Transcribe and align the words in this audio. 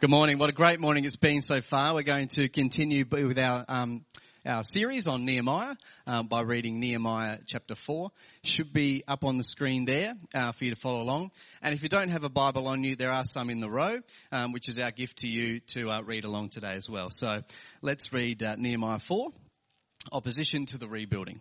Good 0.00 0.08
morning. 0.08 0.38
What 0.38 0.48
a 0.48 0.54
great 0.54 0.80
morning 0.80 1.04
it's 1.04 1.16
been 1.16 1.42
so 1.42 1.60
far. 1.60 1.92
We're 1.92 2.04
going 2.04 2.28
to 2.28 2.48
continue 2.48 3.04
with 3.06 3.38
our 3.38 3.66
um, 3.68 4.06
our 4.46 4.64
series 4.64 5.06
on 5.06 5.26
Nehemiah 5.26 5.74
um, 6.06 6.26
by 6.26 6.40
reading 6.40 6.80
Nehemiah 6.80 7.40
chapter 7.44 7.74
four. 7.74 8.10
Should 8.42 8.72
be 8.72 9.04
up 9.06 9.26
on 9.26 9.36
the 9.36 9.44
screen 9.44 9.84
there 9.84 10.14
uh, 10.32 10.52
for 10.52 10.64
you 10.64 10.70
to 10.70 10.80
follow 10.80 11.02
along. 11.02 11.32
And 11.60 11.74
if 11.74 11.82
you 11.82 11.90
don't 11.90 12.08
have 12.08 12.24
a 12.24 12.30
Bible 12.30 12.66
on 12.66 12.82
you, 12.82 12.96
there 12.96 13.12
are 13.12 13.24
some 13.24 13.50
in 13.50 13.60
the 13.60 13.68
row, 13.68 13.98
um, 14.32 14.52
which 14.52 14.70
is 14.70 14.78
our 14.78 14.90
gift 14.90 15.18
to 15.18 15.28
you 15.28 15.60
to 15.74 15.90
uh, 15.90 16.00
read 16.00 16.24
along 16.24 16.48
today 16.48 16.76
as 16.76 16.88
well. 16.88 17.10
So 17.10 17.42
let's 17.82 18.10
read 18.10 18.42
uh, 18.42 18.56
Nehemiah 18.56 19.00
four. 19.00 19.32
Opposition 20.12 20.64
to 20.64 20.78
the 20.78 20.88
rebuilding. 20.88 21.40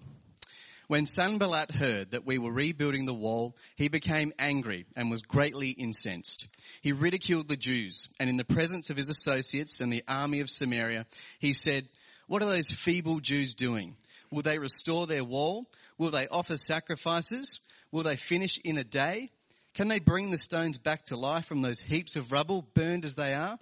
When 0.90 1.06
Sanballat 1.06 1.70
heard 1.70 2.12
that 2.12 2.26
we 2.26 2.40
were 2.40 2.52
rebuilding 2.52 3.06
the 3.06 3.14
wall, 3.14 3.56
he 3.76 3.90
became 3.90 4.34
angry 4.40 4.88
and 4.95 5.12
was 5.12 5.22
greatly 5.22 5.70
incensed. 5.70 6.48
He 6.82 6.94
ridiculed 6.94 7.48
the 7.48 7.56
Jews, 7.56 8.09
and 8.20 8.28
in 8.28 8.38
the 8.38 8.44
presence 8.44 8.90
of 8.90 8.98
his 8.98 9.08
associates 9.08 9.82
and 9.82 9.94
the 9.94 10.04
army 10.08 10.40
of 10.40 10.50
Samaria, 10.50 11.06
he 11.38 11.54
said, 11.54 11.88
What 12.26 12.42
are 12.42 12.50
those 12.50 12.70
feeble 12.70 13.20
Jews 13.20 13.54
doing? 13.54 13.98
Will 14.32 14.42
they 14.42 14.58
restore 14.58 15.06
their 15.06 15.23
wall? 15.23 15.67
Will 16.00 16.10
they 16.10 16.28
offer 16.28 16.58
sacrifices? 16.58 17.60
Will 17.92 18.02
they 18.02 18.16
finish 18.16 18.58
in 18.58 18.80
a 18.80 18.84
day? 18.84 19.30
Can 19.76 19.90
they 19.90 20.00
bring 20.00 20.32
the 20.32 20.40
stones 20.40 20.80
back 20.80 21.06
to 21.06 21.16
life 21.16 21.45
from 21.45 21.62
those 21.62 21.82
heaps 21.82 22.16
of 22.16 22.32
rubble, 22.32 22.67
burned 22.73 23.06
as 23.06 23.14
they 23.14 23.36
are? 23.36 23.60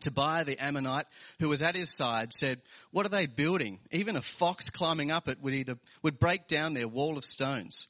Tobiah 0.00 0.44
the 0.44 0.58
Ammonite, 0.58 1.06
who 1.38 1.48
was 1.48 1.62
at 1.62 1.76
his 1.76 1.90
side, 1.90 2.32
said, 2.32 2.60
What 2.90 3.06
are 3.06 3.10
they 3.10 3.26
building? 3.26 3.80
Even 3.90 4.16
a 4.16 4.22
fox 4.22 4.70
climbing 4.70 5.10
up 5.10 5.28
it 5.28 5.40
would 5.40 5.54
either, 5.54 5.78
would 6.02 6.18
break 6.18 6.48
down 6.48 6.74
their 6.74 6.88
wall 6.88 7.16
of 7.16 7.24
stones. 7.24 7.86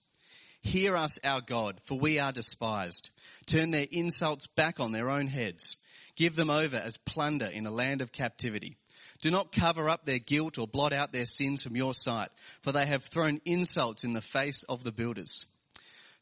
Hear 0.63 0.97
us, 0.97 1.19
our 1.23 1.41
God, 1.41 1.81
for 1.85 1.99
we 1.99 2.19
are 2.19 2.33
despised. 2.33 3.11
Turn 3.47 3.71
their 3.71 3.87
insults 3.91 4.47
back 4.47 4.81
on 4.81 4.93
their 4.93 5.11
own 5.11 5.27
heads. 5.27 5.77
Give 6.17 6.35
them 6.37 6.51
over 6.51 6.77
as 6.77 6.97
plunder 6.97 7.47
in 7.47 7.67
a 7.67 7.71
land 7.71 8.01
of 8.01 8.13
captivity. 8.13 8.79
Do 9.21 9.31
not 9.31 9.53
cover 9.53 9.89
up 9.89 10.05
their 10.05 10.19
guilt 10.19 10.59
or 10.59 10.67
blot 10.67 10.93
out 10.93 11.13
their 11.13 11.27
sins 11.27 11.63
from 11.63 11.77
your 11.77 11.95
sight, 11.95 12.31
for 12.63 12.73
they 12.73 12.87
have 12.87 13.05
thrown 13.05 13.41
insults 13.45 14.05
in 14.05 14.13
the 14.13 14.21
face 14.21 14.65
of 14.69 14.85
the 14.85 14.93
builders. 14.93 15.47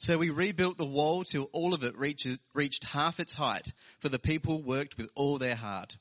So 0.03 0.19
we 0.19 0.31
rebuilt 0.31 0.79
the 0.79 0.85
wall 0.85 1.23
till 1.23 1.49
all 1.53 1.75
of 1.75 1.85
it 1.85 1.97
reaches, 1.97 2.37
reached 2.55 2.83
half 2.83 3.21
its 3.21 3.33
height, 3.33 3.73
for 4.01 4.09
the 4.09 4.19
people 4.19 4.61
worked 4.61 4.99
with 4.99 5.09
all 5.15 5.39
their 5.39 5.55
heart. 5.55 5.97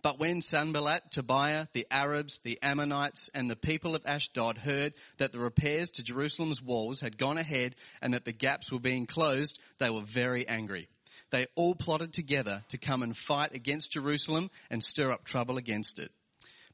But 0.00 0.18
when 0.18 0.40
Sanballat, 0.40 1.10
Tobiah, 1.10 1.66
the 1.74 1.86
Arabs, 1.90 2.38
the 2.38 2.58
Ammonites, 2.62 3.28
and 3.34 3.50
the 3.50 3.56
people 3.56 3.94
of 3.94 4.06
Ashdod 4.06 4.56
heard 4.56 4.94
that 5.18 5.30
the 5.30 5.38
repairs 5.38 5.90
to 5.92 6.02
Jerusalem's 6.02 6.62
walls 6.62 7.00
had 7.00 7.18
gone 7.18 7.36
ahead 7.36 7.76
and 8.00 8.14
that 8.14 8.24
the 8.24 8.32
gaps 8.32 8.72
were 8.72 8.80
being 8.80 9.04
closed, 9.04 9.58
they 9.78 9.90
were 9.90 10.00
very 10.00 10.48
angry. 10.48 10.88
They 11.32 11.48
all 11.56 11.74
plotted 11.74 12.14
together 12.14 12.64
to 12.70 12.78
come 12.78 13.02
and 13.02 13.14
fight 13.14 13.54
against 13.54 13.92
Jerusalem 13.92 14.50
and 14.70 14.82
stir 14.82 15.12
up 15.12 15.26
trouble 15.26 15.58
against 15.58 15.98
it. 15.98 16.12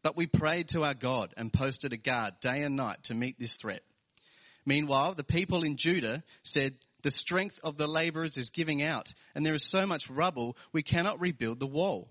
But 0.03 0.17
we 0.17 0.29
prayed 0.29 0.69
to 0.69 0.85
our 0.85 0.95
God 0.95 1.35
and 1.37 1.53
posted 1.53 1.93
a 1.93 1.97
guard 1.97 2.35
day 2.41 2.63
and 2.63 2.77
night 2.77 3.03
to 3.05 3.15
meet 3.15 3.41
this 3.41 3.57
threat. 3.57 3.83
Meanwhile, 4.67 5.15
the 5.15 5.25
people 5.25 5.63
in 5.63 5.77
Judah 5.77 6.25
said, 6.43 6.75
the 7.03 7.11
strength 7.13 7.61
of 7.63 7.77
the 7.77 7.87
laborers 7.87 8.37
is 8.37 8.51
giving 8.51 8.83
out, 8.83 9.15
and 9.35 9.47
there 9.47 9.55
is 9.55 9.63
so 9.63 9.87
much 9.87 10.11
rubble, 10.11 10.57
we 10.73 10.83
cannot 10.83 11.21
rebuild 11.21 11.61
the 11.61 11.67
wall. 11.67 12.09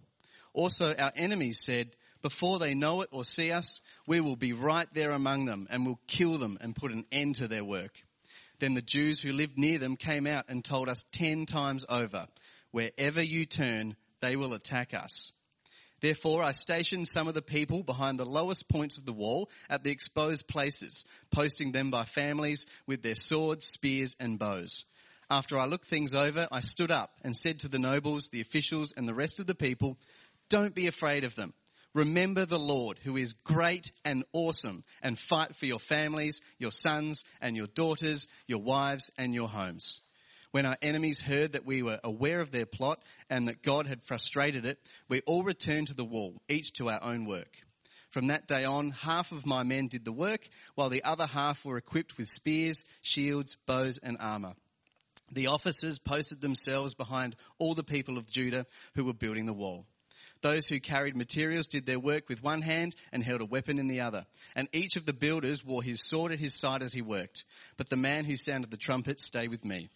Also, 0.53 0.95
our 0.95 1.11
enemies 1.15 1.59
said, 1.59 1.91
before 2.21 2.57
they 2.57 2.73
know 2.73 3.01
it 3.01 3.09
or 3.11 3.25
see 3.25 3.51
us, 3.51 3.81
we 4.07 4.21
will 4.21 4.37
be 4.37 4.53
right 4.53 4.87
there 4.93 5.11
among 5.11 5.45
them 5.45 5.67
and 5.69 5.85
will 5.85 5.99
kill 6.07 6.37
them 6.37 6.57
and 6.61 6.75
put 6.75 6.91
an 6.91 7.05
end 7.11 7.35
to 7.35 7.47
their 7.47 7.63
work. 7.63 7.91
Then 8.59 8.73
the 8.73 8.81
Jews 8.81 9.21
who 9.21 9.33
lived 9.33 9.57
near 9.57 9.77
them 9.77 9.97
came 9.97 10.25
out 10.25 10.45
and 10.47 10.63
told 10.63 10.87
us 10.87 11.03
ten 11.11 11.45
times 11.45 11.85
over, 11.89 12.27
wherever 12.71 13.21
you 13.21 13.45
turn, 13.45 13.97
they 14.21 14.37
will 14.37 14.53
attack 14.53 14.93
us. 14.93 15.33
Therefore, 16.05 16.43
I 16.43 16.51
stationed 16.51 17.07
some 17.07 17.27
of 17.27 17.33
the 17.33 17.41
people 17.41 17.81
behind 17.81 18.19
the 18.19 18.27
lowest 18.27 18.69
points 18.69 18.99
of 18.99 19.05
the 19.05 19.11
wall 19.11 19.49
at 19.71 19.83
the 19.83 19.89
exposed 19.89 20.47
places, 20.47 21.03
posting 21.31 21.71
them 21.71 21.89
by 21.89 22.03
families 22.03 22.67
with 22.85 23.01
their 23.01 23.15
swords, 23.15 23.65
spears, 23.65 24.15
and 24.19 24.37
bows. 24.37 24.85
After 25.31 25.57
I 25.57 25.65
looked 25.65 25.87
things 25.87 26.13
over, 26.13 26.47
I 26.51 26.61
stood 26.61 26.91
up 26.91 27.15
and 27.23 27.35
said 27.35 27.61
to 27.61 27.69
the 27.69 27.79
nobles, 27.79 28.29
the 28.29 28.41
officials, 28.41 28.93
and 28.95 29.07
the 29.07 29.15
rest 29.15 29.39
of 29.39 29.47
the 29.47 29.55
people, 29.55 29.97
Don't 30.47 30.75
be 30.75 30.85
afraid 30.85 31.23
of 31.23 31.33
them. 31.33 31.55
Remember 31.95 32.45
the 32.45 32.59
Lord, 32.59 32.99
who 32.99 33.17
is 33.17 33.33
great 33.33 33.91
and 34.03 34.25
awesome, 34.31 34.83
and 35.01 35.17
fight 35.17 35.55
for 35.55 35.65
your 35.65 35.79
families, 35.79 36.39
your 36.59 36.71
sons 36.71 37.23
and 37.41 37.55
your 37.55 37.65
daughters, 37.65 38.27
your 38.45 38.61
wives 38.61 39.09
and 39.17 39.33
your 39.33 39.49
homes. 39.49 40.01
When 40.55 40.65
our 40.65 40.77
enemies 40.81 41.19
heard 41.19 41.51
that 41.51 41.65
we 41.65 41.83
were 41.83 41.99
aware 42.01 42.39
of 42.39 42.49
their 42.49 42.65
plot 42.65 43.01
and 43.29 43.49
that 43.49 43.61
God 43.61 43.87
had 43.87 44.01
frustrated 44.01 44.63
it, 44.63 44.79
we 45.09 45.19
all 45.25 45.43
returned 45.43 45.89
to 45.89 45.93
the 45.93 46.05
wall, 46.05 46.41
each 46.47 46.71
to 46.75 46.87
our 46.89 47.03
own 47.03 47.25
work. 47.25 47.59
From 48.11 48.27
that 48.27 48.47
day 48.47 48.63
on, 48.63 48.91
half 48.91 49.33
of 49.33 49.45
my 49.45 49.63
men 49.63 49.89
did 49.89 50.05
the 50.05 50.13
work, 50.13 50.47
while 50.75 50.87
the 50.87 51.03
other 51.03 51.25
half 51.25 51.65
were 51.65 51.75
equipped 51.75 52.17
with 52.17 52.29
spears, 52.29 52.85
shields, 53.01 53.57
bows, 53.65 53.99
and 54.01 54.15
armor. 54.17 54.53
The 55.29 55.47
officers 55.47 55.99
posted 55.99 56.39
themselves 56.39 56.93
behind 56.93 57.35
all 57.59 57.75
the 57.75 57.83
people 57.83 58.17
of 58.17 58.31
Judah 58.31 58.65
who 58.93 59.03
were 59.03 59.13
building 59.13 59.47
the 59.47 59.51
wall. 59.51 59.85
Those 60.39 60.69
who 60.69 60.79
carried 60.79 61.17
materials 61.17 61.67
did 61.67 61.85
their 61.85 61.99
work 61.99 62.29
with 62.29 62.41
one 62.41 62.61
hand 62.61 62.95
and 63.11 63.21
held 63.21 63.41
a 63.41 63.45
weapon 63.45 63.77
in 63.77 63.89
the 63.89 63.99
other. 63.99 64.25
And 64.55 64.69
each 64.71 64.95
of 64.95 65.05
the 65.05 65.11
builders 65.11 65.65
wore 65.65 65.83
his 65.83 66.01
sword 66.01 66.31
at 66.31 66.39
his 66.39 66.53
side 66.53 66.81
as 66.81 66.93
he 66.93 67.01
worked. 67.01 67.43
But 67.75 67.89
the 67.89 67.97
man 67.97 68.23
who 68.23 68.37
sounded 68.37 68.71
the 68.71 68.77
trumpet 68.77 69.19
stayed 69.19 69.49
with 69.49 69.65
me. 69.65 69.89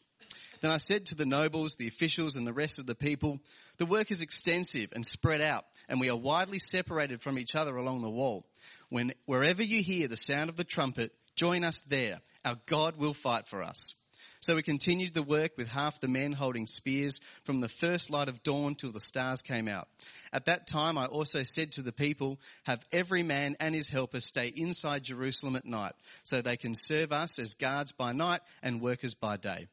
Then 0.62 0.72
I 0.72 0.78
said 0.78 1.08
to 1.08 1.16
the 1.16 1.26
nobles, 1.26 1.76
the 1.76 1.88
officials, 1.88 2.36
and 2.36 2.46
the 2.46 2.54
rest 2.54 2.80
of 2.80 2.86
the 2.86 2.96
people, 2.96 3.40
the 3.78 3.86
work 3.86 4.12
is 4.12 4.22
extensive 4.22 4.90
and 4.94 5.06
spread 5.06 5.42
out, 5.42 5.66
and 5.88 6.00
we 6.00 6.10
are 6.10 6.18
widely 6.18 6.60
separated 6.60 7.22
from 7.22 7.40
each 7.40 7.56
other 7.56 7.76
along 7.76 8.02
the 8.02 8.10
wall. 8.10 8.46
When, 8.90 9.14
wherever 9.26 9.64
you 9.64 9.82
hear 9.82 10.08
the 10.08 10.18
sound 10.18 10.50
of 10.50 10.58
the 10.58 10.64
trumpet, 10.64 11.14
join 11.36 11.64
us 11.64 11.82
there. 11.88 12.20
Our 12.44 12.58
God 12.66 12.98
will 12.98 13.14
fight 13.14 13.48
for 13.48 13.64
us. 13.64 13.94
So 14.42 14.56
we 14.56 14.64
continued 14.64 15.14
the 15.14 15.22
work 15.22 15.58
with 15.58 15.68
half 15.68 16.00
the 16.00 16.08
men 16.08 16.32
holding 16.32 16.66
spears 16.66 17.20
from 17.44 17.60
the 17.60 17.68
first 17.68 18.10
light 18.10 18.30
of 18.30 18.42
dawn 18.42 18.76
till 18.76 18.94
the 18.94 19.02
stars 19.02 19.42
came 19.42 19.68
out. 19.68 19.90
At 20.32 20.46
that 20.46 20.66
time 20.66 20.98
I 20.98 21.08
also 21.08 21.44
said 21.44 21.74
to 21.74 21.82
the 21.82 21.92
people, 21.92 22.40
have 22.64 22.82
every 22.94 23.22
man 23.22 23.58
and 23.60 23.76
his 23.76 23.90
helper 23.90 24.22
stay 24.22 24.48
inside 24.48 25.04
Jerusalem 25.04 25.58
at 25.58 25.66
night, 25.66 25.94
so 26.24 26.42
they 26.42 26.56
can 26.56 26.74
serve 26.74 27.12
us 27.12 27.38
as 27.38 27.54
guards 27.54 27.92
by 27.92 28.14
night 28.14 28.40
and 28.64 28.82
workers 28.82 29.14
by 29.14 29.36
day. 29.36 29.68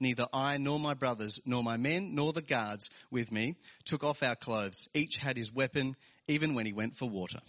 Neither 0.00 0.26
I 0.32 0.56
nor 0.56 0.80
my 0.80 0.94
brothers, 0.94 1.40
nor 1.44 1.62
my 1.62 1.76
men, 1.76 2.14
nor 2.14 2.32
the 2.32 2.40
guards 2.40 2.88
with 3.10 3.30
me 3.30 3.56
took 3.84 4.02
off 4.02 4.22
our 4.22 4.34
clothes. 4.34 4.88
Each 4.94 5.16
had 5.16 5.36
his 5.36 5.52
weapon, 5.52 5.94
even 6.26 6.54
when 6.54 6.64
he 6.64 6.72
went 6.72 6.96
for 6.96 7.08
water. 7.08 7.40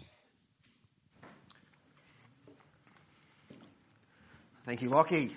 Thank 4.65 4.81
you, 4.81 4.89
Lockie. 4.89 5.35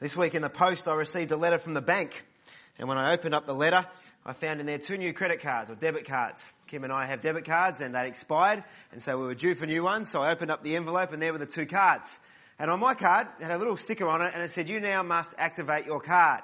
This 0.00 0.16
week 0.16 0.34
in 0.34 0.42
the 0.42 0.50
post, 0.50 0.88
I 0.88 0.94
received 0.94 1.30
a 1.30 1.36
letter 1.36 1.58
from 1.58 1.74
the 1.74 1.80
bank. 1.80 2.24
And 2.78 2.88
when 2.88 2.98
I 2.98 3.12
opened 3.12 3.34
up 3.34 3.46
the 3.46 3.54
letter, 3.54 3.86
I 4.24 4.32
found 4.32 4.60
in 4.60 4.66
there 4.66 4.78
two 4.78 4.98
new 4.98 5.12
credit 5.12 5.40
cards 5.40 5.70
or 5.70 5.76
debit 5.76 6.06
cards. 6.06 6.52
Kim 6.66 6.84
and 6.84 6.92
I 6.92 7.06
have 7.06 7.22
debit 7.22 7.46
cards 7.46 7.80
and 7.80 7.94
they 7.94 8.08
expired. 8.08 8.64
And 8.92 9.02
so 9.02 9.18
we 9.18 9.26
were 9.26 9.34
due 9.34 9.54
for 9.54 9.66
new 9.66 9.82
ones. 9.82 10.10
So 10.10 10.20
I 10.20 10.32
opened 10.32 10.50
up 10.50 10.62
the 10.62 10.76
envelope 10.76 11.12
and 11.12 11.22
there 11.22 11.32
were 11.32 11.38
the 11.38 11.46
two 11.46 11.66
cards. 11.66 12.06
And 12.60 12.70
on 12.70 12.78
my 12.78 12.92
card, 12.92 13.26
it 13.40 13.44
had 13.44 13.52
a 13.52 13.58
little 13.58 13.78
sticker 13.78 14.06
on 14.06 14.20
it 14.20 14.32
and 14.34 14.42
it 14.42 14.52
said, 14.52 14.68
you 14.68 14.80
now 14.80 15.02
must 15.02 15.32
activate 15.38 15.86
your 15.86 15.98
card. 15.98 16.42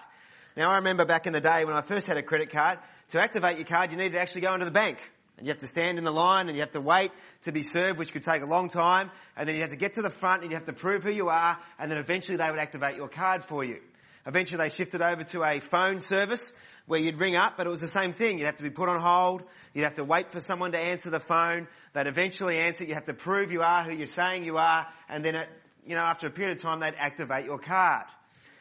Now 0.56 0.70
I 0.70 0.76
remember 0.76 1.04
back 1.04 1.26
in 1.26 1.34
the 1.34 1.42
day 1.42 1.66
when 1.66 1.74
I 1.74 1.82
first 1.82 2.06
had 2.06 2.16
a 2.16 2.22
credit 2.22 2.50
card, 2.50 2.78
to 3.10 3.20
activate 3.22 3.58
your 3.58 3.66
card 3.66 3.92
you 3.92 3.98
needed 3.98 4.14
to 4.14 4.20
actually 4.20 4.40
go 4.40 4.54
into 4.54 4.64
the 4.64 4.70
bank. 4.70 4.98
And 5.36 5.46
you 5.46 5.52
have 5.52 5.60
to 5.60 5.66
stand 5.66 5.98
in 5.98 6.04
the 6.04 6.10
line 6.10 6.48
and 6.48 6.56
you 6.56 6.62
have 6.62 6.70
to 6.70 6.80
wait 6.80 7.12
to 7.42 7.52
be 7.52 7.62
served, 7.62 7.98
which 7.98 8.14
could 8.14 8.22
take 8.22 8.40
a 8.40 8.46
long 8.46 8.70
time. 8.70 9.10
And 9.36 9.46
then 9.46 9.56
you 9.56 9.60
have 9.60 9.72
to 9.72 9.76
get 9.76 9.94
to 9.94 10.02
the 10.02 10.08
front 10.08 10.40
and 10.40 10.50
you 10.50 10.56
have 10.56 10.64
to 10.64 10.72
prove 10.72 11.02
who 11.02 11.12
you 11.12 11.28
are 11.28 11.58
and 11.78 11.90
then 11.90 11.98
eventually 11.98 12.38
they 12.38 12.50
would 12.50 12.58
activate 12.58 12.96
your 12.96 13.08
card 13.08 13.44
for 13.44 13.62
you. 13.62 13.80
Eventually 14.26 14.64
they 14.64 14.70
shifted 14.70 15.02
over 15.02 15.22
to 15.22 15.44
a 15.44 15.60
phone 15.60 16.00
service 16.00 16.54
where 16.86 16.98
you'd 16.98 17.20
ring 17.20 17.36
up, 17.36 17.58
but 17.58 17.66
it 17.66 17.70
was 17.70 17.82
the 17.82 17.86
same 17.86 18.14
thing. 18.14 18.38
You'd 18.38 18.46
have 18.46 18.56
to 18.56 18.62
be 18.62 18.70
put 18.70 18.88
on 18.88 18.98
hold. 18.98 19.42
You'd 19.74 19.84
have 19.84 19.96
to 19.96 20.04
wait 20.04 20.32
for 20.32 20.40
someone 20.40 20.72
to 20.72 20.78
answer 20.78 21.10
the 21.10 21.20
phone. 21.20 21.68
They'd 21.92 22.06
eventually 22.06 22.56
answer. 22.56 22.84
You 22.84 22.94
have 22.94 23.04
to 23.04 23.14
prove 23.14 23.52
you 23.52 23.60
are 23.60 23.84
who 23.84 23.92
you're 23.92 24.06
saying 24.06 24.44
you 24.44 24.56
are. 24.56 24.86
And 25.08 25.22
then 25.22 25.34
it, 25.34 25.48
you 25.87 25.94
know, 25.94 26.03
after 26.03 26.27
a 26.27 26.31
period 26.31 26.56
of 26.56 26.62
time, 26.62 26.81
they'd 26.81 26.94
activate 26.99 27.44
your 27.44 27.59
card. 27.59 28.06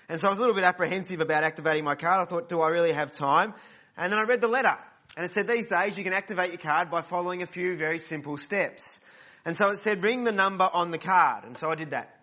And 0.08 0.20
so 0.20 0.28
I 0.28 0.30
was 0.30 0.38
a 0.38 0.42
little 0.42 0.56
bit 0.56 0.64
apprehensive 0.64 1.20
about 1.20 1.44
activating 1.44 1.84
my 1.84 1.96
card. 1.96 2.20
I 2.22 2.26
thought, 2.26 2.50
do 2.50 2.62
I 2.62 2.70
really 2.70 2.92
have 2.92 3.12
time? 3.12 3.54
And 3.98 4.12
then 4.12 4.20
I 4.20 4.24
read 4.24 4.42
the 4.42 4.48
letter. 4.48 4.78
And 5.18 5.26
it 5.26 5.34
said 5.34 5.48
these 5.48 5.68
days 5.68 5.98
you 5.98 6.04
can 6.04 6.14
activate 6.14 6.50
your 6.50 6.60
card 6.60 6.92
by 6.92 7.02
following 7.02 7.42
a 7.42 7.48
few 7.48 7.78
very 7.78 8.00
simple 8.00 8.38
steps. 8.38 9.00
And 9.46 9.56
so 9.56 9.70
it 9.70 9.80
said 9.80 10.04
ring 10.04 10.24
the 10.24 10.32
number 10.32 10.70
on 10.72 10.92
the 10.92 10.98
card. 10.98 11.46
And 11.46 11.58
so 11.58 11.70
I 11.70 11.76
did 11.76 11.92
that. 11.92 12.20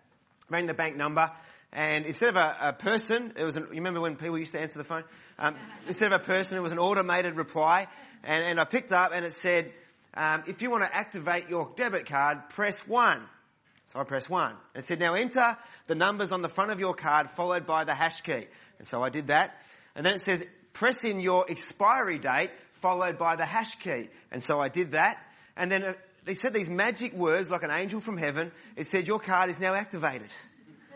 Rang 0.49 0.67
the 0.67 0.73
bank 0.73 0.95
number. 0.95 1.31
And 1.71 2.05
instead 2.05 2.29
of 2.29 2.35
a, 2.35 2.57
a 2.61 2.73
person, 2.73 3.33
it 3.37 3.43
was 3.43 3.57
an, 3.57 3.63
you 3.69 3.77
remember 3.77 3.99
when 3.99 4.15
people 4.15 4.37
used 4.37 4.51
to 4.51 4.59
answer 4.59 4.77
the 4.77 4.83
phone? 4.83 5.03
Um, 5.39 5.55
instead 5.87 6.13
of 6.13 6.21
a 6.21 6.23
person, 6.23 6.57
it 6.57 6.61
was 6.61 6.71
an 6.71 6.79
automated 6.79 7.35
reply. 7.35 7.87
And, 8.23 8.45
and 8.45 8.59
I 8.59 8.65
picked 8.65 8.91
up 8.91 9.11
and 9.13 9.25
it 9.25 9.33
said, 9.33 9.71
um, 10.13 10.43
if 10.47 10.61
you 10.61 10.69
want 10.69 10.83
to 10.83 10.95
activate 10.95 11.49
your 11.49 11.71
debit 11.75 12.07
card, 12.07 12.49
press 12.49 12.77
1. 12.87 13.23
So 13.91 13.99
I 13.99 14.03
pressed 14.03 14.29
1. 14.29 14.55
It 14.75 14.83
said, 14.83 14.99
now 14.99 15.13
enter 15.13 15.57
the 15.87 15.95
numbers 15.95 16.31
on 16.31 16.41
the 16.41 16.49
front 16.49 16.71
of 16.71 16.79
your 16.79 16.93
card 16.93 17.29
followed 17.31 17.65
by 17.65 17.83
the 17.83 17.93
hash 17.93 18.21
key. 18.21 18.47
And 18.79 18.87
so 18.87 19.03
I 19.03 19.09
did 19.09 19.27
that. 19.27 19.61
And 19.95 20.05
then 20.05 20.13
it 20.13 20.21
says, 20.21 20.43
press 20.73 21.03
in 21.03 21.19
your 21.19 21.49
expiry 21.49 22.19
date 22.19 22.49
followed 22.81 23.17
by 23.17 23.35
the 23.35 23.45
hash 23.45 23.75
key. 23.75 24.09
And 24.31 24.43
so 24.43 24.59
I 24.59 24.69
did 24.69 24.91
that. 24.91 25.17
And 25.55 25.71
then 25.71 25.83
uh, 25.83 25.93
they 26.25 26.33
said 26.33 26.53
these 26.53 26.69
magic 26.69 27.13
words 27.13 27.49
like 27.49 27.63
an 27.63 27.71
angel 27.71 27.99
from 27.99 28.17
heaven. 28.17 28.51
It 28.75 28.87
said, 28.87 29.07
your 29.07 29.19
card 29.19 29.49
is 29.49 29.59
now 29.59 29.73
activated. 29.73 30.29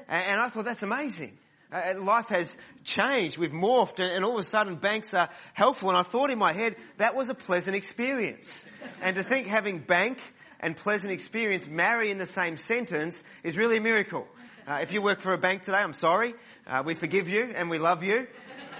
And, 0.07 0.31
and 0.31 0.41
I 0.41 0.49
thought, 0.49 0.65
that's 0.65 0.83
amazing. 0.83 1.37
Uh, 1.71 1.99
life 2.01 2.29
has 2.29 2.57
changed. 2.85 3.37
We've 3.37 3.51
morphed 3.51 3.99
and, 3.99 4.09
and, 4.09 4.23
all 4.23 4.33
of 4.33 4.39
a 4.39 4.43
sudden 4.43 4.75
banks 4.75 5.13
are 5.13 5.29
helpful. 5.53 5.89
And 5.89 5.97
I 5.97 6.03
thought 6.03 6.31
in 6.31 6.39
my 6.39 6.53
head, 6.53 6.77
that 6.97 7.15
was 7.15 7.29
a 7.29 7.33
pleasant 7.33 7.75
experience. 7.75 8.65
And 9.01 9.17
to 9.17 9.23
think 9.23 9.47
having 9.47 9.79
bank 9.79 10.19
and 10.59 10.75
pleasant 10.75 11.11
experience 11.11 11.67
marry 11.67 12.11
in 12.11 12.17
the 12.17 12.25
same 12.25 12.57
sentence 12.57 13.23
is 13.43 13.57
really 13.57 13.77
a 13.77 13.81
miracle. 13.81 14.27
Uh, 14.67 14.79
if 14.81 14.91
you 14.91 15.01
work 15.01 15.19
for 15.19 15.33
a 15.33 15.37
bank 15.37 15.61
today, 15.61 15.77
I'm 15.77 15.93
sorry. 15.93 16.33
Uh, 16.65 16.83
we 16.85 16.93
forgive 16.93 17.29
you 17.29 17.53
and 17.55 17.69
we 17.69 17.79
love 17.79 18.03
you. 18.03 18.27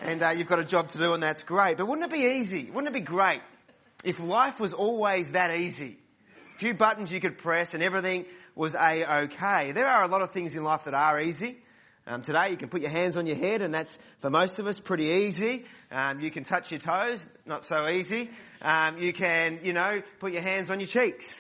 And 0.02 0.22
uh, 0.22 0.30
you've 0.32 0.48
got 0.48 0.60
a 0.60 0.66
job 0.66 0.90
to 0.90 0.98
do 0.98 1.14
and 1.14 1.24
that's 1.24 1.44
great. 1.44 1.78
But 1.78 1.88
wouldn't 1.88 2.12
it 2.12 2.14
be 2.14 2.40
easy? 2.40 2.70
Wouldn't 2.70 2.88
it 2.88 2.94
be 2.94 3.06
great 3.06 3.42
if 4.04 4.20
life 4.20 4.60
was 4.60 4.74
always 4.74 5.32
that 5.32 5.56
easy? 5.56 5.98
A 6.56 6.60
few 6.60 6.74
buttons 6.74 7.12
you 7.12 7.20
could 7.20 7.38
press 7.38 7.74
and 7.74 7.82
everything 7.82 8.26
was 8.56 8.76
a-okay. 8.76 9.72
There 9.72 9.88
are 9.88 10.04
a 10.04 10.08
lot 10.08 10.22
of 10.22 10.32
things 10.32 10.56
in 10.56 10.64
life 10.64 10.84
that 10.86 10.94
are 10.94 11.22
easy. 11.22 11.58
Um, 12.06 12.22
today 12.22 12.52
you 12.52 12.58
can 12.58 12.70
put 12.70 12.82
your 12.82 12.90
hands 12.90 13.18
on 13.18 13.26
your 13.26 13.36
head 13.36 13.62
and 13.62 13.74
that's 13.74 13.98
for 14.20 14.30
most 14.30 14.60
of 14.60 14.68
us 14.68 14.80
pretty 14.80 15.06
easy. 15.06 15.66
Um, 15.92 16.20
you 16.20 16.32
can 16.32 16.44
touch 16.44 16.72
your 16.72 16.80
toes, 16.80 17.26
not 17.46 17.64
so 17.64 17.88
easy. 17.88 18.30
Um, 18.62 18.98
you 18.98 19.14
can, 19.14 19.60
you 19.64 19.74
know, 19.74 20.02
put 20.20 20.32
your 20.34 20.42
hands 20.42 20.70
on 20.70 20.80
your 20.80 20.88
cheeks. 20.88 21.40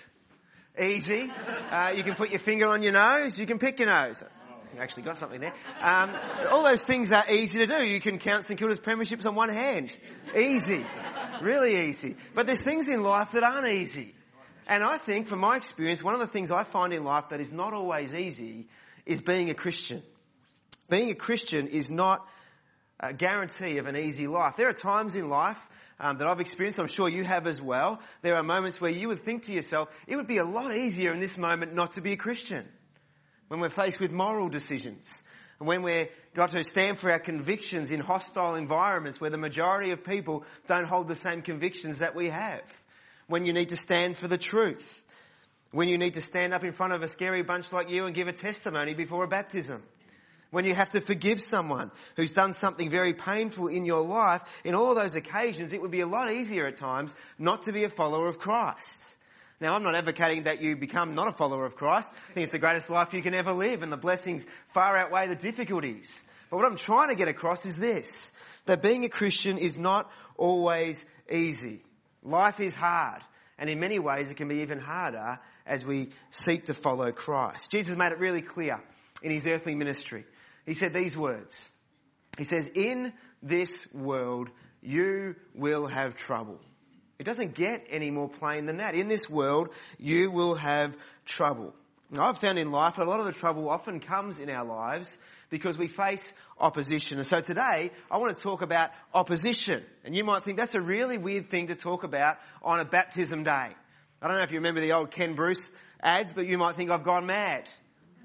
Easy. 0.79 1.31
Uh, 1.71 1.93
you 1.95 2.03
can 2.03 2.15
put 2.15 2.29
your 2.29 2.39
finger 2.39 2.67
on 2.67 2.83
your 2.83 2.93
nose. 2.93 3.39
You 3.39 3.47
can 3.47 3.57
pick 3.57 3.79
your 3.79 3.89
nose. 3.89 4.23
You 4.73 4.79
actually 4.79 5.03
got 5.03 5.17
something 5.17 5.39
there. 5.39 5.53
Um, 5.81 6.11
all 6.51 6.63
those 6.63 6.83
things 6.83 7.11
are 7.11 7.31
easy 7.31 7.65
to 7.65 7.65
do. 7.65 7.83
You 7.83 7.99
can 7.99 8.19
count 8.19 8.43
St 8.43 8.59
Kilda's 8.59 8.77
premierships 8.77 9.25
on 9.25 9.33
one 9.33 9.49
hand. 9.49 9.95
Easy. 10.37 10.85
Really 11.41 11.89
easy. 11.89 12.15
But 12.35 12.45
there's 12.45 12.61
things 12.61 12.87
in 12.87 13.01
life 13.01 13.31
that 13.31 13.43
aren't 13.43 13.71
easy. 13.71 14.13
And 14.67 14.83
I 14.83 14.97
think, 14.97 15.27
from 15.27 15.39
my 15.39 15.55
experience, 15.55 16.03
one 16.03 16.13
of 16.13 16.19
the 16.19 16.27
things 16.27 16.51
I 16.51 16.63
find 16.63 16.93
in 16.93 17.03
life 17.03 17.29
that 17.29 17.39
is 17.39 17.51
not 17.51 17.73
always 17.73 18.13
easy 18.13 18.67
is 19.05 19.21
being 19.21 19.49
a 19.49 19.53
Christian. 19.53 20.03
Being 20.89 21.09
a 21.09 21.15
Christian 21.15 21.67
is 21.67 21.89
not 21.89 22.27
a 22.99 23.13
guarantee 23.13 23.77
of 23.77 23.87
an 23.87 23.95
easy 23.95 24.27
life. 24.27 24.55
There 24.57 24.67
are 24.67 24.73
times 24.73 25.15
in 25.15 25.29
life 25.29 25.65
um, 25.99 26.17
that 26.17 26.27
I've 26.27 26.39
experienced, 26.39 26.79
I'm 26.79 26.87
sure 26.87 27.09
you 27.09 27.23
have 27.23 27.47
as 27.47 27.61
well. 27.61 27.99
There 28.21 28.35
are 28.35 28.43
moments 28.43 28.79
where 28.79 28.91
you 28.91 29.07
would 29.07 29.19
think 29.19 29.43
to 29.43 29.53
yourself, 29.53 29.89
it 30.05 30.15
would 30.15 30.27
be 30.27 30.37
a 30.37 30.45
lot 30.45 30.75
easier 30.75 31.13
in 31.13 31.19
this 31.19 31.37
moment 31.37 31.73
not 31.73 31.93
to 31.93 32.01
be 32.01 32.11
a 32.11 32.17
Christian. 32.17 32.65
When 33.47 33.59
we're 33.59 33.69
faced 33.69 33.99
with 33.99 34.11
moral 34.11 34.49
decisions, 34.49 35.23
and 35.59 35.67
when 35.67 35.81
we've 35.81 36.09
got 36.35 36.49
to 36.51 36.63
stand 36.63 36.99
for 36.99 37.11
our 37.11 37.19
convictions 37.19 37.91
in 37.91 37.99
hostile 37.99 38.55
environments 38.55 39.19
where 39.19 39.31
the 39.31 39.37
majority 39.37 39.91
of 39.91 40.03
people 40.03 40.43
don't 40.67 40.85
hold 40.85 41.07
the 41.07 41.15
same 41.15 41.41
convictions 41.41 41.99
that 41.99 42.15
we 42.15 42.29
have. 42.29 42.61
When 43.27 43.45
you 43.45 43.53
need 43.53 43.69
to 43.69 43.75
stand 43.75 44.17
for 44.17 44.27
the 44.27 44.37
truth. 44.37 45.03
When 45.71 45.89
you 45.89 45.97
need 45.97 46.13
to 46.13 46.21
stand 46.21 46.53
up 46.53 46.63
in 46.63 46.71
front 46.71 46.93
of 46.93 47.01
a 47.01 47.07
scary 47.07 47.43
bunch 47.43 47.73
like 47.73 47.89
you 47.89 48.05
and 48.05 48.15
give 48.15 48.27
a 48.27 48.33
testimony 48.33 48.93
before 48.93 49.23
a 49.23 49.27
baptism 49.27 49.81
when 50.51 50.65
you 50.65 50.73
have 50.73 50.89
to 50.89 51.01
forgive 51.01 51.41
someone 51.41 51.91
who's 52.15 52.33
done 52.33 52.53
something 52.53 52.89
very 52.89 53.13
painful 53.13 53.67
in 53.67 53.85
your 53.85 54.01
life, 54.01 54.41
in 54.63 54.75
all 54.75 54.95
those 54.95 55.15
occasions, 55.15 55.73
it 55.73 55.81
would 55.81 55.91
be 55.91 56.01
a 56.01 56.07
lot 56.07 56.31
easier 56.31 56.67
at 56.67 56.77
times 56.77 57.13
not 57.37 57.63
to 57.63 57.71
be 57.71 57.83
a 57.83 57.89
follower 57.89 58.27
of 58.27 58.39
Christ. 58.39 59.17
Now, 59.59 59.73
I'm 59.73 59.83
not 59.83 59.95
advocating 59.95 60.43
that 60.43 60.61
you 60.61 60.75
become 60.75 61.15
not 61.15 61.27
a 61.27 61.31
follower 61.31 61.65
of 61.65 61.75
Christ. 61.75 62.13
I 62.29 62.33
think 62.33 62.43
it's 62.43 62.51
the 62.51 62.59
greatest 62.59 62.89
life 62.89 63.13
you 63.13 63.23
can 63.23 63.33
ever 63.33 63.53
live, 63.53 63.81
and 63.81 63.91
the 63.91 63.97
blessings 63.97 64.45
far 64.73 64.95
outweigh 64.95 65.27
the 65.27 65.35
difficulties. 65.35 66.11
But 66.49 66.57
what 66.57 66.65
I'm 66.65 66.77
trying 66.77 67.09
to 67.09 67.15
get 67.15 67.27
across 67.27 67.65
is 67.65 67.75
this 67.75 68.31
that 68.65 68.81
being 68.81 69.05
a 69.05 69.09
Christian 69.09 69.57
is 69.57 69.79
not 69.79 70.11
always 70.35 71.05
easy. 71.31 71.81
Life 72.21 72.59
is 72.59 72.75
hard, 72.75 73.21
and 73.57 73.69
in 73.69 73.79
many 73.79 73.97
ways, 73.97 74.29
it 74.29 74.37
can 74.37 74.47
be 74.47 74.61
even 74.61 74.79
harder 74.79 75.39
as 75.65 75.85
we 75.85 76.09
seek 76.29 76.65
to 76.65 76.73
follow 76.73 77.11
Christ. 77.11 77.71
Jesus 77.71 77.95
made 77.95 78.11
it 78.11 78.19
really 78.19 78.41
clear 78.41 78.79
in 79.23 79.31
his 79.31 79.47
earthly 79.47 79.73
ministry 79.73 80.25
he 80.67 80.73
said 80.73 80.93
these 80.93 81.17
words. 81.17 81.69
He 82.37 82.43
says, 82.43 82.69
in 82.75 83.13
this 83.41 83.87
world, 83.93 84.49
you 84.81 85.35
will 85.55 85.87
have 85.87 86.13
trouble. 86.13 86.59
It 87.17 87.23
doesn't 87.23 87.55
get 87.55 87.87
any 87.89 88.11
more 88.11 88.29
plain 88.29 88.67
than 88.67 88.77
that. 88.77 88.93
In 88.93 89.07
this 89.07 89.27
world, 89.27 89.69
you 89.97 90.29
will 90.29 90.53
have 90.53 90.95
trouble. 91.25 91.73
Now, 92.11 92.25
I've 92.25 92.37
found 92.37 92.59
in 92.59 92.71
life 92.71 92.97
that 92.97 93.07
a 93.07 93.09
lot 93.09 93.19
of 93.19 93.25
the 93.25 93.31
trouble 93.31 93.69
often 93.69 93.99
comes 93.99 94.39
in 94.39 94.49
our 94.49 94.65
lives 94.65 95.17
because 95.49 95.77
we 95.77 95.87
face 95.87 96.33
opposition. 96.59 97.17
And 97.17 97.25
so 97.25 97.39
today, 97.39 97.91
I 98.11 98.17
want 98.17 98.35
to 98.35 98.41
talk 98.41 98.61
about 98.61 98.89
opposition. 99.13 99.83
And 100.03 100.15
you 100.15 100.23
might 100.23 100.43
think 100.43 100.57
that's 100.57 100.75
a 100.75 100.81
really 100.81 101.17
weird 101.17 101.49
thing 101.49 101.67
to 101.67 101.75
talk 101.75 102.03
about 102.03 102.37
on 102.61 102.81
a 102.81 102.85
baptism 102.85 103.43
day. 103.43 103.69
I 104.21 104.27
don't 104.27 104.37
know 104.37 104.43
if 104.43 104.51
you 104.51 104.59
remember 104.59 104.81
the 104.81 104.93
old 104.93 105.11
Ken 105.11 105.33
Bruce 105.33 105.71
ads, 106.01 106.33
but 106.33 106.45
you 106.45 106.57
might 106.57 106.75
think 106.75 106.91
I've 106.91 107.03
gone 107.03 107.25
mad 107.25 107.67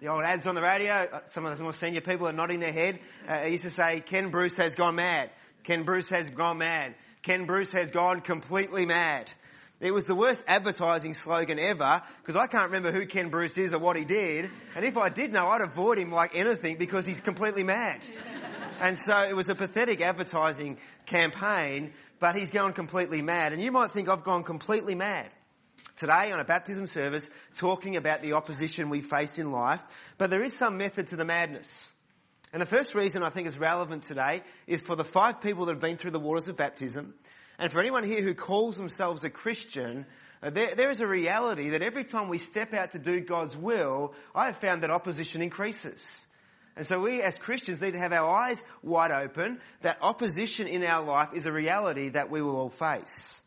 the 0.02 0.08
old 0.08 0.24
ads 0.24 0.48
on 0.48 0.56
the 0.56 0.62
radio, 0.62 1.06
uh, 1.12 1.20
some 1.32 1.46
of 1.46 1.56
the 1.56 1.62
more 1.62 1.72
senior 1.72 2.00
people 2.00 2.26
are 2.26 2.32
nodding 2.32 2.58
their 2.58 2.72
head. 2.72 2.98
Uh, 3.28 3.34
I 3.34 3.46
used 3.46 3.62
to 3.62 3.70
say, 3.70 4.02
Ken 4.04 4.32
Bruce 4.32 4.56
has 4.56 4.74
gone 4.74 4.96
mad. 4.96 5.30
Ken 5.62 5.84
Bruce 5.84 6.10
has 6.10 6.28
gone 6.28 6.58
mad. 6.58 6.96
Ken 7.22 7.46
Bruce 7.46 7.70
has 7.70 7.88
gone 7.92 8.20
completely 8.20 8.84
mad. 8.84 9.30
It 9.78 9.92
was 9.92 10.04
the 10.04 10.16
worst 10.16 10.42
advertising 10.48 11.14
slogan 11.14 11.60
ever 11.60 12.02
because 12.20 12.34
I 12.34 12.48
can't 12.48 12.72
remember 12.72 12.90
who 12.90 13.06
Ken 13.06 13.30
Bruce 13.30 13.56
is 13.56 13.72
or 13.72 13.78
what 13.78 13.96
he 13.96 14.04
did. 14.04 14.50
And 14.74 14.84
if 14.84 14.96
I 14.96 15.08
did 15.08 15.32
know, 15.32 15.46
I'd 15.46 15.60
avoid 15.60 15.98
him 15.98 16.10
like 16.10 16.32
anything 16.34 16.78
because 16.78 17.06
he's 17.06 17.20
completely 17.20 17.62
mad. 17.62 18.04
And 18.80 18.98
so 18.98 19.16
it 19.20 19.36
was 19.36 19.48
a 19.48 19.54
pathetic 19.54 20.00
advertising 20.00 20.76
campaign, 21.06 21.92
but 22.18 22.34
he's 22.34 22.50
gone 22.50 22.72
completely 22.72 23.22
mad. 23.22 23.52
And 23.52 23.62
you 23.62 23.70
might 23.70 23.92
think 23.92 24.08
I've 24.08 24.24
gone 24.24 24.42
completely 24.42 24.96
mad 24.96 25.30
today 26.02 26.32
on 26.32 26.40
a 26.40 26.44
baptism 26.44 26.88
service 26.88 27.30
talking 27.54 27.94
about 27.94 28.22
the 28.22 28.32
opposition 28.32 28.90
we 28.90 29.00
face 29.00 29.38
in 29.38 29.52
life, 29.52 29.80
but 30.18 30.30
there 30.30 30.42
is 30.42 30.52
some 30.52 30.76
method 30.76 31.06
to 31.06 31.14
the 31.14 31.24
madness. 31.24 31.92
And 32.52 32.60
the 32.60 32.66
first 32.66 32.96
reason 32.96 33.22
I 33.22 33.30
think 33.30 33.46
is 33.46 33.56
relevant 33.56 34.02
today 34.02 34.42
is 34.66 34.82
for 34.82 34.96
the 34.96 35.04
five 35.04 35.40
people 35.40 35.66
that 35.66 35.74
have 35.74 35.80
been 35.80 35.96
through 35.96 36.10
the 36.10 36.18
waters 36.18 36.48
of 36.48 36.56
baptism, 36.56 37.14
and 37.56 37.70
for 37.70 37.80
anyone 37.80 38.02
here 38.02 38.20
who 38.20 38.34
calls 38.34 38.76
themselves 38.76 39.24
a 39.24 39.30
Christian, 39.30 40.04
uh, 40.42 40.50
there, 40.50 40.74
there 40.74 40.90
is 40.90 41.00
a 41.00 41.06
reality 41.06 41.70
that 41.70 41.82
every 41.82 42.02
time 42.02 42.28
we 42.28 42.38
step 42.38 42.74
out 42.74 42.90
to 42.92 42.98
do 42.98 43.20
God's 43.20 43.56
will, 43.56 44.12
I 44.34 44.46
have 44.46 44.56
found 44.56 44.82
that 44.82 44.90
opposition 44.90 45.40
increases. 45.40 46.26
And 46.74 46.84
so 46.84 46.98
we 46.98 47.22
as 47.22 47.38
Christians 47.38 47.80
need 47.80 47.92
to 47.92 48.00
have 48.00 48.12
our 48.12 48.28
eyes 48.28 48.64
wide 48.82 49.12
open 49.12 49.60
that 49.82 49.98
opposition 50.02 50.66
in 50.66 50.82
our 50.82 51.04
life 51.04 51.28
is 51.32 51.46
a 51.46 51.52
reality 51.52 52.08
that 52.08 52.28
we 52.28 52.42
will 52.42 52.56
all 52.56 52.70
face. 52.70 53.41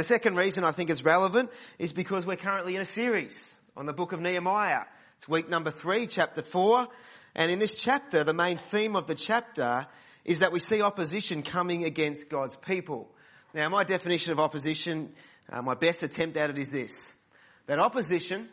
The 0.00 0.04
second 0.04 0.36
reason 0.36 0.64
I 0.64 0.72
think 0.72 0.88
is 0.88 1.04
relevant 1.04 1.50
is 1.78 1.92
because 1.92 2.24
we're 2.24 2.36
currently 2.36 2.74
in 2.74 2.80
a 2.80 2.86
series 2.86 3.54
on 3.76 3.84
the 3.84 3.92
book 3.92 4.12
of 4.12 4.20
Nehemiah. 4.22 4.84
It's 5.16 5.28
week 5.28 5.50
number 5.50 5.70
three, 5.70 6.06
chapter 6.06 6.40
four. 6.40 6.88
And 7.34 7.52
in 7.52 7.58
this 7.58 7.74
chapter, 7.74 8.24
the 8.24 8.32
main 8.32 8.56
theme 8.56 8.96
of 8.96 9.06
the 9.06 9.14
chapter 9.14 9.86
is 10.24 10.38
that 10.38 10.52
we 10.52 10.58
see 10.58 10.80
opposition 10.80 11.42
coming 11.42 11.84
against 11.84 12.30
God's 12.30 12.56
people. 12.56 13.10
Now, 13.52 13.68
my 13.68 13.84
definition 13.84 14.32
of 14.32 14.40
opposition, 14.40 15.12
uh, 15.52 15.60
my 15.60 15.74
best 15.74 16.02
attempt 16.02 16.38
at 16.38 16.48
it 16.48 16.58
is 16.58 16.72
this. 16.72 17.14
That 17.66 17.78
opposition 17.78 18.48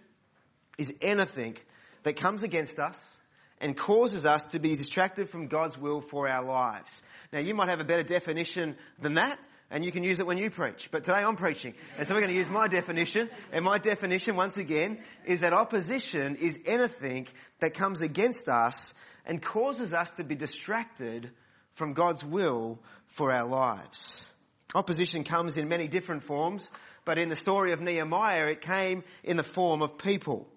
is 0.77 0.93
anything 0.99 1.55
that 2.03 2.17
comes 2.17 2.43
against 2.43 2.77
us 2.77 3.17
and 3.61 3.77
causes 3.77 4.25
us 4.25 4.47
to 4.47 4.59
be 4.59 4.75
distracted 4.75 5.29
from 5.29 5.47
God's 5.47 5.77
will 5.77 6.01
for 6.01 6.27
our 6.27 6.43
lives. 6.43 7.01
Now, 7.31 7.39
you 7.39 7.55
might 7.55 7.69
have 7.69 7.79
a 7.79 7.85
better 7.85 8.03
definition 8.03 8.75
than 8.99 9.13
that, 9.13 9.39
and 9.69 9.83
you 9.83 9.91
can 9.91 10.03
use 10.03 10.19
it 10.19 10.25
when 10.25 10.37
you 10.37 10.49
preach. 10.49 10.89
But 10.91 11.03
today 11.03 11.19
I'm 11.19 11.35
preaching. 11.35 11.73
And 11.97 12.07
so 12.07 12.13
we're 12.13 12.21
going 12.21 12.31
to 12.31 12.37
use 12.37 12.49
my 12.49 12.67
definition. 12.67 13.29
And 13.51 13.65
my 13.65 13.77
definition, 13.77 14.35
once 14.35 14.57
again, 14.57 14.99
is 15.25 15.41
that 15.41 15.53
opposition 15.53 16.37
is 16.37 16.59
anything 16.65 17.27
that 17.59 17.73
comes 17.73 18.01
against 18.01 18.47
us 18.47 18.93
and 19.25 19.41
causes 19.41 19.93
us 19.93 20.09
to 20.11 20.23
be 20.23 20.35
distracted 20.35 21.31
from 21.73 21.93
God's 21.93 22.23
will 22.23 22.79
for 23.07 23.33
our 23.33 23.45
lives. 23.45 24.31
Opposition 24.73 25.23
comes 25.23 25.57
in 25.57 25.67
many 25.67 25.87
different 25.87 26.23
forms, 26.23 26.71
but 27.05 27.17
in 27.17 27.29
the 27.29 27.35
story 27.35 27.71
of 27.71 27.81
Nehemiah, 27.81 28.47
it 28.47 28.61
came 28.61 29.03
in 29.23 29.37
the 29.37 29.43
form 29.43 29.81
of 29.81 29.97
people. 29.97 30.47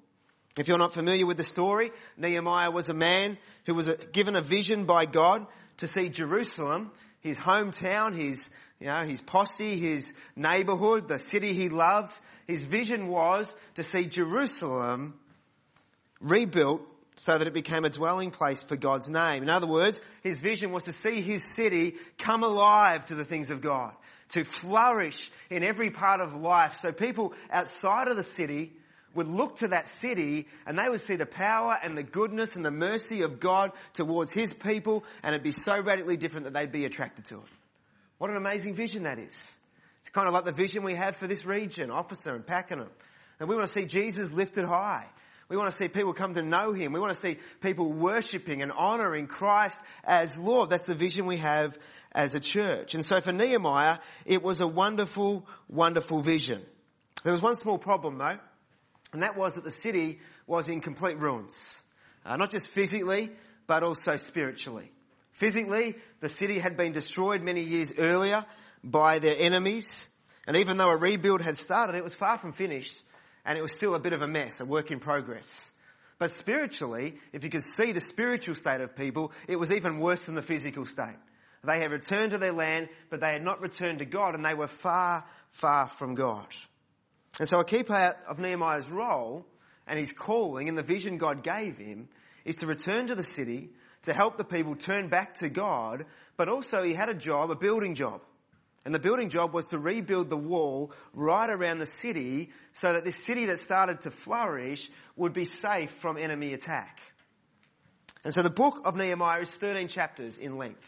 If 0.58 0.68
you're 0.68 0.78
not 0.78 0.92
familiar 0.92 1.26
with 1.26 1.36
the 1.36 1.44
story, 1.44 1.92
Nehemiah 2.16 2.70
was 2.70 2.88
a 2.88 2.94
man 2.94 3.38
who 3.66 3.74
was 3.74 3.90
given 4.12 4.34
a 4.34 4.42
vision 4.42 4.84
by 4.84 5.04
God 5.04 5.46
to 5.78 5.86
see 5.86 6.08
Jerusalem, 6.08 6.90
his 7.20 7.38
hometown, 7.38 8.16
his 8.16 8.50
you 8.80 8.86
know, 8.86 9.04
his 9.04 9.20
posse, 9.20 9.78
his 9.78 10.14
neighborhood, 10.34 11.06
the 11.06 11.18
city 11.18 11.52
he 11.52 11.68
loved. 11.68 12.18
His 12.46 12.62
vision 12.62 13.08
was 13.08 13.54
to 13.74 13.82
see 13.82 14.06
Jerusalem 14.06 15.14
rebuilt 16.20 16.82
so 17.16 17.36
that 17.36 17.46
it 17.46 17.52
became 17.52 17.84
a 17.84 17.90
dwelling 17.90 18.30
place 18.30 18.62
for 18.62 18.76
God's 18.76 19.10
name. 19.10 19.42
In 19.42 19.50
other 19.50 19.66
words, 19.66 20.00
his 20.22 20.38
vision 20.38 20.72
was 20.72 20.84
to 20.84 20.92
see 20.92 21.20
his 21.20 21.44
city 21.44 21.96
come 22.16 22.42
alive 22.42 23.04
to 23.06 23.14
the 23.14 23.26
things 23.26 23.50
of 23.50 23.60
God, 23.60 23.92
to 24.30 24.44
flourish 24.44 25.30
in 25.50 25.62
every 25.62 25.90
part 25.90 26.22
of 26.22 26.34
life. 26.34 26.78
So 26.80 26.92
people 26.92 27.34
outside 27.52 28.08
of 28.08 28.16
the 28.16 28.22
city 28.22 28.72
would 29.14 29.28
look 29.28 29.56
to 29.56 29.68
that 29.68 29.88
city 29.88 30.46
and 30.66 30.78
they 30.78 30.88
would 30.88 31.02
see 31.02 31.16
the 31.16 31.26
power 31.26 31.76
and 31.82 31.98
the 31.98 32.02
goodness 32.02 32.56
and 32.56 32.64
the 32.64 32.70
mercy 32.70 33.20
of 33.20 33.40
God 33.40 33.72
towards 33.92 34.32
his 34.32 34.54
people 34.54 35.04
and 35.22 35.34
it'd 35.34 35.44
be 35.44 35.50
so 35.50 35.78
radically 35.82 36.16
different 36.16 36.44
that 36.44 36.54
they'd 36.54 36.72
be 36.72 36.86
attracted 36.86 37.26
to 37.26 37.36
it. 37.36 37.59
What 38.20 38.28
an 38.28 38.36
amazing 38.36 38.74
vision 38.74 39.04
that 39.04 39.18
is. 39.18 39.56
It's 40.00 40.10
kind 40.10 40.28
of 40.28 40.34
like 40.34 40.44
the 40.44 40.52
vision 40.52 40.82
we 40.82 40.94
have 40.94 41.16
for 41.16 41.26
this 41.26 41.46
region, 41.46 41.90
Officer 41.90 42.34
and 42.34 42.46
Pakenham. 42.46 42.90
And 43.38 43.48
we 43.48 43.54
want 43.54 43.66
to 43.66 43.72
see 43.72 43.86
Jesus 43.86 44.30
lifted 44.30 44.66
high. 44.66 45.06
We 45.48 45.56
want 45.56 45.70
to 45.70 45.76
see 45.76 45.88
people 45.88 46.12
come 46.12 46.34
to 46.34 46.42
know 46.42 46.74
Him. 46.74 46.92
We 46.92 47.00
want 47.00 47.14
to 47.14 47.18
see 47.18 47.38
people 47.62 47.90
worshipping 47.90 48.60
and 48.60 48.72
honoring 48.72 49.26
Christ 49.26 49.80
as 50.04 50.36
Lord. 50.36 50.68
That's 50.68 50.84
the 50.84 50.94
vision 50.94 51.24
we 51.24 51.38
have 51.38 51.78
as 52.12 52.34
a 52.34 52.40
church. 52.40 52.94
And 52.94 53.06
so 53.06 53.22
for 53.22 53.32
Nehemiah, 53.32 54.00
it 54.26 54.42
was 54.42 54.60
a 54.60 54.66
wonderful, 54.66 55.46
wonderful 55.66 56.20
vision. 56.20 56.60
There 57.24 57.32
was 57.32 57.40
one 57.40 57.56
small 57.56 57.78
problem 57.78 58.18
though, 58.18 58.36
and 59.14 59.22
that 59.22 59.34
was 59.34 59.54
that 59.54 59.64
the 59.64 59.70
city 59.70 60.20
was 60.46 60.68
in 60.68 60.82
complete 60.82 61.18
ruins. 61.18 61.80
Uh, 62.26 62.36
not 62.36 62.50
just 62.50 62.68
physically, 62.68 63.30
but 63.66 63.82
also 63.82 64.16
spiritually. 64.16 64.92
Physically, 65.40 65.96
the 66.20 66.28
city 66.28 66.58
had 66.58 66.76
been 66.76 66.92
destroyed 66.92 67.40
many 67.40 67.64
years 67.64 67.94
earlier 67.96 68.44
by 68.84 69.20
their 69.20 69.34
enemies. 69.38 70.06
And 70.46 70.58
even 70.58 70.76
though 70.76 70.90
a 70.90 70.98
rebuild 70.98 71.40
had 71.40 71.56
started, 71.56 71.96
it 71.96 72.04
was 72.04 72.14
far 72.14 72.36
from 72.36 72.52
finished 72.52 72.94
and 73.46 73.56
it 73.56 73.62
was 73.62 73.72
still 73.72 73.94
a 73.94 73.98
bit 73.98 74.12
of 74.12 74.20
a 74.20 74.28
mess, 74.28 74.60
a 74.60 74.66
work 74.66 74.90
in 74.90 75.00
progress. 75.00 75.72
But 76.18 76.30
spiritually, 76.32 77.14
if 77.32 77.42
you 77.42 77.48
could 77.48 77.62
see 77.62 77.92
the 77.92 78.02
spiritual 78.02 78.54
state 78.54 78.82
of 78.82 78.94
people, 78.94 79.32
it 79.48 79.56
was 79.56 79.72
even 79.72 79.98
worse 79.98 80.24
than 80.24 80.34
the 80.34 80.42
physical 80.42 80.84
state. 80.84 81.16
They 81.64 81.78
had 81.78 81.90
returned 81.90 82.32
to 82.32 82.38
their 82.38 82.52
land, 82.52 82.90
but 83.08 83.22
they 83.22 83.32
had 83.32 83.42
not 83.42 83.62
returned 83.62 84.00
to 84.00 84.04
God, 84.04 84.34
and 84.34 84.44
they 84.44 84.52
were 84.52 84.68
far, 84.68 85.24
far 85.52 85.88
from 85.88 86.16
God. 86.16 86.48
And 87.38 87.48
so 87.48 87.60
a 87.60 87.64
key 87.64 87.82
part 87.82 88.18
of 88.28 88.38
Nehemiah's 88.38 88.90
role 88.90 89.46
and 89.86 89.98
his 89.98 90.12
calling 90.12 90.68
and 90.68 90.76
the 90.76 90.82
vision 90.82 91.16
God 91.16 91.42
gave 91.42 91.78
him 91.78 92.10
is 92.44 92.56
to 92.56 92.66
return 92.66 93.06
to 93.06 93.14
the 93.14 93.22
city, 93.22 93.70
to 94.02 94.12
help 94.12 94.36
the 94.36 94.44
people 94.44 94.76
turn 94.76 95.08
back 95.08 95.34
to 95.34 95.48
God, 95.48 96.06
but 96.36 96.48
also 96.48 96.82
he 96.82 96.94
had 96.94 97.10
a 97.10 97.14
job, 97.14 97.50
a 97.50 97.54
building 97.54 97.94
job. 97.94 98.22
And 98.84 98.94
the 98.94 98.98
building 98.98 99.28
job 99.28 99.52
was 99.52 99.66
to 99.66 99.78
rebuild 99.78 100.30
the 100.30 100.38
wall 100.38 100.92
right 101.12 101.50
around 101.50 101.78
the 101.78 101.86
city 101.86 102.50
so 102.72 102.94
that 102.94 103.04
this 103.04 103.22
city 103.22 103.46
that 103.46 103.60
started 103.60 104.00
to 104.02 104.10
flourish 104.10 104.90
would 105.16 105.34
be 105.34 105.44
safe 105.44 105.90
from 106.00 106.16
enemy 106.16 106.54
attack. 106.54 106.98
And 108.24 108.32
so 108.34 108.42
the 108.42 108.50
book 108.50 108.80
of 108.84 108.96
Nehemiah 108.96 109.42
is 109.42 109.50
13 109.50 109.88
chapters 109.88 110.38
in 110.38 110.56
length. 110.56 110.86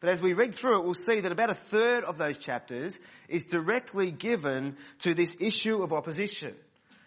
But 0.00 0.10
as 0.10 0.20
we 0.20 0.32
read 0.32 0.54
through 0.54 0.80
it, 0.80 0.84
we'll 0.84 0.94
see 0.94 1.20
that 1.20 1.30
about 1.30 1.50
a 1.50 1.54
third 1.54 2.04
of 2.04 2.18
those 2.18 2.38
chapters 2.38 2.98
is 3.28 3.44
directly 3.44 4.10
given 4.10 4.76
to 5.00 5.14
this 5.14 5.36
issue 5.38 5.82
of 5.82 5.92
opposition. 5.92 6.54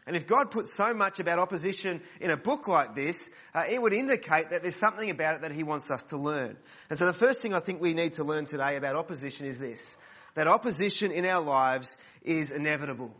And 0.07 0.15
if 0.15 0.27
God 0.27 0.51
puts 0.51 0.71
so 0.71 0.93
much 0.93 1.19
about 1.19 1.39
opposition 1.39 2.01
in 2.21 2.29
a 2.29 2.37
book 2.37 2.67
like 2.67 2.93
this, 2.93 3.29
uh, 3.55 3.63
it 3.67 3.81
would 3.81 3.93
indicate 3.93 4.51
that 4.51 4.61
there's 4.61 4.75
something 4.75 5.09
about 5.09 5.35
it 5.35 5.41
that 5.41 5.51
He 5.51 5.63
wants 5.63 5.89
us 5.89 6.03
to 6.03 6.17
learn. 6.17 6.57
And 6.89 6.99
so 6.99 7.07
the 7.07 7.13
first 7.13 7.41
thing 7.41 7.53
I 7.53 7.59
think 7.59 7.81
we 7.81 7.93
need 7.95 8.13
to 8.13 8.23
learn 8.23 8.45
today 8.45 8.75
about 8.75 8.95
opposition 8.95 9.47
is 9.47 9.57
this 9.57 9.95
that 10.35 10.47
opposition 10.47 11.11
in 11.11 11.25
our 11.25 11.41
lives 11.41 11.97
is 12.21 12.51
inevitable. 12.51 13.11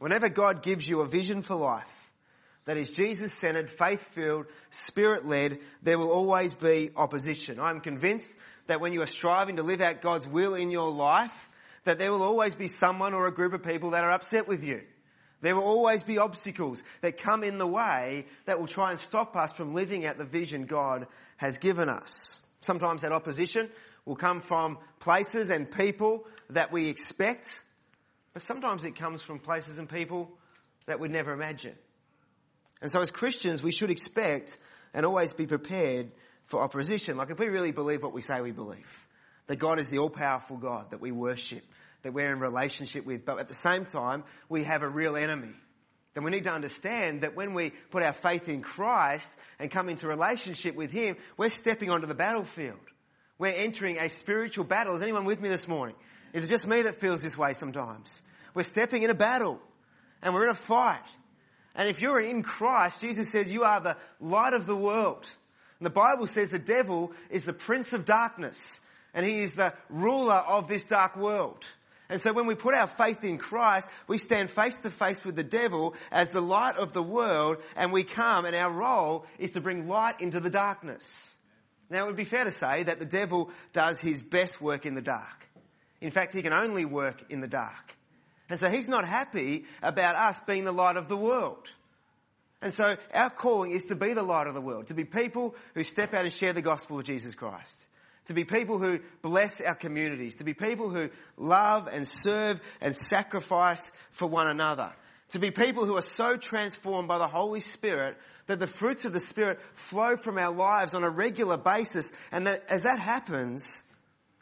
Whenever 0.00 0.30
God 0.30 0.62
gives 0.62 0.88
you 0.88 1.00
a 1.00 1.06
vision 1.06 1.42
for 1.42 1.54
life 1.54 2.10
that 2.64 2.78
is 2.78 2.90
Jesus 2.90 3.32
centered, 3.32 3.68
faith 3.68 4.02
filled, 4.14 4.46
spirit 4.70 5.26
led, 5.26 5.58
there 5.82 5.98
will 5.98 6.10
always 6.10 6.54
be 6.54 6.90
opposition. 6.96 7.60
I'm 7.60 7.80
convinced 7.80 8.34
that 8.66 8.80
when 8.80 8.92
you 8.92 9.02
are 9.02 9.06
striving 9.06 9.56
to 9.56 9.62
live 9.62 9.82
out 9.82 10.00
God's 10.00 10.26
will 10.26 10.54
in 10.54 10.70
your 10.70 10.90
life, 10.90 11.48
that 11.84 11.98
there 11.98 12.10
will 12.10 12.22
always 12.22 12.54
be 12.54 12.68
someone 12.68 13.12
or 13.12 13.26
a 13.26 13.34
group 13.34 13.52
of 13.52 13.62
people 13.62 13.90
that 13.90 14.04
are 14.04 14.12
upset 14.12 14.48
with 14.48 14.64
you. 14.64 14.80
There 15.40 15.56
will 15.56 15.64
always 15.64 16.02
be 16.02 16.18
obstacles 16.18 16.82
that 17.00 17.18
come 17.18 17.42
in 17.44 17.58
the 17.58 17.66
way 17.66 18.26
that 18.44 18.60
will 18.60 18.66
try 18.66 18.90
and 18.90 19.00
stop 19.00 19.36
us 19.36 19.52
from 19.52 19.74
living 19.74 20.04
out 20.04 20.18
the 20.18 20.24
vision 20.24 20.66
God 20.66 21.06
has 21.38 21.58
given 21.58 21.88
us. 21.88 22.42
Sometimes 22.60 23.02
that 23.02 23.12
opposition 23.12 23.70
will 24.04 24.16
come 24.16 24.40
from 24.40 24.78
places 24.98 25.50
and 25.50 25.70
people 25.70 26.26
that 26.50 26.72
we 26.72 26.88
expect, 26.88 27.62
but 28.34 28.42
sometimes 28.42 28.84
it 28.84 28.96
comes 28.96 29.22
from 29.22 29.38
places 29.38 29.78
and 29.78 29.88
people 29.88 30.30
that 30.86 31.00
we'd 31.00 31.10
never 31.10 31.32
imagine. 31.32 31.74
And 32.82 32.90
so 32.90 33.00
as 33.00 33.10
Christians, 33.10 33.62
we 33.62 33.72
should 33.72 33.90
expect 33.90 34.58
and 34.92 35.06
always 35.06 35.32
be 35.32 35.46
prepared 35.46 36.10
for 36.46 36.60
opposition. 36.60 37.16
Like 37.16 37.30
if 37.30 37.38
we 37.38 37.46
really 37.46 37.72
believe 37.72 38.02
what 38.02 38.12
we 38.12 38.22
say 38.22 38.40
we 38.40 38.52
believe, 38.52 39.06
that 39.46 39.56
God 39.56 39.80
is 39.80 39.88
the 39.88 39.98
all-powerful 39.98 40.58
God 40.58 40.90
that 40.90 41.00
we 41.00 41.12
worship, 41.12 41.64
that 42.02 42.12
we're 42.12 42.32
in 42.32 42.40
relationship 42.40 43.04
with, 43.04 43.24
but 43.24 43.38
at 43.38 43.48
the 43.48 43.54
same 43.54 43.84
time, 43.84 44.24
we 44.48 44.64
have 44.64 44.82
a 44.82 44.88
real 44.88 45.16
enemy. 45.16 45.54
Then 46.14 46.24
we 46.24 46.30
need 46.30 46.44
to 46.44 46.52
understand 46.52 47.22
that 47.22 47.36
when 47.36 47.54
we 47.54 47.72
put 47.90 48.02
our 48.02 48.12
faith 48.12 48.48
in 48.48 48.62
Christ 48.62 49.28
and 49.58 49.70
come 49.70 49.88
into 49.88 50.08
relationship 50.08 50.74
with 50.74 50.90
Him, 50.90 51.16
we're 51.36 51.50
stepping 51.50 51.90
onto 51.90 52.06
the 52.06 52.14
battlefield. 52.14 52.80
We're 53.38 53.54
entering 53.54 53.98
a 53.98 54.08
spiritual 54.08 54.64
battle. 54.64 54.94
Is 54.96 55.02
anyone 55.02 55.24
with 55.24 55.40
me 55.40 55.48
this 55.48 55.68
morning? 55.68 55.94
Is 56.32 56.44
it 56.44 56.50
just 56.50 56.66
me 56.66 56.82
that 56.82 57.00
feels 57.00 57.22
this 57.22 57.38
way 57.38 57.52
sometimes? 57.52 58.22
We're 58.54 58.64
stepping 58.64 59.02
in 59.02 59.10
a 59.10 59.14
battle 59.14 59.60
and 60.22 60.34
we're 60.34 60.44
in 60.44 60.50
a 60.50 60.54
fight. 60.54 61.06
And 61.74 61.88
if 61.88 62.00
you're 62.00 62.20
in 62.20 62.42
Christ, 62.42 63.00
Jesus 63.00 63.30
says 63.30 63.50
you 63.50 63.62
are 63.62 63.80
the 63.80 63.96
light 64.20 64.52
of 64.52 64.66
the 64.66 64.76
world. 64.76 65.26
And 65.78 65.86
the 65.86 65.90
Bible 65.90 66.26
says 66.26 66.50
the 66.50 66.58
devil 66.58 67.12
is 67.30 67.44
the 67.44 67.52
prince 67.52 67.92
of 67.92 68.04
darkness 68.04 68.80
and 69.14 69.24
he 69.24 69.40
is 69.40 69.54
the 69.54 69.72
ruler 69.88 70.34
of 70.34 70.68
this 70.68 70.84
dark 70.84 71.16
world. 71.16 71.64
And 72.10 72.20
so 72.20 72.32
when 72.32 72.46
we 72.46 72.56
put 72.56 72.74
our 72.74 72.88
faith 72.88 73.22
in 73.22 73.38
Christ, 73.38 73.88
we 74.08 74.18
stand 74.18 74.50
face 74.50 74.76
to 74.78 74.90
face 74.90 75.24
with 75.24 75.36
the 75.36 75.44
devil 75.44 75.94
as 76.10 76.30
the 76.30 76.42
light 76.42 76.76
of 76.76 76.92
the 76.92 77.02
world 77.02 77.58
and 77.76 77.92
we 77.92 78.02
come 78.02 78.44
and 78.44 78.56
our 78.56 78.70
role 78.70 79.24
is 79.38 79.52
to 79.52 79.60
bring 79.60 79.88
light 79.88 80.20
into 80.20 80.40
the 80.40 80.50
darkness. 80.50 81.32
Now, 81.88 82.04
it 82.04 82.06
would 82.08 82.16
be 82.16 82.24
fair 82.24 82.44
to 82.44 82.50
say 82.50 82.82
that 82.82 82.98
the 82.98 83.04
devil 83.04 83.50
does 83.72 84.00
his 84.00 84.22
best 84.22 84.60
work 84.60 84.86
in 84.86 84.94
the 84.94 85.00
dark. 85.00 85.46
In 86.00 86.10
fact, 86.10 86.32
he 86.32 86.42
can 86.42 86.52
only 86.52 86.84
work 86.84 87.22
in 87.30 87.40
the 87.40 87.48
dark. 87.48 87.94
And 88.48 88.58
so 88.58 88.68
he's 88.68 88.88
not 88.88 89.06
happy 89.06 89.64
about 89.80 90.16
us 90.16 90.40
being 90.46 90.64
the 90.64 90.72
light 90.72 90.96
of 90.96 91.08
the 91.08 91.16
world. 91.16 91.68
And 92.60 92.74
so 92.74 92.96
our 93.14 93.30
calling 93.30 93.70
is 93.70 93.86
to 93.86 93.94
be 93.94 94.14
the 94.14 94.22
light 94.22 94.48
of 94.48 94.54
the 94.54 94.60
world, 94.60 94.88
to 94.88 94.94
be 94.94 95.04
people 95.04 95.54
who 95.74 95.84
step 95.84 96.12
out 96.12 96.24
and 96.24 96.32
share 96.32 96.52
the 96.52 96.60
gospel 96.60 96.98
of 96.98 97.04
Jesus 97.04 97.34
Christ, 97.34 97.86
to 98.30 98.34
be 98.34 98.44
people 98.44 98.78
who 98.78 99.00
bless 99.22 99.60
our 99.60 99.74
communities, 99.74 100.36
to 100.36 100.44
be 100.44 100.54
people 100.54 100.88
who 100.88 101.08
love 101.36 101.88
and 101.88 102.06
serve 102.06 102.60
and 102.80 102.94
sacrifice 102.94 103.90
for 104.12 104.28
one 104.28 104.46
another, 104.46 104.92
to 105.30 105.40
be 105.40 105.50
people 105.50 105.84
who 105.84 105.96
are 105.96 106.00
so 106.00 106.36
transformed 106.36 107.08
by 107.08 107.18
the 107.18 107.26
Holy 107.26 107.58
Spirit 107.58 108.16
that 108.46 108.60
the 108.60 108.68
fruits 108.68 109.04
of 109.04 109.12
the 109.12 109.18
Spirit 109.18 109.58
flow 109.74 110.16
from 110.16 110.38
our 110.38 110.54
lives 110.54 110.94
on 110.94 111.02
a 111.02 111.10
regular 111.10 111.56
basis. 111.56 112.12
And 112.30 112.46
that 112.46 112.62
as 112.68 112.84
that 112.84 113.00
happens, 113.00 113.82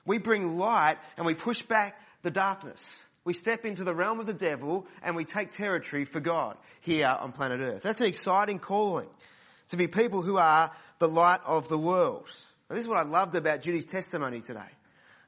we 0.04 0.18
bring 0.18 0.58
light 0.58 0.98
and 1.16 1.24
we 1.24 1.32
push 1.32 1.62
back 1.62 1.98
the 2.20 2.30
darkness. 2.30 3.00
We 3.24 3.32
step 3.32 3.64
into 3.64 3.84
the 3.84 3.94
realm 3.94 4.20
of 4.20 4.26
the 4.26 4.34
devil 4.34 4.86
and 5.02 5.16
we 5.16 5.24
take 5.24 5.52
territory 5.52 6.04
for 6.04 6.20
God 6.20 6.58
here 6.82 7.06
on 7.06 7.32
planet 7.32 7.60
Earth. 7.60 7.84
That's 7.84 8.02
an 8.02 8.08
exciting 8.08 8.58
calling 8.58 9.08
to 9.68 9.78
be 9.78 9.86
people 9.86 10.20
who 10.20 10.36
are 10.36 10.72
the 10.98 11.08
light 11.08 11.40
of 11.46 11.68
the 11.68 11.78
world. 11.78 12.28
Now, 12.68 12.76
this 12.76 12.84
is 12.84 12.88
what 12.88 12.98
I 12.98 13.08
loved 13.08 13.34
about 13.34 13.62
Judy's 13.62 13.86
testimony 13.86 14.40
today. 14.40 14.68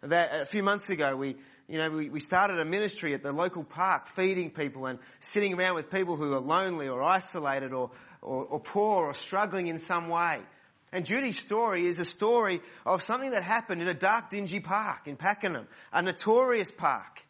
That 0.02 0.42
a 0.42 0.46
few 0.46 0.62
months 0.62 0.90
ago 0.90 1.14
we 1.16 1.36
you 1.70 1.78
know, 1.78 1.88
we, 1.88 2.10
we 2.10 2.18
started 2.18 2.58
a 2.58 2.64
ministry 2.64 3.14
at 3.14 3.22
the 3.22 3.32
local 3.32 3.62
park 3.62 4.08
feeding 4.08 4.50
people 4.50 4.86
and 4.86 4.98
sitting 5.20 5.54
around 5.54 5.76
with 5.76 5.88
people 5.88 6.16
who 6.16 6.32
are 6.32 6.40
lonely 6.40 6.88
or 6.88 7.00
isolated 7.00 7.72
or, 7.72 7.92
or, 8.22 8.44
or 8.44 8.58
poor 8.58 9.06
or 9.06 9.14
struggling 9.14 9.68
in 9.68 9.78
some 9.78 10.08
way. 10.08 10.40
And 10.92 11.06
Judy's 11.06 11.38
story 11.38 11.86
is 11.86 12.00
a 12.00 12.04
story 12.04 12.60
of 12.84 13.02
something 13.02 13.30
that 13.30 13.44
happened 13.44 13.80
in 13.80 13.86
a 13.86 13.94
dark, 13.94 14.30
dingy 14.30 14.58
park 14.58 15.06
in 15.06 15.16
Pakenham, 15.16 15.68
a 15.92 16.02
notorious 16.02 16.72
park. 16.72 17.22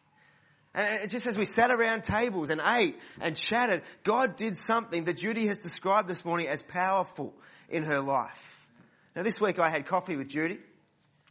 And 0.73 1.07
just 1.11 1.27
as 1.27 1.37
we 1.37 1.45
sat 1.45 1.69
around 1.69 2.03
tables 2.03 2.49
and 2.49 2.59
ate 2.73 2.97
and 3.19 3.35
chatted, 3.35 3.83
God 4.03 4.35
did 4.37 4.57
something 4.57 5.03
that 5.03 5.17
Judy 5.17 5.45
has 5.47 5.59
described 5.59 6.07
this 6.07 6.25
morning 6.25 6.47
as 6.47 6.63
powerful 6.63 7.31
in 7.69 7.83
her 7.83 7.99
life. 7.99 8.50
Now 9.15 9.23
this 9.23 9.41
week 9.41 9.59
I 9.59 9.69
had 9.69 9.85
coffee 9.85 10.15
with 10.15 10.29
Judy 10.29 10.59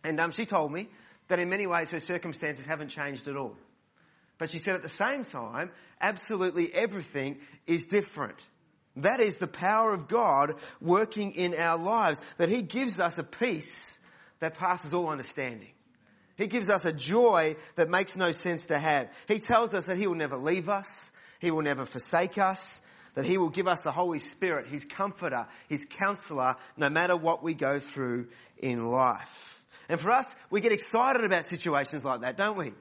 and 0.05 0.19
um, 0.21 0.31
she 0.31 0.47
told 0.47 0.73
me 0.73 0.89
that 1.29 1.39
in 1.39 1.49
many 1.49 1.67
ways 1.67 1.91
her 1.91 2.01
circumstances 2.01 2.67
haven't 2.67 2.89
changed 2.89 3.29
at 3.29 3.37
all. 3.37 3.57
But 4.39 4.51
she 4.51 4.59
said 4.59 4.75
at 4.75 4.83
the 4.83 4.89
same 4.89 5.25
time, 5.25 5.71
absolutely 6.01 6.73
everything 6.75 7.39
is 7.67 7.87
different. 7.87 8.39
That 8.97 9.21
is 9.21 9.37
the 9.37 9.47
power 9.47 9.95
of 9.95 10.09
God 10.09 10.55
working 10.81 11.33
in 11.33 11.55
our 11.55 11.79
lives, 11.79 12.21
that 12.39 12.49
He 12.49 12.63
gives 12.63 13.01
us 13.01 13.19
a 13.19 13.23
peace 13.23 13.99
that 14.41 14.59
passes 14.59 14.95
all 14.95 15.09
understanding. 15.09 15.69
He 16.37 16.47
gives 16.47 16.71
us 16.71 16.87
a 16.87 16.93
joy 16.93 17.57
that 17.77 17.91
makes 17.91 18.17
no 18.17 18.31
sense 18.31 18.67
to 18.67 18.79
have. 18.79 19.09
He 19.29 19.39
tells 19.39 19.75
us 19.75 19.85
that 19.85 19.99
He 19.99 20.07
will 20.07 20.17
never 20.17 20.39
leave 20.39 20.69
us. 20.69 21.11
He 21.39 21.51
will 21.51 21.63
never 21.63 21.85
forsake 21.85 22.39
us. 22.39 22.81
That 23.15 23.25
He 23.25 23.39
will 23.39 23.51
give 23.51 23.67
us 23.67 23.83
the 23.83 23.91
Holy 23.91 24.19
Spirit, 24.19 24.69
His 24.69 24.85
comforter, 24.85 25.47
His 25.69 25.85
counselor, 25.85 26.57
no 26.77 26.89
matter 26.89 27.17
what 27.17 27.43
we 27.43 27.55
go 27.55 27.79
through 27.79 28.29
in 28.59 28.87
life. 28.87 29.65
And 29.89 30.01
for 30.01 30.11
us, 30.13 30.35
we 30.51 30.61
get 30.61 30.73
excited 30.73 31.25
about 31.25 31.45
situations 31.45 32.05
like 32.05 32.21
that, 32.21 32.37
don't 32.37 32.57
we? 32.57 32.73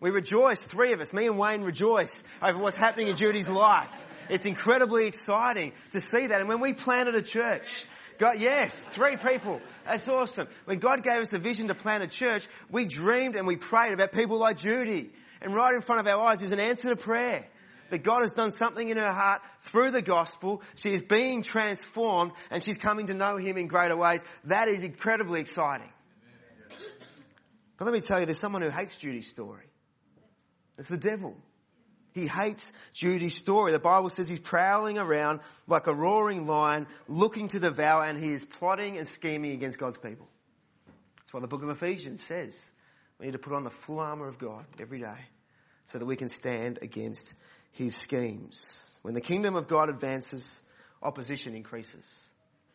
We 0.00 0.10
rejoice, 0.10 0.64
three 0.64 0.92
of 0.92 1.00
us, 1.00 1.12
me 1.12 1.26
and 1.26 1.38
Wayne 1.38 1.62
rejoice 1.62 2.22
over 2.42 2.58
what's 2.58 2.76
happening 2.76 3.08
in 3.08 3.16
Judy's 3.16 3.48
life. 3.48 4.04
It's 4.28 4.44
incredibly 4.44 5.06
exciting 5.06 5.72
to 5.92 6.00
see 6.00 6.26
that. 6.26 6.40
And 6.40 6.48
when 6.48 6.60
we 6.60 6.72
planted 6.72 7.14
a 7.14 7.22
church, 7.22 7.86
God, 8.18 8.38
yes, 8.38 8.74
three 8.92 9.16
people. 9.16 9.60
That's 9.84 10.08
awesome. 10.08 10.48
When 10.64 10.78
God 10.78 11.02
gave 11.02 11.18
us 11.18 11.32
a 11.32 11.38
vision 11.38 11.68
to 11.68 11.74
plant 11.74 12.02
a 12.02 12.08
church, 12.08 12.48
we 12.70 12.86
dreamed 12.86 13.36
and 13.36 13.46
we 13.46 13.56
prayed 13.56 13.92
about 13.92 14.12
people 14.12 14.38
like 14.38 14.56
Judy. 14.56 15.10
And 15.40 15.54
right 15.54 15.74
in 15.74 15.82
front 15.82 16.00
of 16.00 16.06
our 16.06 16.26
eyes 16.26 16.42
is 16.42 16.52
an 16.52 16.60
answer 16.60 16.88
to 16.90 16.96
prayer. 16.96 17.46
That 17.90 18.02
God 18.02 18.22
has 18.22 18.32
done 18.32 18.50
something 18.50 18.88
in 18.88 18.96
her 18.96 19.12
heart 19.12 19.42
through 19.60 19.90
the 19.90 20.02
gospel. 20.02 20.62
She 20.74 20.92
is 20.92 21.02
being 21.02 21.42
transformed 21.42 22.32
and 22.50 22.62
she's 22.62 22.78
coming 22.78 23.06
to 23.06 23.14
know 23.14 23.36
Him 23.36 23.56
in 23.56 23.66
greater 23.66 23.96
ways. 23.96 24.22
That 24.44 24.68
is 24.68 24.84
incredibly 24.84 25.40
exciting. 25.40 25.90
But 27.78 27.84
let 27.84 27.94
me 27.94 28.00
tell 28.00 28.20
you, 28.20 28.26
there's 28.26 28.40
someone 28.40 28.62
who 28.62 28.70
hates 28.70 28.96
Judy's 28.96 29.28
story. 29.28 29.64
It's 30.78 30.88
the 30.88 30.96
devil. 30.96 31.36
He 32.12 32.26
hates 32.26 32.72
Judy's 32.94 33.36
story. 33.36 33.72
The 33.72 33.78
Bible 33.78 34.08
says 34.08 34.26
he's 34.26 34.40
prowling 34.40 34.98
around 34.98 35.40
like 35.66 35.86
a 35.86 35.94
roaring 35.94 36.46
lion 36.46 36.86
looking 37.08 37.48
to 37.48 37.60
devour 37.60 38.04
and 38.04 38.18
he 38.18 38.32
is 38.32 38.44
plotting 38.44 38.96
and 38.96 39.06
scheming 39.06 39.52
against 39.52 39.78
God's 39.78 39.98
people. 39.98 40.26
That's 41.18 41.34
what 41.34 41.42
the 41.42 41.48
book 41.48 41.62
of 41.62 41.68
Ephesians 41.68 42.24
says. 42.24 42.54
We 43.18 43.26
need 43.26 43.32
to 43.32 43.38
put 43.38 43.52
on 43.52 43.64
the 43.64 43.70
full 43.70 44.00
armour 44.00 44.28
of 44.28 44.38
God 44.38 44.64
every 44.78 45.00
day 45.00 45.18
so 45.84 45.98
that 45.98 46.06
we 46.06 46.16
can 46.16 46.30
stand 46.30 46.78
against 46.80 47.34
his 47.76 47.94
schemes. 47.94 48.98
When 49.02 49.14
the 49.14 49.20
kingdom 49.20 49.54
of 49.54 49.68
God 49.68 49.88
advances, 49.88 50.60
opposition 51.02 51.54
increases. 51.54 52.04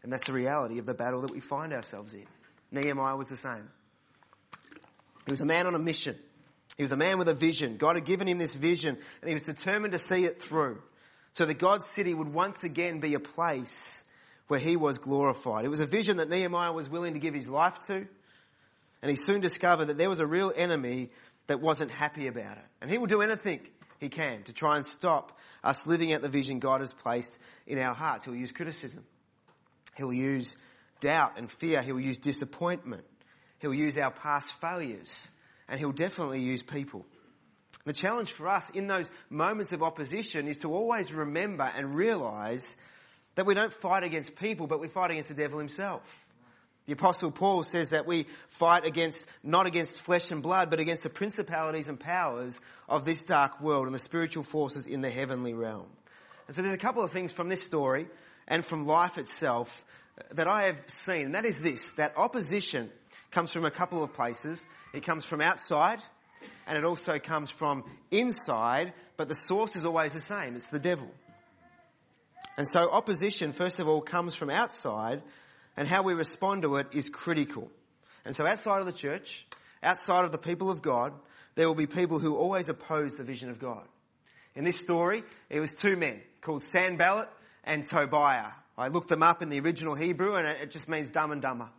And 0.04 0.12
that's 0.12 0.26
the 0.26 0.34
reality 0.34 0.80
of 0.80 0.86
the 0.86 0.94
battle 0.94 1.22
that 1.22 1.32
we 1.32 1.40
find 1.40 1.74
ourselves 1.74 2.14
in. 2.14 2.26
Nehemiah 2.72 3.16
was 3.16 3.28
the 3.28 3.36
same. 3.36 3.70
He 5.26 5.32
was 5.32 5.42
a 5.42 5.46
man 5.46 5.68
on 5.68 5.76
a 5.76 5.80
mission. 5.80 6.18
He 6.78 6.84
was 6.84 6.92
a 6.92 6.98
man 6.98 7.20
with 7.20 7.28
a 7.28 7.34
vision. 7.34 7.78
God 7.78 7.96
had 7.96 8.06
given 8.06 8.28
him 8.28 8.38
this 8.38 8.54
vision 8.54 8.98
and 9.22 9.28
he 9.28 9.34
was 9.34 9.44
determined 9.44 9.92
to 9.94 10.00
see 10.00 10.26
it 10.26 10.42
through 10.42 10.82
so 11.34 11.46
that 11.46 11.60
God's 11.60 11.88
city 11.88 12.14
would 12.14 12.34
once 12.34 12.64
again 12.64 13.00
be 13.00 13.14
a 13.14 13.20
place 13.20 14.04
where 14.48 14.60
he 14.60 14.76
was 14.76 14.98
glorified. 14.98 15.66
It 15.66 15.70
was 15.70 15.80
a 15.80 15.86
vision 15.86 16.18
that 16.18 16.30
Nehemiah 16.30 16.72
was 16.72 16.90
willing 16.90 17.14
to 17.14 17.20
give 17.20 17.34
his 17.34 17.48
life 17.48 17.80
to 17.88 18.08
and 19.02 19.10
he 19.10 19.16
soon 19.16 19.42
discovered 19.42 19.86
that 19.86 19.98
there 19.98 20.10
was 20.10 20.20
a 20.20 20.28
real 20.28 20.52
enemy 20.56 21.10
that 21.48 21.60
wasn't 21.60 21.92
happy 21.92 22.28
about 22.28 22.58
it. 22.58 22.66
And 22.82 22.90
he 22.90 22.98
will 22.98 23.08
do 23.08 23.22
anything 23.22 23.62
he 24.02 24.10
can 24.10 24.44
to 24.44 24.52
try 24.52 24.76
and 24.76 24.86
stop 24.86 25.38
us 25.64 25.86
living 25.88 26.12
out 26.12 26.22
the 26.22 26.30
vision 26.30 26.60
God 26.60 26.82
has 26.82 26.92
placed 26.92 27.38
in 27.68 27.78
our 27.78 27.94
hearts. 27.94 28.26
He'll 28.26 28.36
use 28.36 28.52
criticism. 28.52 29.06
He'll 29.96 30.12
use 30.12 30.58
doubt 31.00 31.38
and 31.38 31.50
fear. 31.50 31.82
He'll 31.82 32.00
use 32.00 32.18
disappointment. 32.18 33.06
He'll 33.60 33.76
use 33.76 33.98
our 34.00 34.12
past 34.12 34.52
failures 34.60 35.28
and 35.70 35.80
he'll 35.80 35.92
definitely 35.92 36.42
use 36.42 36.64
people. 36.64 37.06
The 37.86 37.94
challenge 37.94 38.32
for 38.32 38.50
us 38.50 38.70
in 38.72 38.88
those 38.88 39.10
moments 39.30 39.72
of 39.72 39.84
opposition 39.84 40.48
is 40.48 40.58
to 40.60 40.74
always 40.74 41.14
remember 41.14 41.64
and 41.64 41.96
realize 41.96 42.76
that 43.36 43.46
we 43.46 43.54
don't 43.54 43.74
fight 43.74 44.04
against 44.04 44.36
people, 44.36 44.68
but 44.68 44.80
we 44.80 44.88
fight 44.88 45.12
against 45.12 45.30
the 45.30 45.36
devil 45.36 45.60
himself. 45.60 46.02
The 46.88 46.94
apostle 46.94 47.32
Paul 47.32 47.64
says 47.64 47.92
that 47.92 48.08
we 48.08 48.26
fight 48.50 48.86
against, 48.86 49.28
not 49.44 49.68
against 49.68 50.00
flesh 50.00 50.32
and 50.32 50.42
blood, 50.42 50.70
but 50.70 50.80
against 50.80 51.04
the 51.04 51.10
principalities 51.10 51.88
and 51.88 52.00
powers 52.00 52.60
of 52.90 53.06
this 53.06 53.22
dark 53.24 53.62
world 53.62 53.86
and 53.86 53.94
the 53.94 54.00
spiritual 54.00 54.44
forces 54.44 54.88
in 54.88 55.02
the 55.02 55.10
heavenly 55.10 55.54
realm. 55.54 55.88
And 56.48 56.56
so 56.56 56.62
there's 56.62 56.74
a 56.74 56.80
couple 56.80 57.04
of 57.04 57.12
things 57.12 57.32
from 57.32 57.50
this 57.50 57.64
story 57.64 58.08
and 58.48 58.66
from 58.66 58.88
life 58.88 59.18
itself 59.18 59.86
that 60.34 60.48
I 60.48 60.64
have 60.64 60.78
seen, 60.88 61.28
and 61.28 61.36
that 61.36 61.46
is 61.46 61.60
this, 61.60 61.92
that 61.92 62.18
opposition 62.18 62.90
comes 63.32 63.52
from 63.52 63.66
a 63.66 63.72
couple 63.72 64.04
of 64.04 64.14
places. 64.14 64.64
It 64.94 65.06
comes 65.06 65.24
from 65.24 65.42
outside 65.42 66.00
and 66.68 66.78
it 66.78 66.84
also 66.84 67.20
comes 67.20 67.50
from 67.50 67.84
inside, 68.10 68.94
but 69.18 69.28
the 69.28 69.36
source 69.36 69.76
is 69.76 69.86
always 69.86 70.14
the 70.14 70.20
same. 70.20 70.56
It's 70.56 70.68
the 70.68 70.80
devil. 70.80 71.10
And 72.58 72.68
so 72.68 72.90
opposition, 72.90 73.54
first 73.54 73.80
of 73.80 73.88
all, 73.88 74.02
comes 74.02 74.36
from 74.36 74.50
outside 74.50 75.22
and 75.78 75.88
how 75.88 76.04
we 76.04 76.14
respond 76.14 76.64
to 76.64 76.76
it 76.78 76.88
is 76.94 77.10
critical. 77.10 77.70
And 78.26 78.36
so 78.36 78.46
outside 78.46 78.80
of 78.80 78.86
the 78.86 78.92
church, 78.92 79.46
outside 79.82 80.26
of 80.26 80.32
the 80.32 80.38
people 80.38 80.70
of 80.70 80.82
God, 80.82 81.14
there 81.56 81.68
will 81.68 81.76
be 81.76 81.88
people 81.88 82.20
who 82.20 82.36
always 82.36 82.70
oppose 82.70 83.16
the 83.16 83.24
vision 83.24 83.50
of 83.50 83.60
God. 83.60 83.84
In 84.56 84.64
this 84.64 84.78
story, 84.78 85.24
it 85.50 85.60
was 85.60 85.74
two 85.74 85.96
men 85.96 86.22
called 86.42 86.62
Sanballat 86.62 87.30
and 87.64 87.86
Tobiah. 87.86 88.52
I 88.78 88.88
looked 88.88 89.10
them 89.10 89.24
up 89.24 89.42
in 89.42 89.50
the 89.50 89.60
original 89.60 89.96
Hebrew 89.96 90.36
and 90.36 90.48
it 90.48 90.72
just 90.72 90.90
means 90.90 91.10
dumb 91.10 91.32
and 91.32 91.42
dumber. 91.42 91.70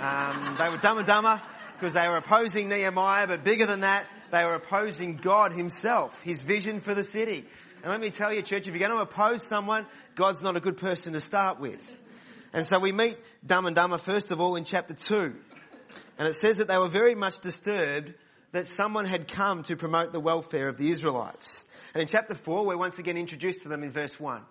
Um, 0.00 0.56
they 0.58 0.68
were 0.68 0.78
dumb 0.78 0.98
and 0.98 1.06
dumber 1.06 1.40
because 1.74 1.94
they 1.94 2.06
were 2.08 2.16
opposing 2.16 2.68
Nehemiah, 2.68 3.26
but 3.26 3.44
bigger 3.44 3.66
than 3.66 3.80
that, 3.80 4.06
they 4.32 4.44
were 4.44 4.54
opposing 4.54 5.16
God 5.16 5.52
himself, 5.52 6.20
his 6.22 6.42
vision 6.42 6.80
for 6.80 6.94
the 6.94 7.02
city. 7.02 7.44
And 7.82 7.90
let 7.90 8.00
me 8.00 8.10
tell 8.10 8.32
you, 8.32 8.42
church, 8.42 8.66
if 8.66 8.74
you're 8.74 8.88
going 8.88 8.90
to 8.90 9.02
oppose 9.02 9.42
someone, 9.42 9.86
God's 10.14 10.42
not 10.42 10.56
a 10.56 10.60
good 10.60 10.78
person 10.78 11.12
to 11.12 11.20
start 11.20 11.60
with. 11.60 11.80
And 12.52 12.66
so 12.66 12.78
we 12.78 12.92
meet 12.92 13.18
Dumb 13.44 13.66
and 13.66 13.76
Dumber 13.76 13.98
first 13.98 14.30
of 14.30 14.40
all 14.40 14.56
in 14.56 14.64
chapter 14.64 14.94
2. 14.94 15.34
And 16.18 16.28
it 16.28 16.34
says 16.34 16.56
that 16.56 16.68
they 16.68 16.78
were 16.78 16.88
very 16.88 17.14
much 17.14 17.40
disturbed 17.40 18.14
that 18.52 18.66
someone 18.66 19.04
had 19.04 19.28
come 19.28 19.62
to 19.64 19.76
promote 19.76 20.12
the 20.12 20.20
welfare 20.20 20.68
of 20.68 20.78
the 20.78 20.90
Israelites. 20.90 21.64
And 21.94 22.00
in 22.00 22.08
chapter 22.08 22.34
4, 22.34 22.64
we're 22.64 22.76
once 22.76 22.98
again 22.98 23.16
introduced 23.16 23.62
to 23.62 23.68
them 23.68 23.82
in 23.82 23.92
verse 23.92 24.18
1. 24.18 24.42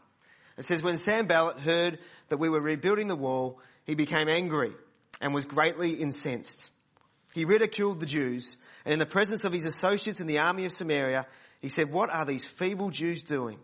It 0.57 0.65
says, 0.65 0.83
When 0.83 0.97
Sanballat 0.97 1.59
heard 1.59 1.99
that 2.29 2.37
we 2.37 2.49
were 2.49 2.61
rebuilding 2.61 3.07
the 3.07 3.15
wall, 3.15 3.59
he 3.85 3.95
became 3.95 4.29
angry 4.29 4.73
and 5.21 5.33
was 5.33 5.45
greatly 5.45 5.93
incensed. 5.93 6.69
He 7.33 7.45
ridiculed 7.45 7.99
the 7.99 8.05
Jews, 8.05 8.55
and 8.85 8.93
in 8.93 8.99
the 8.99 9.05
presence 9.05 9.43
of 9.43 9.51
his 9.51 9.65
associates 9.65 10.21
in 10.21 10.27
the 10.27 10.39
army 10.39 10.65
of 10.65 10.71
Samaria, 10.71 11.27
he 11.61 11.69
said, 11.69 11.91
What 11.91 12.09
are 12.09 12.25
these 12.25 12.45
feeble 12.45 12.91
Jews 12.91 13.23
doing? 13.23 13.59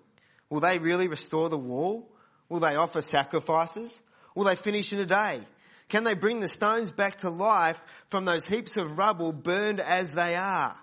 Will 0.49 0.59
they 0.59 0.77
really 0.77 1.07
restore 1.07 1.49
the 1.49 1.57
wall? 1.57 2.09
Will 2.49 2.59
they 2.59 2.75
offer 2.75 3.01
sacrifices? 3.01 4.01
Will 4.35 4.45
they 4.45 4.55
finish 4.55 4.93
in 4.93 4.99
a 4.99 5.05
day? 5.05 5.41
Can 5.89 6.03
they 6.03 6.13
bring 6.13 6.39
the 6.39 6.47
stones 6.47 6.91
back 6.91 7.17
to 7.17 7.29
life 7.29 7.81
from 8.09 8.25
those 8.25 8.45
heaps 8.45 8.77
of 8.77 8.97
rubble 8.97 9.33
burned 9.33 9.79
as 9.79 10.11
they 10.11 10.35
are? 10.35 10.77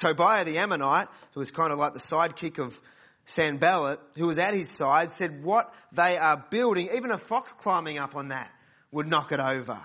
Tobiah 0.00 0.44
the 0.44 0.58
Ammonite, 0.58 1.08
who 1.34 1.40
was 1.40 1.50
kind 1.50 1.72
of 1.72 1.78
like 1.78 1.92
the 1.92 2.00
sidekick 2.00 2.58
of 2.58 2.80
Sanballat, 3.26 4.00
who 4.16 4.26
was 4.26 4.38
at 4.38 4.54
his 4.54 4.70
side, 4.70 5.10
said, 5.10 5.44
What 5.44 5.72
they 5.92 6.16
are 6.16 6.44
building, 6.50 6.88
even 6.96 7.10
a 7.10 7.18
fox 7.18 7.52
climbing 7.58 7.98
up 7.98 8.16
on 8.16 8.28
that 8.28 8.50
would 8.90 9.06
knock 9.06 9.32
it 9.32 9.40
over. 9.40 9.80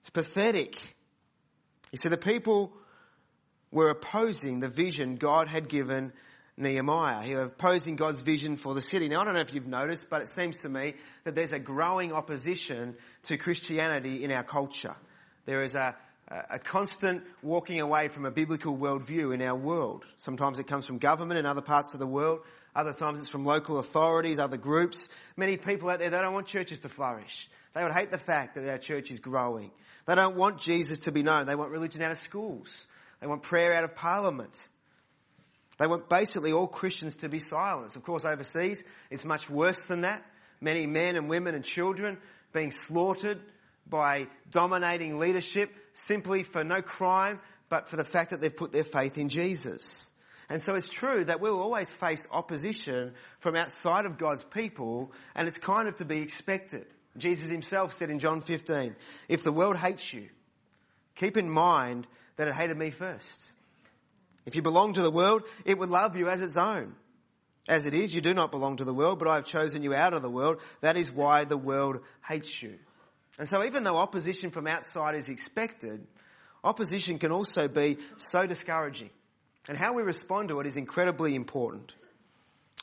It's 0.00 0.10
pathetic. 0.10 0.76
You 1.90 1.98
see, 1.98 2.08
the 2.08 2.16
people 2.16 2.72
were 3.70 3.88
opposing 3.88 4.60
the 4.60 4.68
vision 4.68 5.16
God 5.16 5.48
had 5.48 5.68
given 5.68 6.12
Nehemiah. 6.56 7.22
He 7.22 7.34
was 7.34 7.44
opposing 7.44 7.96
God's 7.96 8.20
vision 8.20 8.56
for 8.56 8.74
the 8.74 8.80
city. 8.80 9.08
Now, 9.08 9.20
I 9.20 9.24
don't 9.24 9.34
know 9.34 9.40
if 9.40 9.52
you've 9.52 9.66
noticed, 9.66 10.08
but 10.08 10.22
it 10.22 10.28
seems 10.28 10.58
to 10.58 10.68
me 10.68 10.94
that 11.24 11.34
there's 11.34 11.52
a 11.52 11.58
growing 11.58 12.12
opposition 12.12 12.96
to 13.24 13.36
Christianity 13.36 14.24
in 14.24 14.32
our 14.32 14.44
culture. 14.44 14.96
There 15.44 15.62
is 15.62 15.74
a, 15.74 15.94
a 16.28 16.58
constant 16.58 17.24
walking 17.42 17.80
away 17.80 18.08
from 18.08 18.24
a 18.24 18.30
biblical 18.30 18.76
worldview 18.76 19.34
in 19.34 19.42
our 19.42 19.56
world. 19.56 20.04
Sometimes 20.18 20.58
it 20.58 20.66
comes 20.66 20.86
from 20.86 20.98
government 20.98 21.38
in 21.38 21.46
other 21.46 21.60
parts 21.60 21.92
of 21.92 22.00
the 22.00 22.06
world. 22.06 22.40
Other 22.74 22.92
times 22.92 23.20
it's 23.20 23.28
from 23.28 23.44
local 23.44 23.78
authorities, 23.78 24.38
other 24.38 24.56
groups. 24.56 25.08
Many 25.36 25.56
people 25.56 25.90
out 25.90 25.98
there, 25.98 26.10
they 26.10 26.18
don't 26.18 26.34
want 26.34 26.46
churches 26.46 26.80
to 26.80 26.88
flourish. 26.88 27.48
They 27.74 27.82
would 27.82 27.92
hate 27.92 28.10
the 28.10 28.18
fact 28.18 28.54
that 28.54 28.66
our 28.68 28.78
church 28.78 29.10
is 29.10 29.20
growing. 29.20 29.70
They 30.06 30.14
don't 30.14 30.36
want 30.36 30.60
Jesus 30.60 31.00
to 31.00 31.12
be 31.12 31.22
known. 31.22 31.46
They 31.46 31.54
want 31.54 31.70
religion 31.70 32.00
out 32.02 32.12
of 32.12 32.18
schools. 32.18 32.86
They 33.20 33.26
want 33.26 33.42
prayer 33.42 33.74
out 33.74 33.84
of 33.84 33.94
parliament. 33.94 34.68
They 35.78 35.86
want 35.86 36.08
basically 36.08 36.52
all 36.52 36.66
Christians 36.66 37.16
to 37.16 37.28
be 37.28 37.40
silenced. 37.40 37.96
Of 37.96 38.02
course, 38.02 38.24
overseas, 38.24 38.82
it's 39.10 39.24
much 39.24 39.50
worse 39.50 39.84
than 39.84 40.02
that. 40.02 40.24
Many 40.60 40.86
men 40.86 41.16
and 41.16 41.28
women 41.28 41.54
and 41.54 41.64
children 41.64 42.18
being 42.52 42.70
slaughtered 42.70 43.40
by 43.88 44.26
dominating 44.50 45.18
leadership 45.18 45.70
simply 45.92 46.42
for 46.42 46.64
no 46.64 46.80
crime, 46.80 47.40
but 47.68 47.88
for 47.88 47.96
the 47.96 48.04
fact 48.04 48.30
that 48.30 48.40
they've 48.40 48.54
put 48.54 48.72
their 48.72 48.84
faith 48.84 49.18
in 49.18 49.28
Jesus. 49.28 50.12
And 50.48 50.62
so 50.62 50.74
it's 50.74 50.88
true 50.88 51.24
that 51.24 51.40
we'll 51.40 51.60
always 51.60 51.90
face 51.90 52.26
opposition 52.30 53.14
from 53.40 53.56
outside 53.56 54.06
of 54.06 54.16
God's 54.16 54.44
people, 54.44 55.12
and 55.34 55.48
it's 55.48 55.58
kind 55.58 55.88
of 55.88 55.96
to 55.96 56.04
be 56.04 56.20
expected. 56.20 56.86
Jesus 57.16 57.50
himself 57.50 57.94
said 57.94 58.10
in 58.10 58.18
John 58.18 58.40
15, 58.40 58.94
if 59.28 59.42
the 59.42 59.52
world 59.52 59.76
hates 59.76 60.12
you, 60.12 60.28
keep 61.16 61.36
in 61.36 61.50
mind 61.50 62.06
that 62.36 62.48
it 62.48 62.54
hated 62.54 62.76
me 62.76 62.90
first. 62.90 63.52
If 64.46 64.54
you 64.54 64.62
belong 64.62 64.94
to 64.94 65.02
the 65.02 65.10
world, 65.10 65.42
it 65.64 65.76
would 65.76 65.90
love 65.90 66.16
you 66.16 66.28
as 66.28 66.40
its 66.40 66.56
own. 66.56 66.94
As 67.68 67.86
it 67.86 67.94
is, 67.94 68.14
you 68.14 68.20
do 68.20 68.32
not 68.32 68.52
belong 68.52 68.76
to 68.76 68.84
the 68.84 68.94
world, 68.94 69.18
but 69.18 69.26
I 69.26 69.34
have 69.34 69.44
chosen 69.44 69.82
you 69.82 69.92
out 69.92 70.14
of 70.14 70.22
the 70.22 70.30
world. 70.30 70.60
That 70.80 70.96
is 70.96 71.10
why 71.10 71.44
the 71.44 71.56
world 71.56 72.00
hates 72.26 72.62
you. 72.62 72.78
And 73.38 73.48
so 73.48 73.64
even 73.64 73.82
though 73.82 73.96
opposition 73.96 74.50
from 74.50 74.68
outside 74.68 75.16
is 75.16 75.28
expected, 75.28 76.06
opposition 76.62 77.18
can 77.18 77.32
also 77.32 77.66
be 77.66 77.98
so 78.16 78.46
discouraging. 78.46 79.10
And 79.68 79.76
how 79.76 79.94
we 79.94 80.04
respond 80.04 80.48
to 80.50 80.60
it 80.60 80.66
is 80.66 80.76
incredibly 80.76 81.34
important. 81.34 81.92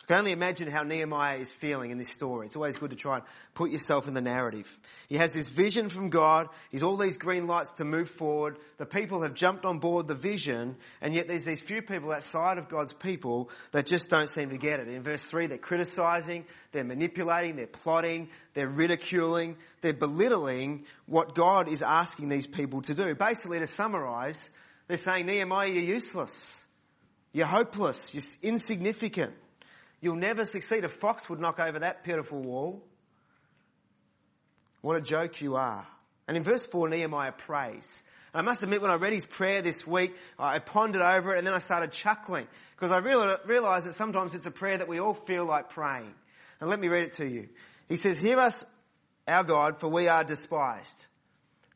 I 0.01 0.06
can 0.06 0.17
only 0.17 0.34
imagine 0.34 0.69
how 0.69 0.84
Nehemiah 0.84 1.38
is 1.38 1.53
feeling 1.53 1.91
in 1.91 1.97
this 1.97 2.10
story. 2.10 2.47
It's 2.47 2.58
always 2.58 2.75
good 2.75 2.89
to 2.89 2.95
try 2.97 3.15
and 3.15 3.23
put 3.53 3.71
yourself 3.71 4.06
in 4.06 4.13
the 4.13 4.21
narrative. 4.21 4.67
He 5.08 5.15
has 5.15 5.32
this 5.32 5.47
vision 5.47 5.88
from 5.88 6.10
God. 6.10 6.49
He's 6.71 6.84
all 6.84 6.97
these 6.97 7.15
green 7.15 7.47
lights 7.47 7.71
to 7.73 7.86
move 7.86 8.10
forward. 8.10 8.58
The 8.79 8.86
people 8.86 9.21
have 9.21 9.34
jumped 9.34 9.63
on 9.63 9.79
board 9.79 10.10
the 10.10 10.13
vision, 10.13 10.75
and 10.99 11.13
yet 11.13 11.29
there's 11.29 11.45
these 11.45 11.62
few 11.62 11.82
people 11.82 12.12
outside 12.12 12.58
of 12.58 12.67
God's 12.67 12.91
people 12.91 13.49
that 13.71 13.86
just 13.86 14.10
don't 14.10 14.27
seem 14.27 14.49
to 14.49 14.58
get 14.58 14.82
it. 14.82 14.89
In 14.89 15.03
verse 15.03 15.21
3, 15.21 15.47
they're 15.47 15.58
criticizing, 15.58 16.43
they're 16.73 16.84
manipulating, 16.84 17.56
they're 17.56 17.67
plotting, 17.67 18.27
they're 18.56 18.67
ridiculing, 18.67 19.56
they're 19.79 19.93
belittling 19.93 20.84
what 21.06 21.34
God 21.34 21.69
is 21.69 21.82
asking 21.82 22.27
these 22.27 22.47
people 22.47 22.82
to 22.82 22.93
do. 22.93 23.15
Basically, 23.15 23.60
to 23.60 23.67
summarize, 23.67 24.49
they're 24.89 24.97
saying, 24.97 25.27
Nehemiah, 25.27 25.69
you're 25.69 25.84
useless. 25.84 26.60
You're 27.32 27.45
hopeless. 27.45 28.13
You're 28.13 28.51
insignificant. 28.51 29.34
You'll 30.04 30.18
never 30.18 30.44
succeed. 30.44 30.84
A 30.84 30.89
fox 30.89 31.30
would 31.30 31.39
knock 31.39 31.62
over 31.62 31.80
that 31.80 32.04
pitiful 32.04 32.42
wall. 32.42 32.84
What 34.82 34.98
a 34.98 35.02
joke 35.02 35.39
you 35.39 35.56
are. 35.56 35.88
And 36.28 36.36
in 36.36 36.44
verse 36.44 36.66
4, 36.66 36.89
Nehemiah 36.89 37.32
prays. 37.32 38.04
And 38.34 38.42
I 38.42 38.44
must 38.44 38.62
admit, 38.63 38.82
when 38.82 38.92
I 38.92 38.96
read 38.96 39.13
his 39.13 39.26
prayer 39.26 39.62
this 39.62 39.88
week, 39.88 40.13
I 40.38 40.60
pondered 40.60 41.02
over 41.02 41.34
it 41.34 41.38
and 41.38 41.48
then 41.48 41.54
I 41.54 41.60
started 41.60 41.94
chuckling 41.94 42.48
because 42.76 42.92
I 42.92 42.98
realized 42.98 43.88
that 43.88 43.94
sometimes 43.94 44.34
it's 44.34 44.46
a 44.46 44.52
prayer 44.52 44.78
that 44.78 44.89
we 44.89 45.00
all 45.00 45.13
feel 45.13 45.46
like 45.46 45.70
praying. 45.70 46.13
And 46.60 46.70
let 46.70 46.82
me 46.82 46.89
read 46.89 47.04
it 47.04 47.13
to 47.13 47.26
you. 47.26 47.48
He 47.88 47.96
says, 47.96 48.20
Hear 48.20 48.39
us, 48.39 48.66
our 49.26 49.46
God, 49.46 49.80
for 49.80 49.88
we 49.88 50.10
are 50.10 50.26
despised. 50.26 51.06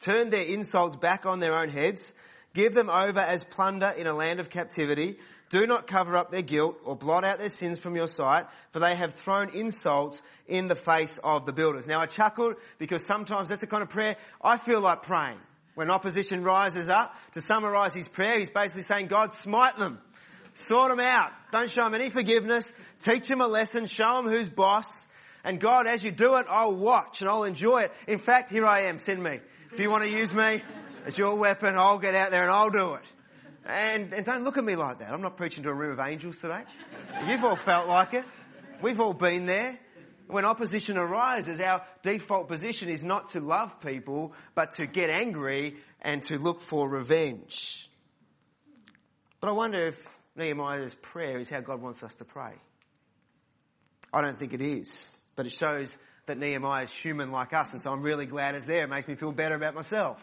Turn 0.01 0.31
their 0.31 0.43
insults 0.43 0.97
back 0.97 1.25
on 1.25 1.39
their 1.39 1.55
own 1.55 1.69
heads. 1.69 2.13
Give 2.53 2.73
them 2.73 2.89
over 2.89 3.21
as 3.21 3.45
plunder 3.45 3.87
in 3.87 4.05
a 4.05 4.13
land 4.13 4.41
of 4.41 4.49
captivity. 4.49 5.17
Do 5.49 5.65
not 5.65 5.87
cover 5.87 6.17
up 6.17 6.31
their 6.31 6.41
guilt 6.41 6.77
or 6.83 6.95
blot 6.95 7.23
out 7.23 7.39
their 7.39 7.49
sins 7.49 7.79
from 7.79 7.95
your 7.95 8.07
sight, 8.07 8.47
for 8.71 8.79
they 8.79 8.95
have 8.95 9.13
thrown 9.13 9.49
insults 9.51 10.21
in 10.47 10.67
the 10.67 10.75
face 10.75 11.19
of 11.23 11.45
the 11.45 11.53
builders. 11.53 11.87
Now 11.87 12.01
I 12.01 12.05
chuckled 12.05 12.55
because 12.77 13.05
sometimes 13.05 13.49
that's 13.49 13.61
the 13.61 13.67
kind 13.67 13.83
of 13.83 13.89
prayer 13.89 14.17
I 14.41 14.57
feel 14.57 14.81
like 14.81 15.03
praying. 15.03 15.39
When 15.75 15.91
opposition 15.91 16.43
rises 16.43 16.89
up, 16.89 17.15
to 17.33 17.41
summarize 17.41 17.93
his 17.93 18.07
prayer, 18.07 18.39
he's 18.39 18.49
basically 18.49 18.81
saying, 18.81 19.07
God, 19.07 19.31
smite 19.33 19.77
them. 19.77 19.99
Sort 20.55 20.89
them 20.89 20.99
out. 20.99 21.31
Don't 21.51 21.69
show 21.69 21.83
them 21.83 21.93
any 21.93 22.09
forgiveness. 22.09 22.73
Teach 22.99 23.27
them 23.27 23.41
a 23.41 23.47
lesson. 23.47 23.85
Show 23.85 24.23
them 24.23 24.27
who's 24.27 24.49
boss. 24.49 25.05
And 25.43 25.59
God, 25.59 25.85
as 25.85 26.03
you 26.03 26.11
do 26.11 26.35
it, 26.37 26.47
I'll 26.49 26.75
watch 26.75 27.21
and 27.21 27.29
I'll 27.29 27.43
enjoy 27.43 27.83
it. 27.83 27.91
In 28.07 28.17
fact, 28.17 28.49
here 28.49 28.65
I 28.65 28.85
am. 28.85 28.97
Send 28.97 29.21
me. 29.21 29.39
If 29.71 29.79
you 29.79 29.91
want 29.91 30.03
to 30.03 30.09
use 30.09 30.33
me 30.33 30.63
as 31.05 31.15
your 31.15 31.35
weapon, 31.35 31.75
I'll 31.77 31.99
get 31.99 32.15
out 32.15 32.31
there 32.31 32.41
and 32.41 32.51
I'll 32.51 32.71
do 32.71 32.95
it. 32.95 33.03
And, 33.67 34.13
and 34.13 34.25
don't 34.25 34.43
look 34.43 34.57
at 34.57 34.63
me 34.63 34.77
like 34.77 34.99
that. 34.99 35.11
I'm 35.11 35.21
not 35.21 35.35
preaching 35.35 35.63
to 35.63 35.69
a 35.69 35.73
room 35.73 35.91
of 35.91 35.99
angels 35.99 36.37
today. 36.37 36.63
You've 37.27 37.43
all 37.43 37.57
felt 37.57 37.87
like 37.87 38.13
it. 38.13 38.23
We've 38.81 38.99
all 38.99 39.13
been 39.13 39.45
there. 39.45 39.77
When 40.27 40.45
opposition 40.45 40.97
arises, 40.97 41.59
our 41.59 41.85
default 42.01 42.47
position 42.47 42.89
is 42.89 43.03
not 43.03 43.33
to 43.33 43.41
love 43.41 43.81
people, 43.81 44.33
but 44.55 44.75
to 44.75 44.87
get 44.87 45.09
angry 45.09 45.77
and 46.01 46.23
to 46.23 46.37
look 46.37 46.61
for 46.61 46.87
revenge. 46.87 47.89
But 49.41 49.49
I 49.49 49.51
wonder 49.51 49.87
if 49.87 50.05
Nehemiah's 50.37 50.95
prayer 50.95 51.37
is 51.37 51.49
how 51.49 51.59
God 51.59 51.81
wants 51.81 52.03
us 52.03 52.13
to 52.15 52.25
pray. 52.25 52.53
I 54.13 54.21
don't 54.21 54.37
think 54.37 54.53
it 54.53 54.61
is, 54.61 55.17
but 55.35 55.45
it 55.45 55.51
shows 55.51 55.95
that 56.25 56.37
Nehemiah 56.37 56.83
is 56.83 56.91
human 56.91 57.31
like 57.31 57.53
us, 57.53 57.73
and 57.73 57.81
so 57.81 57.91
I'm 57.91 58.01
really 58.01 58.25
glad 58.25 58.55
it's 58.55 58.65
there. 58.65 58.83
It 58.83 58.89
makes 58.89 59.07
me 59.07 59.15
feel 59.15 59.31
better 59.31 59.55
about 59.55 59.75
myself. 59.75 60.21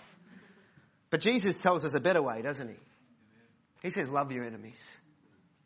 But 1.11 1.21
Jesus 1.21 1.57
tells 1.57 1.85
us 1.85 1.95
a 1.95 2.01
better 2.01 2.23
way, 2.23 2.43
doesn't 2.43 2.69
he? 2.69 2.77
He 3.85 3.91
says, 3.91 4.09
love 4.09 4.33
your 4.33 4.45
enemies. 4.45 4.83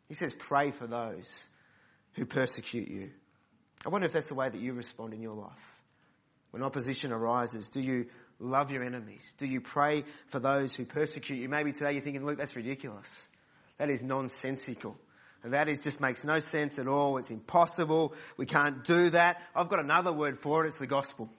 He 0.09 0.13
says, 0.13 0.33
pray 0.33 0.71
for 0.71 0.85
those 0.85 1.47
who 2.15 2.25
persecute 2.25 2.89
you. 2.89 3.11
I 3.85 3.89
wonder 3.89 4.07
if 4.07 4.11
that's 4.11 4.27
the 4.27 4.35
way 4.35 4.49
that 4.49 4.59
you 4.59 4.73
respond 4.73 5.13
in 5.13 5.21
your 5.21 5.35
life. 5.35 5.81
When 6.51 6.61
opposition 6.61 7.13
arises, 7.13 7.69
do 7.69 7.79
you 7.79 8.07
love 8.37 8.71
your 8.71 8.83
enemies? 8.83 9.21
Do 9.37 9.45
you 9.45 9.61
pray 9.61 10.03
for 10.27 10.39
those 10.39 10.75
who 10.75 10.83
persecute 10.83 11.37
you? 11.37 11.47
Maybe 11.47 11.71
today 11.71 11.93
you're 11.93 12.01
thinking, 12.01 12.25
look, 12.25 12.37
that's 12.37 12.57
ridiculous. 12.57 13.29
That 13.77 13.89
is 13.89 14.03
nonsensical. 14.03 14.97
And 15.41 15.53
that 15.53 15.69
is 15.69 15.79
just 15.79 16.01
makes 16.01 16.25
no 16.25 16.39
sense 16.39 16.77
at 16.77 16.89
all. 16.89 17.17
It's 17.19 17.29
impossible. 17.29 18.13
We 18.35 18.45
can't 18.45 18.83
do 18.83 19.11
that. 19.11 19.37
I've 19.55 19.69
got 19.69 19.79
another 19.79 20.11
word 20.11 20.37
for 20.37 20.65
it. 20.65 20.67
It's 20.67 20.79
the 20.79 20.87
gospel. 20.87 21.29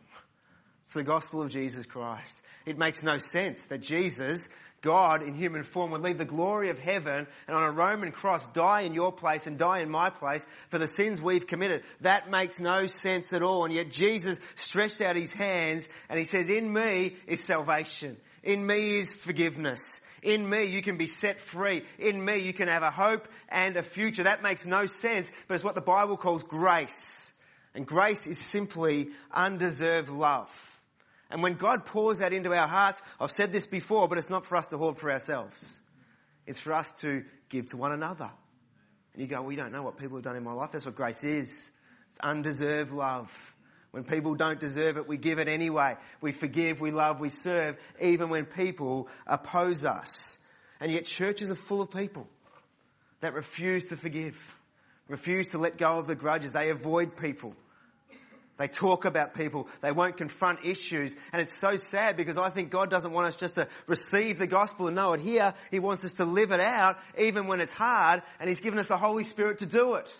It's 0.84 0.94
the 0.94 1.02
gospel 1.04 1.42
of 1.42 1.50
Jesus 1.50 1.84
Christ. 1.84 2.40
It 2.64 2.78
makes 2.78 3.02
no 3.02 3.18
sense 3.18 3.66
that 3.66 3.82
Jesus 3.82 4.48
God 4.82 5.22
in 5.22 5.34
human 5.34 5.62
form 5.62 5.90
would 5.90 6.00
leave 6.00 6.18
the 6.18 6.24
glory 6.24 6.70
of 6.70 6.78
heaven 6.78 7.26
and 7.46 7.56
on 7.56 7.64
a 7.64 7.70
Roman 7.70 8.12
cross 8.12 8.46
die 8.54 8.82
in 8.82 8.94
your 8.94 9.12
place 9.12 9.46
and 9.46 9.58
die 9.58 9.80
in 9.80 9.90
my 9.90 10.10
place 10.10 10.46
for 10.70 10.78
the 10.78 10.86
sins 10.86 11.20
we've 11.20 11.46
committed. 11.46 11.82
That 12.00 12.30
makes 12.30 12.60
no 12.60 12.86
sense 12.86 13.32
at 13.32 13.42
all. 13.42 13.64
And 13.64 13.74
yet 13.74 13.90
Jesus 13.90 14.40
stretched 14.54 15.00
out 15.00 15.16
his 15.16 15.32
hands 15.32 15.88
and 16.08 16.18
he 16.18 16.24
says, 16.24 16.48
in 16.48 16.72
me 16.72 17.16
is 17.26 17.42
salvation. 17.42 18.16
In 18.42 18.66
me 18.66 18.96
is 18.96 19.14
forgiveness. 19.14 20.00
In 20.22 20.48
me 20.48 20.64
you 20.64 20.82
can 20.82 20.96
be 20.96 21.06
set 21.06 21.40
free. 21.40 21.84
In 21.98 22.24
me 22.24 22.38
you 22.38 22.54
can 22.54 22.68
have 22.68 22.82
a 22.82 22.90
hope 22.90 23.28
and 23.48 23.76
a 23.76 23.82
future. 23.82 24.24
That 24.24 24.42
makes 24.42 24.64
no 24.64 24.86
sense, 24.86 25.30
but 25.46 25.54
it's 25.54 25.64
what 25.64 25.74
the 25.74 25.80
Bible 25.80 26.16
calls 26.16 26.42
grace. 26.42 27.32
And 27.74 27.86
grace 27.86 28.26
is 28.26 28.38
simply 28.38 29.10
undeserved 29.30 30.08
love. 30.08 30.48
And 31.30 31.42
when 31.42 31.54
God 31.54 31.86
pours 31.86 32.18
that 32.18 32.32
into 32.32 32.52
our 32.52 32.66
hearts, 32.66 33.02
I've 33.20 33.30
said 33.30 33.52
this 33.52 33.66
before, 33.66 34.08
but 34.08 34.18
it's 34.18 34.30
not 34.30 34.44
for 34.44 34.56
us 34.56 34.66
to 34.68 34.78
hoard 34.78 34.98
for 34.98 35.12
ourselves. 35.12 35.80
It's 36.46 36.58
for 36.58 36.72
us 36.72 36.92
to 37.00 37.24
give 37.48 37.66
to 37.66 37.76
one 37.76 37.92
another. 37.92 38.30
And 39.12 39.22
you 39.22 39.28
go, 39.28 39.42
well, 39.42 39.52
you 39.52 39.56
don't 39.56 39.72
know 39.72 39.82
what 39.82 39.96
people 39.96 40.16
have 40.16 40.24
done 40.24 40.36
in 40.36 40.42
my 40.42 40.52
life. 40.52 40.70
That's 40.72 40.86
what 40.86 40.96
grace 40.96 41.22
is. 41.22 41.70
It's 42.08 42.18
undeserved 42.20 42.92
love. 42.92 43.32
When 43.92 44.04
people 44.04 44.34
don't 44.34 44.58
deserve 44.58 44.96
it, 44.96 45.08
we 45.08 45.16
give 45.16 45.38
it 45.38 45.48
anyway. 45.48 45.96
We 46.20 46.32
forgive, 46.32 46.80
we 46.80 46.90
love, 46.90 47.20
we 47.20 47.28
serve, 47.28 47.76
even 48.00 48.28
when 48.28 48.44
people 48.44 49.08
oppose 49.26 49.84
us. 49.84 50.38
And 50.80 50.92
yet 50.92 51.04
churches 51.04 51.50
are 51.50 51.56
full 51.56 51.82
of 51.82 51.90
people 51.90 52.28
that 53.20 53.34
refuse 53.34 53.86
to 53.86 53.96
forgive, 53.96 54.36
refuse 55.08 55.50
to 55.50 55.58
let 55.58 55.76
go 55.76 55.98
of 55.98 56.06
the 56.06 56.14
grudges. 56.14 56.52
They 56.52 56.70
avoid 56.70 57.16
people. 57.16 57.54
They 58.60 58.68
talk 58.68 59.06
about 59.06 59.32
people. 59.32 59.68
They 59.80 59.90
won't 59.90 60.18
confront 60.18 60.66
issues. 60.66 61.16
And 61.32 61.40
it's 61.40 61.54
so 61.54 61.76
sad 61.76 62.18
because 62.18 62.36
I 62.36 62.50
think 62.50 62.70
God 62.70 62.90
doesn't 62.90 63.10
want 63.10 63.26
us 63.26 63.36
just 63.36 63.54
to 63.54 63.66
receive 63.86 64.38
the 64.38 64.46
gospel 64.46 64.86
and 64.86 64.94
know 64.94 65.14
it 65.14 65.20
here. 65.22 65.54
He 65.70 65.78
wants 65.78 66.04
us 66.04 66.12
to 66.14 66.26
live 66.26 66.52
it 66.52 66.60
out 66.60 66.98
even 67.18 67.46
when 67.46 67.62
it's 67.62 67.72
hard 67.72 68.22
and 68.38 68.50
He's 68.50 68.60
given 68.60 68.78
us 68.78 68.88
the 68.88 68.98
Holy 68.98 69.24
Spirit 69.24 69.60
to 69.60 69.66
do 69.66 69.94
it. 69.94 70.14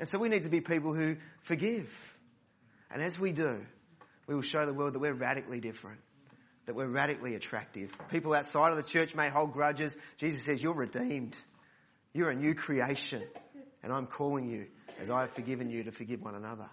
And 0.00 0.08
so 0.08 0.18
we 0.18 0.28
need 0.28 0.42
to 0.42 0.48
be 0.48 0.60
people 0.60 0.92
who 0.92 1.18
forgive. 1.42 1.88
And 2.90 3.00
as 3.00 3.16
we 3.16 3.30
do, 3.30 3.64
we 4.26 4.34
will 4.34 4.42
show 4.42 4.66
the 4.66 4.74
world 4.74 4.94
that 4.94 4.98
we're 4.98 5.14
radically 5.14 5.60
different. 5.60 6.00
That 6.64 6.74
we're 6.74 6.88
radically 6.88 7.36
attractive. 7.36 7.92
People 8.10 8.34
outside 8.34 8.72
of 8.72 8.76
the 8.76 8.82
church 8.82 9.14
may 9.14 9.30
hold 9.30 9.52
grudges. 9.52 9.96
Jesus 10.16 10.42
says, 10.42 10.60
you're 10.60 10.74
redeemed. 10.74 11.36
You're 12.12 12.30
a 12.30 12.34
new 12.34 12.56
creation. 12.56 13.22
And 13.84 13.92
I'm 13.92 14.08
calling 14.08 14.50
you, 14.50 14.66
as 15.00 15.12
I 15.12 15.20
have 15.20 15.30
forgiven 15.30 15.70
you, 15.70 15.84
to 15.84 15.92
forgive 15.92 16.22
one 16.22 16.34
another. 16.34 16.66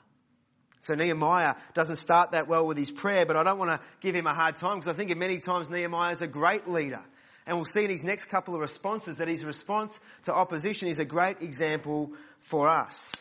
So 0.83 0.95
Nehemiah 0.95 1.55
doesn't 1.73 1.95
start 1.95 2.31
that 2.31 2.49
well 2.49 2.67
with 2.67 2.77
his 2.77 2.91
prayer, 2.91 3.25
but 3.25 3.37
I 3.37 3.43
don't 3.43 3.57
want 3.57 3.71
to 3.71 3.79
give 4.01 4.13
him 4.13 4.27
a 4.27 4.33
hard 4.33 4.55
time 4.55 4.79
because 4.79 4.93
I 4.93 4.97
think 4.97 5.17
many 5.17 5.37
times 5.37 5.69
Nehemiah 5.69 6.11
is 6.11 6.21
a 6.21 6.27
great 6.27 6.67
leader. 6.67 7.01
And 7.47 7.55
we'll 7.55 7.63
see 7.63 7.85
in 7.85 7.89
his 7.89 8.03
next 8.03 8.25
couple 8.25 8.53
of 8.53 8.59
responses 8.59 9.17
that 9.17 9.29
his 9.29 9.45
response 9.45 9.97
to 10.23 10.33
opposition 10.33 10.89
is 10.89 10.99
a 10.99 11.05
great 11.05 11.41
example 11.41 12.11
for 12.41 12.67
us. 12.69 13.13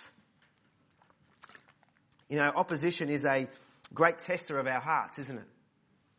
You 2.29 2.39
know, 2.39 2.51
opposition 2.57 3.09
is 3.09 3.25
a 3.25 3.47
great 3.95 4.19
tester 4.19 4.59
of 4.59 4.67
our 4.67 4.81
hearts, 4.81 5.21
isn't 5.21 5.39
it? 5.39 5.47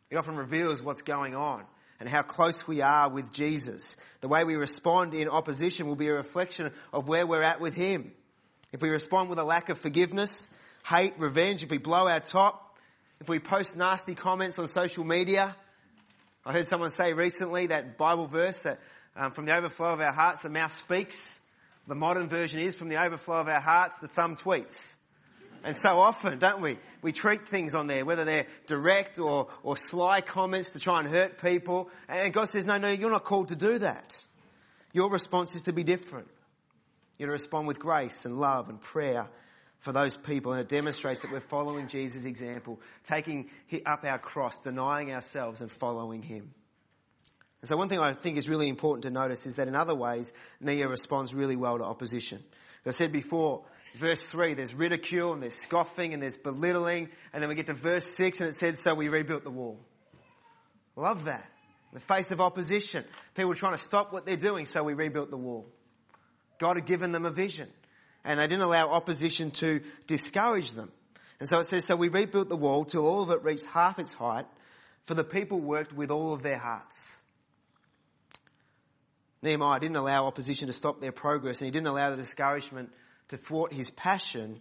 It 0.08 0.16
often 0.16 0.36
reveals 0.36 0.80
what's 0.80 1.02
going 1.02 1.34
on 1.34 1.64
and 2.00 2.08
how 2.08 2.22
close 2.22 2.66
we 2.66 2.80
are 2.80 3.10
with 3.10 3.30
Jesus. 3.30 3.96
The 4.22 4.28
way 4.28 4.44
we 4.44 4.54
respond 4.54 5.12
in 5.12 5.28
opposition 5.28 5.88
will 5.88 5.94
be 5.94 6.08
a 6.08 6.14
reflection 6.14 6.72
of 6.90 7.06
where 7.06 7.26
we're 7.26 7.42
at 7.42 7.60
with 7.60 7.74
Him. 7.74 8.12
If 8.72 8.80
we 8.80 8.88
respond 8.88 9.28
with 9.28 9.38
a 9.38 9.44
lack 9.44 9.68
of 9.68 9.78
forgiveness, 9.78 10.48
hate, 10.84 11.14
revenge, 11.18 11.62
if 11.62 11.70
we 11.70 11.78
blow 11.78 12.08
our 12.08 12.20
top, 12.20 12.76
if 13.20 13.28
we 13.28 13.38
post 13.38 13.76
nasty 13.76 14.14
comments 14.14 14.58
on 14.58 14.66
social 14.66 15.04
media. 15.04 15.56
I 16.44 16.52
heard 16.52 16.66
someone 16.66 16.90
say 16.90 17.14
recently 17.14 17.68
that 17.68 17.96
Bible 17.96 18.26
verse 18.26 18.62
that 18.64 18.80
um, 19.16 19.32
from 19.32 19.46
the 19.46 19.56
overflow 19.56 19.94
of 19.94 20.00
our 20.00 20.12
hearts 20.12 20.42
the 20.42 20.50
mouth 20.50 20.76
speaks. 20.76 21.38
The 21.86 21.94
modern 21.94 22.28
version 22.28 22.60
is 22.60 22.74
from 22.74 22.88
the 22.88 23.02
overflow 23.02 23.40
of 23.40 23.48
our 23.48 23.60
hearts 23.60 23.98
the 23.98 24.08
thumb 24.08 24.36
tweets. 24.36 24.94
And 25.62 25.74
so 25.74 25.88
often, 25.90 26.38
don't 26.38 26.60
we? 26.60 26.78
We 27.00 27.12
treat 27.12 27.48
things 27.48 27.74
on 27.74 27.86
there, 27.86 28.04
whether 28.04 28.26
they're 28.26 28.46
direct 28.66 29.18
or, 29.18 29.48
or 29.62 29.78
sly 29.78 30.20
comments 30.20 30.70
to 30.70 30.78
try 30.78 31.00
and 31.00 31.08
hurt 31.08 31.40
people. 31.40 31.88
And 32.06 32.34
God 32.34 32.50
says, 32.50 32.66
no, 32.66 32.76
no, 32.76 32.88
you're 32.88 33.10
not 33.10 33.24
called 33.24 33.48
to 33.48 33.56
do 33.56 33.78
that. 33.78 34.22
Your 34.92 35.10
response 35.10 35.54
is 35.54 35.62
to 35.62 35.72
be 35.72 35.82
different. 35.82 36.28
You're 37.18 37.28
to 37.28 37.32
respond 37.32 37.66
with 37.66 37.78
grace 37.78 38.26
and 38.26 38.38
love 38.38 38.68
and 38.68 38.78
prayer 38.78 39.28
for 39.84 39.92
those 39.92 40.16
people, 40.16 40.52
and 40.52 40.62
it 40.62 40.68
demonstrates 40.68 41.20
that 41.20 41.30
we're 41.30 41.40
following 41.40 41.88
Jesus' 41.88 42.24
example, 42.24 42.80
taking 43.04 43.50
up 43.84 44.02
our 44.02 44.18
cross, 44.18 44.58
denying 44.58 45.12
ourselves, 45.12 45.60
and 45.60 45.70
following 45.70 46.22
Him. 46.22 46.54
And 47.60 47.68
so 47.68 47.76
one 47.76 47.90
thing 47.90 47.98
I 47.98 48.14
think 48.14 48.38
is 48.38 48.48
really 48.48 48.68
important 48.68 49.02
to 49.02 49.10
notice 49.10 49.44
is 49.44 49.56
that 49.56 49.68
in 49.68 49.74
other 49.74 49.94
ways, 49.94 50.32
Nehemiah 50.58 50.88
responds 50.88 51.34
really 51.34 51.56
well 51.56 51.76
to 51.76 51.84
opposition. 51.84 52.42
As 52.86 52.94
I 52.94 52.98
said 52.98 53.12
before, 53.12 53.64
verse 53.98 54.24
3, 54.24 54.54
there's 54.54 54.74
ridicule 54.74 55.34
and 55.34 55.42
there's 55.42 55.54
scoffing 55.54 56.14
and 56.14 56.22
there's 56.22 56.38
belittling. 56.38 57.10
And 57.32 57.42
then 57.42 57.48
we 57.50 57.54
get 57.54 57.66
to 57.66 57.74
verse 57.74 58.06
6 58.06 58.40
and 58.40 58.48
it 58.48 58.54
said, 58.54 58.78
so 58.78 58.94
we 58.94 59.08
rebuilt 59.08 59.44
the 59.44 59.50
wall. 59.50 59.78
Love 60.96 61.24
that. 61.24 61.46
In 61.92 61.98
the 61.98 62.00
face 62.00 62.30
of 62.32 62.40
opposition, 62.40 63.04
people 63.34 63.54
trying 63.54 63.72
to 63.72 63.78
stop 63.78 64.12
what 64.12 64.26
they're 64.26 64.36
doing, 64.36 64.66
so 64.66 64.82
we 64.82 64.94
rebuilt 64.94 65.30
the 65.30 65.36
wall. 65.36 65.66
God 66.58 66.76
had 66.76 66.86
given 66.86 67.12
them 67.12 67.24
a 67.24 67.30
vision 67.30 67.68
and 68.24 68.38
they 68.38 68.46
didn't 68.46 68.62
allow 68.62 68.90
opposition 68.90 69.50
to 69.52 69.80
discourage 70.06 70.72
them. 70.72 70.90
And 71.40 71.48
so 71.48 71.58
it 71.60 71.64
says, 71.64 71.84
so 71.84 71.96
we 71.96 72.08
rebuilt 72.08 72.48
the 72.48 72.56
wall 72.56 72.84
till 72.84 73.06
all 73.06 73.22
of 73.22 73.30
it 73.30 73.42
reached 73.42 73.66
half 73.66 73.98
its 73.98 74.14
height, 74.14 74.46
for 75.02 75.14
the 75.14 75.24
people 75.24 75.60
worked 75.60 75.92
with 75.92 76.10
all 76.10 76.32
of 76.32 76.42
their 76.42 76.58
hearts. 76.58 77.20
Nehemiah 79.42 79.78
didn't 79.78 79.96
allow 79.96 80.24
opposition 80.24 80.68
to 80.68 80.72
stop 80.72 81.00
their 81.02 81.12
progress 81.12 81.60
and 81.60 81.66
he 81.66 81.70
didn't 81.70 81.88
allow 81.88 82.10
the 82.10 82.16
discouragement 82.16 82.90
to 83.28 83.36
thwart 83.36 83.74
his 83.74 83.90
passion. 83.90 84.60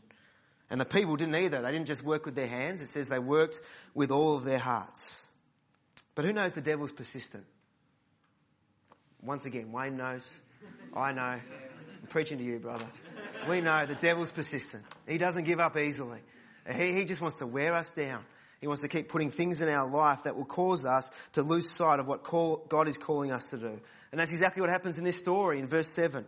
And 0.69 0.81
the 0.81 0.85
people 0.85 1.15
didn't 1.15 1.35
either. 1.35 1.61
They 1.61 1.71
didn't 1.71 1.85
just 1.85 2.03
work 2.03 2.25
with 2.25 2.35
their 2.35 2.47
hands. 2.47 2.81
It 2.81 2.87
says 2.87 3.07
they 3.07 3.19
worked 3.19 3.61
with 3.93 4.11
all 4.11 4.35
of 4.35 4.43
their 4.43 4.59
hearts. 4.59 5.25
But 6.15 6.25
who 6.25 6.33
knows 6.33 6.53
the 6.53 6.61
devil's 6.61 6.91
persistent? 6.91 7.45
Once 9.21 9.45
again, 9.45 9.71
Wayne 9.71 9.95
knows. 9.95 10.27
I 10.93 11.13
know. 11.13 11.21
I'm 11.21 12.09
preaching 12.09 12.37
to 12.39 12.43
you, 12.43 12.59
brother. 12.59 12.85
We 13.49 13.61
know 13.61 13.85
the 13.85 13.95
devil's 13.95 14.31
persistent. 14.31 14.83
He 15.07 15.17
doesn't 15.17 15.43
give 15.43 15.59
up 15.59 15.77
easily. 15.77 16.19
He, 16.71 16.93
he 16.93 17.05
just 17.05 17.21
wants 17.21 17.37
to 17.37 17.47
wear 17.47 17.73
us 17.73 17.91
down. 17.91 18.23
He 18.61 18.67
wants 18.67 18.81
to 18.81 18.87
keep 18.87 19.09
putting 19.09 19.29
things 19.29 19.61
in 19.61 19.67
our 19.67 19.89
life 19.89 20.23
that 20.23 20.37
will 20.37 20.45
cause 20.45 20.85
us 20.85 21.09
to 21.33 21.43
lose 21.43 21.69
sight 21.69 21.99
of 21.99 22.07
what 22.07 22.23
call, 22.23 22.65
God 22.69 22.87
is 22.87 22.95
calling 22.95 23.31
us 23.31 23.49
to 23.49 23.57
do. 23.57 23.79
And 24.11 24.19
that's 24.19 24.31
exactly 24.31 24.61
what 24.61 24.69
happens 24.69 24.97
in 24.97 25.03
this 25.03 25.17
story 25.17 25.59
in 25.59 25.67
verse 25.67 25.89
7. 25.89 26.25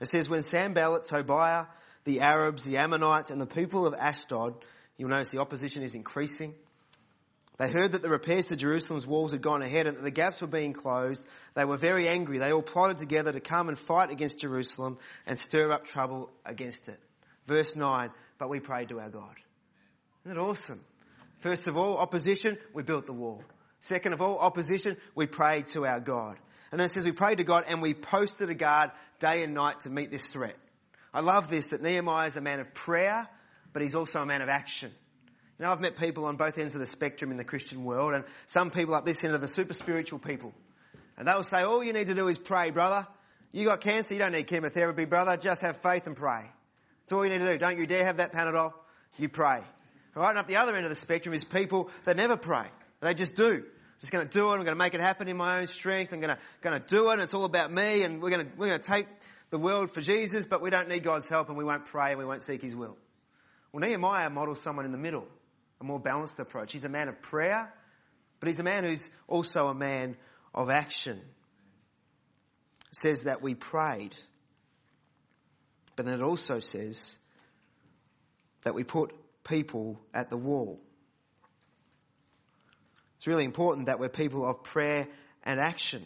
It 0.00 0.08
says, 0.08 0.28
when 0.28 0.42
Sanballat, 0.42 1.04
Tobiah, 1.04 1.66
the 2.04 2.20
Arabs, 2.20 2.64
the 2.64 2.76
Ammonites, 2.76 3.30
and 3.30 3.40
the 3.40 3.46
people 3.46 3.86
of 3.86 3.94
Ashdod, 3.94 4.56
you'll 4.98 5.08
notice 5.08 5.30
the 5.30 5.40
opposition 5.40 5.82
is 5.82 5.94
increasing. 5.94 6.54
They 7.56 7.70
heard 7.70 7.92
that 7.92 8.02
the 8.02 8.10
repairs 8.10 8.46
to 8.46 8.56
Jerusalem's 8.56 9.06
walls 9.06 9.30
had 9.30 9.40
gone 9.40 9.62
ahead 9.62 9.86
and 9.86 9.96
that 9.96 10.02
the 10.02 10.10
gaps 10.10 10.40
were 10.40 10.48
being 10.48 10.72
closed. 10.72 11.24
They 11.54 11.64
were 11.64 11.76
very 11.76 12.08
angry. 12.08 12.38
They 12.38 12.52
all 12.52 12.62
plotted 12.62 12.98
together 12.98 13.32
to 13.32 13.40
come 13.40 13.68
and 13.68 13.78
fight 13.78 14.10
against 14.10 14.40
Jerusalem 14.40 14.98
and 15.26 15.38
stir 15.38 15.72
up 15.72 15.84
trouble 15.84 16.30
against 16.44 16.88
it. 16.88 16.98
Verse 17.46 17.76
9, 17.76 18.10
but 18.38 18.48
we 18.48 18.60
prayed 18.60 18.88
to 18.88 18.98
our 18.98 19.10
God. 19.10 19.36
Isn't 20.24 20.36
that 20.36 20.40
awesome? 20.40 20.84
First 21.40 21.66
of 21.66 21.76
all, 21.76 21.98
opposition, 21.98 22.58
we 22.72 22.82
built 22.82 23.06
the 23.06 23.12
wall. 23.12 23.42
Second 23.80 24.14
of 24.14 24.22
all, 24.22 24.38
opposition, 24.38 24.96
we 25.14 25.26
prayed 25.26 25.66
to 25.68 25.84
our 25.84 26.00
God. 26.00 26.38
And 26.72 26.80
then 26.80 26.86
it 26.86 26.88
says 26.88 27.04
we 27.04 27.12
prayed 27.12 27.38
to 27.38 27.44
God 27.44 27.64
and 27.68 27.82
we 27.82 27.94
posted 27.94 28.50
a 28.50 28.54
guard 28.54 28.90
day 29.20 29.44
and 29.44 29.54
night 29.54 29.80
to 29.80 29.90
meet 29.90 30.10
this 30.10 30.26
threat. 30.26 30.56
I 31.12 31.20
love 31.20 31.48
this 31.48 31.68
that 31.68 31.82
Nehemiah 31.82 32.26
is 32.26 32.36
a 32.36 32.40
man 32.40 32.58
of 32.58 32.74
prayer, 32.74 33.28
but 33.72 33.82
he's 33.82 33.94
also 33.94 34.18
a 34.18 34.26
man 34.26 34.42
of 34.42 34.48
action. 34.48 34.90
You 35.58 35.66
know, 35.66 35.70
I've 35.70 35.80
met 35.80 35.96
people 35.96 36.24
on 36.24 36.36
both 36.36 36.58
ends 36.58 36.74
of 36.74 36.80
the 36.80 36.86
spectrum 36.86 37.30
in 37.30 37.36
the 37.36 37.44
Christian 37.44 37.84
world, 37.84 38.12
and 38.14 38.24
some 38.46 38.70
people 38.70 38.94
up 38.94 39.04
this 39.04 39.22
end 39.22 39.34
are 39.34 39.38
the 39.38 39.46
super 39.46 39.72
spiritual 39.72 40.18
people. 40.18 40.52
And 41.16 41.28
they'll 41.28 41.42
say, 41.42 41.62
all 41.62 41.82
you 41.82 41.92
need 41.92 42.08
to 42.08 42.14
do 42.14 42.28
is 42.28 42.38
pray, 42.38 42.70
brother. 42.70 43.06
You 43.52 43.64
got 43.64 43.80
cancer, 43.80 44.14
you 44.14 44.20
don't 44.20 44.32
need 44.32 44.46
chemotherapy, 44.46 45.04
brother. 45.04 45.36
Just 45.36 45.62
have 45.62 45.76
faith 45.76 46.06
and 46.06 46.16
pray. 46.16 46.50
That's 47.02 47.12
all 47.12 47.24
you 47.24 47.30
need 47.30 47.38
to 47.38 47.52
do. 47.52 47.58
Don't 47.58 47.78
you 47.78 47.86
dare 47.86 48.04
have 48.04 48.16
that 48.16 48.32
Panadol. 48.32 48.72
You 49.16 49.28
pray. 49.28 49.60
Right? 50.14 50.30
And 50.30 50.38
up 50.38 50.48
the 50.48 50.56
other 50.56 50.74
end 50.74 50.86
of 50.86 50.90
the 50.90 51.00
spectrum 51.00 51.34
is 51.34 51.44
people 51.44 51.90
that 52.04 52.16
never 52.16 52.36
pray. 52.36 52.66
They 53.00 53.14
just 53.14 53.36
do. 53.36 53.52
I'm 53.52 54.00
just 54.00 54.12
going 54.12 54.26
to 54.26 54.32
do 54.32 54.48
it. 54.48 54.52
I'm 54.52 54.58
going 54.58 54.66
to 54.66 54.74
make 54.76 54.94
it 54.94 55.00
happen 55.00 55.28
in 55.28 55.36
my 55.36 55.58
own 55.58 55.66
strength. 55.66 56.12
I'm 56.12 56.20
going 56.20 56.34
to, 56.34 56.38
going 56.62 56.80
to 56.80 56.86
do 56.86 57.10
it. 57.10 57.14
And 57.14 57.22
it's 57.22 57.34
all 57.34 57.44
about 57.44 57.72
me. 57.72 58.02
And 58.02 58.20
we're 58.20 58.30
going 58.30 58.46
to, 58.46 58.52
we're 58.56 58.68
going 58.68 58.80
to 58.80 58.88
take 58.88 59.06
the 59.50 59.58
world 59.58 59.92
for 59.92 60.00
Jesus, 60.00 60.46
but 60.46 60.62
we 60.62 60.70
don't 60.70 60.88
need 60.88 61.04
God's 61.04 61.28
help 61.28 61.48
and 61.48 61.56
we 61.56 61.64
won't 61.64 61.86
pray 61.86 62.10
and 62.10 62.18
we 62.18 62.24
won't 62.24 62.42
seek 62.42 62.62
His 62.62 62.74
will. 62.74 62.96
Well, 63.72 63.80
Nehemiah 63.80 64.30
models 64.30 64.62
someone 64.62 64.84
in 64.84 64.92
the 64.92 64.98
middle 64.98 65.26
a 65.80 65.84
more 65.84 66.00
balanced 66.00 66.38
approach. 66.38 66.72
He's 66.72 66.84
a 66.84 66.88
man 66.88 67.08
of 67.08 67.20
prayer, 67.20 67.72
but 68.40 68.48
he's 68.48 68.60
a 68.60 68.64
man 68.64 68.84
who's 68.84 69.10
also 69.28 69.66
a 69.66 69.74
man 69.74 70.16
of 70.54 70.70
action. 70.70 71.20
It 72.90 72.96
says 72.96 73.24
that 73.24 73.42
we 73.42 73.54
prayed, 73.54 74.14
but 75.96 76.06
then 76.06 76.14
it 76.14 76.22
also 76.22 76.60
says 76.60 77.18
that 78.62 78.74
we 78.74 78.84
put 78.84 79.12
people 79.42 80.00
at 80.14 80.30
the 80.30 80.36
wall. 80.36 80.80
It's 83.16 83.26
really 83.26 83.44
important 83.44 83.86
that 83.86 83.98
we're 83.98 84.08
people 84.08 84.48
of 84.48 84.62
prayer 84.64 85.08
and 85.42 85.58
action. 85.58 86.04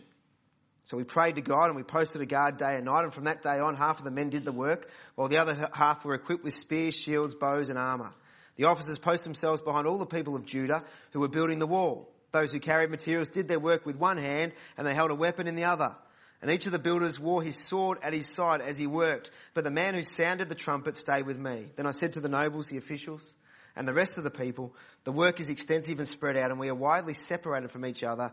So 0.84 0.96
we 0.96 1.04
prayed 1.04 1.34
to 1.34 1.42
God 1.42 1.66
and 1.66 1.76
we 1.76 1.82
posted 1.82 2.22
a 2.22 2.26
guard 2.26 2.56
day 2.56 2.76
and 2.76 2.86
night, 2.86 3.04
and 3.04 3.12
from 3.12 3.24
that 3.24 3.42
day 3.42 3.58
on, 3.58 3.76
half 3.76 3.98
of 3.98 4.04
the 4.04 4.10
men 4.10 4.30
did 4.30 4.44
the 4.44 4.52
work, 4.52 4.90
while 5.16 5.28
the 5.28 5.36
other 5.36 5.68
half 5.74 6.04
were 6.04 6.14
equipped 6.14 6.44
with 6.44 6.54
spears, 6.54 6.94
shields, 6.94 7.34
bows, 7.34 7.68
and 7.68 7.78
armour. 7.78 8.14
The 8.56 8.64
officers 8.64 8.98
posted 8.98 9.26
themselves 9.26 9.60
behind 9.60 9.86
all 9.86 9.98
the 9.98 10.06
people 10.06 10.34
of 10.34 10.46
Judah 10.46 10.84
who 11.12 11.20
were 11.20 11.28
building 11.28 11.58
the 11.58 11.66
wall. 11.66 12.10
Those 12.38 12.52
who 12.52 12.60
carried 12.60 12.90
materials 12.90 13.30
did 13.30 13.48
their 13.48 13.58
work 13.58 13.84
with 13.84 13.96
one 13.96 14.16
hand 14.16 14.52
and 14.76 14.86
they 14.86 14.94
held 14.94 15.10
a 15.10 15.14
weapon 15.16 15.48
in 15.48 15.56
the 15.56 15.64
other. 15.64 15.96
And 16.40 16.52
each 16.52 16.66
of 16.66 16.72
the 16.72 16.78
builders 16.78 17.18
wore 17.18 17.42
his 17.42 17.56
sword 17.56 17.98
at 18.00 18.12
his 18.12 18.28
side 18.28 18.60
as 18.60 18.78
he 18.78 18.86
worked. 18.86 19.32
But 19.54 19.64
the 19.64 19.72
man 19.72 19.94
who 19.94 20.04
sounded 20.04 20.48
the 20.48 20.54
trumpet 20.54 20.96
stayed 20.96 21.26
with 21.26 21.36
me. 21.36 21.66
Then 21.74 21.84
I 21.84 21.90
said 21.90 22.12
to 22.12 22.20
the 22.20 22.28
nobles, 22.28 22.68
the 22.68 22.76
officials, 22.76 23.34
and 23.74 23.88
the 23.88 23.92
rest 23.92 24.18
of 24.18 24.24
the 24.24 24.30
people, 24.30 24.72
the 25.02 25.10
work 25.10 25.40
is 25.40 25.50
extensive 25.50 25.98
and 25.98 26.06
spread 26.06 26.36
out 26.36 26.52
and 26.52 26.60
we 26.60 26.68
are 26.68 26.76
widely 26.76 27.12
separated 27.12 27.72
from 27.72 27.84
each 27.84 28.04
other 28.04 28.30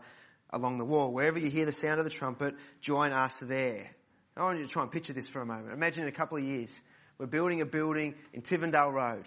along 0.50 0.78
the 0.78 0.84
wall. 0.84 1.12
Wherever 1.12 1.40
you 1.40 1.50
hear 1.50 1.66
the 1.66 1.72
sound 1.72 1.98
of 1.98 2.04
the 2.04 2.10
trumpet, 2.10 2.54
join 2.80 3.10
us 3.10 3.40
there. 3.40 3.90
I 4.36 4.44
want 4.44 4.58
you 4.60 4.66
to 4.66 4.70
try 4.70 4.84
and 4.84 4.92
picture 4.92 5.14
this 5.14 5.26
for 5.26 5.42
a 5.42 5.46
moment. 5.46 5.72
Imagine 5.72 6.04
in 6.04 6.08
a 6.08 6.12
couple 6.12 6.38
of 6.38 6.44
years, 6.44 6.80
we're 7.18 7.26
building 7.26 7.60
a 7.60 7.66
building 7.66 8.14
in 8.32 8.42
Tivendale 8.42 8.92
Road. 8.92 9.24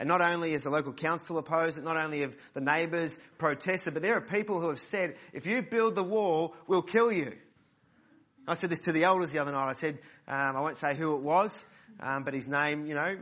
And 0.00 0.08
not 0.08 0.22
only 0.22 0.54
is 0.54 0.62
the 0.62 0.70
local 0.70 0.94
council 0.94 1.36
opposed 1.36 1.76
it, 1.76 1.84
not 1.84 1.98
only 1.98 2.22
have 2.22 2.34
the 2.54 2.62
neighbours 2.62 3.18
protested, 3.36 3.92
but 3.92 4.02
there 4.02 4.16
are 4.16 4.22
people 4.22 4.58
who 4.58 4.70
have 4.70 4.80
said, 4.80 5.16
if 5.34 5.44
you 5.44 5.60
build 5.60 5.94
the 5.94 6.02
wall, 6.02 6.54
we'll 6.66 6.80
kill 6.80 7.12
you. 7.12 7.34
I 8.48 8.54
said 8.54 8.70
this 8.70 8.80
to 8.80 8.92
the 8.92 9.04
elders 9.04 9.32
the 9.32 9.40
other 9.40 9.52
night. 9.52 9.68
I 9.68 9.74
said, 9.74 9.98
um, 10.26 10.56
I 10.56 10.60
won't 10.62 10.78
say 10.78 10.96
who 10.96 11.16
it 11.16 11.20
was, 11.20 11.66
um, 12.00 12.24
but 12.24 12.32
his 12.32 12.48
name, 12.48 12.86
you 12.86 12.94
know, 12.94 13.18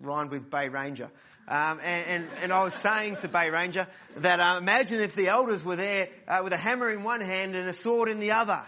rhymed 0.00 0.30
with 0.30 0.50
Bay 0.50 0.68
Ranger. 0.68 1.08
Um, 1.48 1.80
and, 1.82 2.06
and, 2.06 2.28
and, 2.42 2.52
I 2.52 2.62
was 2.62 2.74
saying 2.74 3.16
to 3.16 3.28
Bay 3.28 3.48
Ranger 3.50 3.88
that 4.18 4.38
uh, 4.38 4.58
imagine 4.58 5.00
if 5.00 5.14
the 5.14 5.28
elders 5.28 5.64
were 5.64 5.76
there 5.76 6.10
uh, 6.28 6.40
with 6.44 6.52
a 6.52 6.58
hammer 6.58 6.90
in 6.90 7.04
one 7.04 7.22
hand 7.22 7.56
and 7.56 7.68
a 7.70 7.72
sword 7.72 8.10
in 8.10 8.20
the 8.20 8.32
other. 8.32 8.62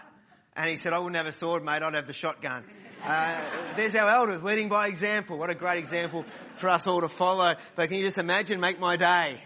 And 0.55 0.69
he 0.69 0.77
said, 0.77 0.93
I 0.93 0.99
wouldn't 0.99 1.17
have 1.17 1.27
a 1.27 1.37
sword, 1.37 1.63
mate. 1.63 1.81
I'd 1.83 1.93
have 1.95 2.07
the 2.07 2.13
shotgun. 2.13 2.63
Uh, 3.03 3.73
there's 3.75 3.95
our 3.95 4.09
elders 4.09 4.41
leading 4.41 4.69
by 4.69 4.87
example. 4.87 5.37
What 5.37 5.49
a 5.49 5.55
great 5.55 5.79
example 5.79 6.25
for 6.57 6.69
us 6.69 6.87
all 6.87 7.01
to 7.01 7.09
follow. 7.09 7.55
But 7.75 7.89
can 7.89 7.97
you 7.97 8.05
just 8.05 8.17
imagine, 8.17 8.59
make 8.59 8.79
my 8.79 8.95
day? 8.95 9.43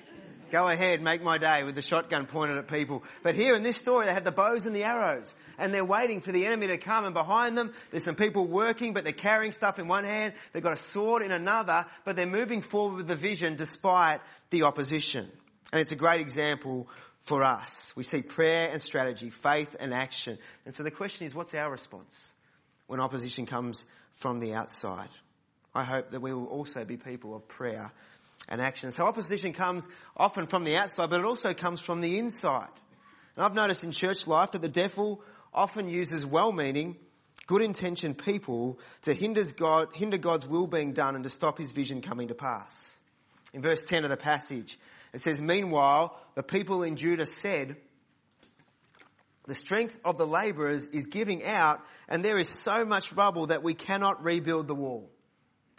Go 0.51 0.67
ahead, 0.67 1.01
make 1.01 1.21
my 1.21 1.37
day 1.37 1.63
with 1.63 1.75
the 1.75 1.81
shotgun 1.81 2.25
pointed 2.25 2.57
at 2.57 2.67
people. 2.67 3.03
But 3.21 3.35
here 3.35 3.53
in 3.53 3.63
this 3.63 3.77
story, 3.77 4.05
they 4.05 4.13
have 4.13 4.23
the 4.23 4.31
bows 4.31 4.65
and 4.65 4.75
the 4.75 4.83
arrows. 4.83 5.33
And 5.57 5.73
they're 5.73 5.85
waiting 5.85 6.21
for 6.21 6.31
the 6.31 6.45
enemy 6.45 6.67
to 6.67 6.77
come. 6.77 7.05
And 7.05 7.13
behind 7.13 7.57
them, 7.57 7.73
there's 7.91 8.03
some 8.03 8.15
people 8.15 8.47
working, 8.47 8.93
but 8.93 9.03
they're 9.03 9.13
carrying 9.13 9.51
stuff 9.51 9.77
in 9.77 9.87
one 9.87 10.05
hand. 10.05 10.33
They've 10.53 10.63
got 10.63 10.73
a 10.73 10.81
sword 10.81 11.21
in 11.21 11.31
another, 11.31 11.85
but 12.05 12.15
they're 12.15 12.25
moving 12.25 12.61
forward 12.61 12.97
with 12.97 13.07
the 13.07 13.15
vision 13.15 13.55
despite 13.55 14.21
the 14.51 14.63
opposition. 14.63 15.29
And 15.71 15.81
it's 15.81 15.91
a 15.91 15.95
great 15.95 16.21
example 16.21 16.87
for 17.23 17.43
us. 17.43 17.93
We 17.95 18.03
see 18.03 18.21
prayer 18.21 18.69
and 18.69 18.81
strategy, 18.81 19.29
faith 19.29 19.75
and 19.79 19.93
action. 19.93 20.37
And 20.65 20.73
so 20.73 20.83
the 20.83 20.91
question 20.91 21.27
is, 21.27 21.35
what's 21.35 21.53
our 21.53 21.69
response? 21.69 22.33
when 22.89 22.99
opposition 22.99 23.45
comes 23.45 23.85
from 24.13 24.39
the 24.39 24.55
outside. 24.55 25.09
I 25.75 25.83
hope 25.83 26.09
that 26.09 26.21
we 26.21 26.33
will 26.33 26.47
also 26.47 26.83
be 26.83 26.97
people 26.97 27.35
of 27.35 27.47
prayer 27.47 27.91
and 28.47 28.59
action. 28.59 28.91
So 28.91 29.05
opposition 29.05 29.53
comes 29.53 29.87
often 30.17 30.47
from 30.47 30.63
the 30.63 30.75
outside, 30.75 31.11
but 31.11 31.19
it 31.19 31.25
also 31.25 31.53
comes 31.53 31.81
from 31.81 32.01
the 32.01 32.17
inside. 32.17 32.71
And 33.35 33.45
I've 33.45 33.53
noticed 33.53 33.83
in 33.83 33.91
church 33.91 34.25
life 34.25 34.53
that 34.53 34.63
the 34.63 34.67
devil 34.67 35.21
often 35.53 35.87
uses 35.87 36.25
well-meaning, 36.25 36.97
good-intentioned 37.45 38.17
people 38.17 38.79
to 39.03 39.13
hinder, 39.13 39.43
God, 39.55 39.89
hinder 39.93 40.17
God's 40.17 40.47
will 40.47 40.65
being 40.65 40.93
done 40.93 41.13
and 41.13 41.23
to 41.23 41.29
stop 41.29 41.59
his 41.59 41.71
vision 41.71 42.01
coming 42.01 42.29
to 42.29 42.33
pass. 42.33 42.99
In 43.53 43.61
verse 43.61 43.83
10 43.83 44.03
of 44.03 44.09
the 44.09 44.17
passage, 44.17 44.79
it 45.13 45.21
says, 45.21 45.41
Meanwhile, 45.41 46.17
the 46.35 46.43
people 46.43 46.83
in 46.83 46.95
Judah 46.95 47.25
said, 47.25 47.75
the 49.47 49.55
strength 49.55 49.97
of 50.05 50.17
the 50.17 50.27
labourers 50.27 50.85
is 50.87 51.07
giving 51.07 51.43
out 51.43 51.81
and 52.07 52.23
there 52.23 52.37
is 52.37 52.49
so 52.49 52.85
much 52.85 53.13
rubble 53.13 53.47
that 53.47 53.63
we 53.63 53.73
cannot 53.73 54.23
rebuild 54.23 54.67
the 54.67 54.75
wall. 54.75 55.09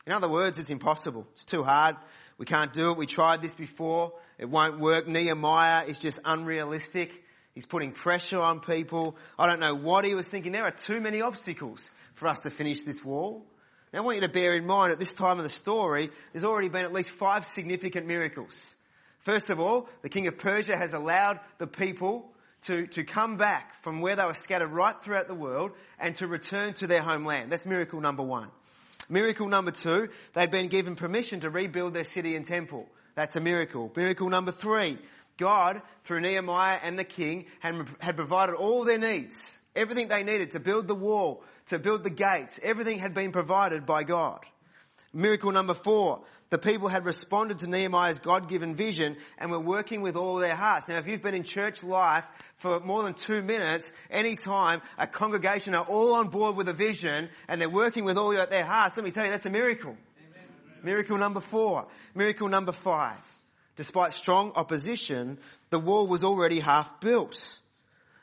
In 0.06 0.12
other 0.12 0.28
words, 0.28 0.58
it's 0.58 0.70
impossible. 0.70 1.26
It's 1.34 1.44
too 1.44 1.62
hard. 1.62 1.94
We 2.36 2.46
can't 2.46 2.72
do 2.72 2.90
it. 2.90 2.96
We 2.96 3.06
tried 3.06 3.42
this 3.42 3.54
before. 3.54 4.14
It 4.38 4.48
won't 4.48 4.80
work. 4.80 5.06
Nehemiah 5.06 5.84
is 5.84 5.98
just 5.98 6.18
unrealistic. 6.24 7.12
He's 7.54 7.66
putting 7.66 7.92
pressure 7.92 8.40
on 8.40 8.60
people. 8.60 9.16
I 9.38 9.46
don't 9.46 9.60
know 9.60 9.74
what 9.74 10.04
he 10.04 10.14
was 10.14 10.26
thinking. 10.26 10.50
There 10.50 10.64
are 10.64 10.72
too 10.72 11.00
many 11.00 11.20
obstacles 11.20 11.92
for 12.14 12.26
us 12.26 12.40
to 12.40 12.50
finish 12.50 12.82
this 12.82 13.04
wall. 13.04 13.46
Now 13.92 14.00
I 14.00 14.02
want 14.02 14.16
you 14.16 14.22
to 14.22 14.32
bear 14.32 14.54
in 14.54 14.66
mind 14.66 14.92
at 14.92 14.98
this 14.98 15.12
time 15.12 15.38
of 15.38 15.44
the 15.44 15.50
story, 15.50 16.10
there's 16.32 16.44
already 16.44 16.68
been 16.68 16.84
at 16.84 16.92
least 16.92 17.10
five 17.10 17.44
significant 17.44 18.06
miracles. 18.06 18.74
First 19.22 19.50
of 19.50 19.60
all, 19.60 19.88
the 20.02 20.08
king 20.08 20.26
of 20.28 20.38
Persia 20.38 20.76
has 20.76 20.94
allowed 20.94 21.40
the 21.58 21.66
people 21.66 22.30
to, 22.62 22.86
to 22.88 23.04
come 23.04 23.36
back 23.36 23.74
from 23.82 24.00
where 24.00 24.16
they 24.16 24.24
were 24.24 24.34
scattered 24.34 24.70
right 24.70 24.94
throughout 25.02 25.28
the 25.28 25.34
world 25.34 25.72
and 25.98 26.14
to 26.16 26.26
return 26.26 26.74
to 26.74 26.86
their 26.86 27.02
homeland. 27.02 27.50
That's 27.50 27.66
miracle 27.66 28.00
number 28.00 28.22
one. 28.22 28.48
Miracle 29.08 29.48
number 29.48 29.72
two, 29.72 30.08
they'd 30.34 30.50
been 30.50 30.68
given 30.68 30.94
permission 30.94 31.40
to 31.40 31.50
rebuild 31.50 31.94
their 31.94 32.04
city 32.04 32.36
and 32.36 32.44
temple. 32.44 32.86
That's 33.14 33.36
a 33.36 33.40
miracle. 33.40 33.90
Miracle 33.96 34.28
number 34.28 34.52
three, 34.52 34.98
God, 35.36 35.82
through 36.04 36.20
Nehemiah 36.20 36.78
and 36.82 36.98
the 36.98 37.04
king, 37.04 37.46
had, 37.60 37.88
had 37.98 38.16
provided 38.16 38.54
all 38.54 38.84
their 38.84 38.98
needs. 38.98 39.58
Everything 39.74 40.08
they 40.08 40.22
needed 40.22 40.52
to 40.52 40.60
build 40.60 40.86
the 40.86 40.94
wall, 40.94 41.42
to 41.66 41.78
build 41.78 42.04
the 42.04 42.10
gates, 42.10 42.60
everything 42.62 42.98
had 42.98 43.14
been 43.14 43.32
provided 43.32 43.86
by 43.86 44.02
God. 44.04 44.40
Miracle 45.12 45.50
number 45.50 45.74
four, 45.74 46.22
the 46.50 46.58
people 46.58 46.88
had 46.88 47.04
responded 47.04 47.60
to 47.60 47.66
Nehemiah's 47.68 48.18
God-given 48.18 48.74
vision 48.74 49.16
and 49.38 49.50
were 49.50 49.60
working 49.60 50.02
with 50.02 50.16
all 50.16 50.36
their 50.36 50.54
hearts. 50.54 50.88
Now, 50.88 50.98
if 50.98 51.06
you've 51.06 51.22
been 51.22 51.34
in 51.34 51.44
church 51.44 51.82
life 51.82 52.26
for 52.56 52.80
more 52.80 53.02
than 53.02 53.14
two 53.14 53.42
minutes, 53.42 53.92
any 54.10 54.36
time 54.36 54.82
a 54.98 55.06
congregation 55.06 55.74
are 55.74 55.84
all 55.84 56.14
on 56.14 56.28
board 56.28 56.56
with 56.56 56.68
a 56.68 56.72
vision 56.72 57.28
and 57.48 57.60
they're 57.60 57.68
working 57.68 58.04
with 58.04 58.18
all 58.18 58.30
their 58.30 58.64
hearts, 58.64 58.96
let 58.96 59.04
me 59.04 59.10
tell 59.10 59.24
you, 59.24 59.30
that's 59.30 59.46
a 59.46 59.50
miracle. 59.50 59.96
Amen. 59.96 60.84
Miracle 60.84 61.18
number 61.18 61.40
four. 61.40 61.86
Miracle 62.14 62.48
number 62.48 62.72
five. 62.72 63.18
Despite 63.76 64.12
strong 64.12 64.52
opposition, 64.56 65.38
the 65.70 65.78
wall 65.78 66.06
was 66.06 66.22
already 66.24 66.60
half 66.60 67.00
built. 67.00 67.60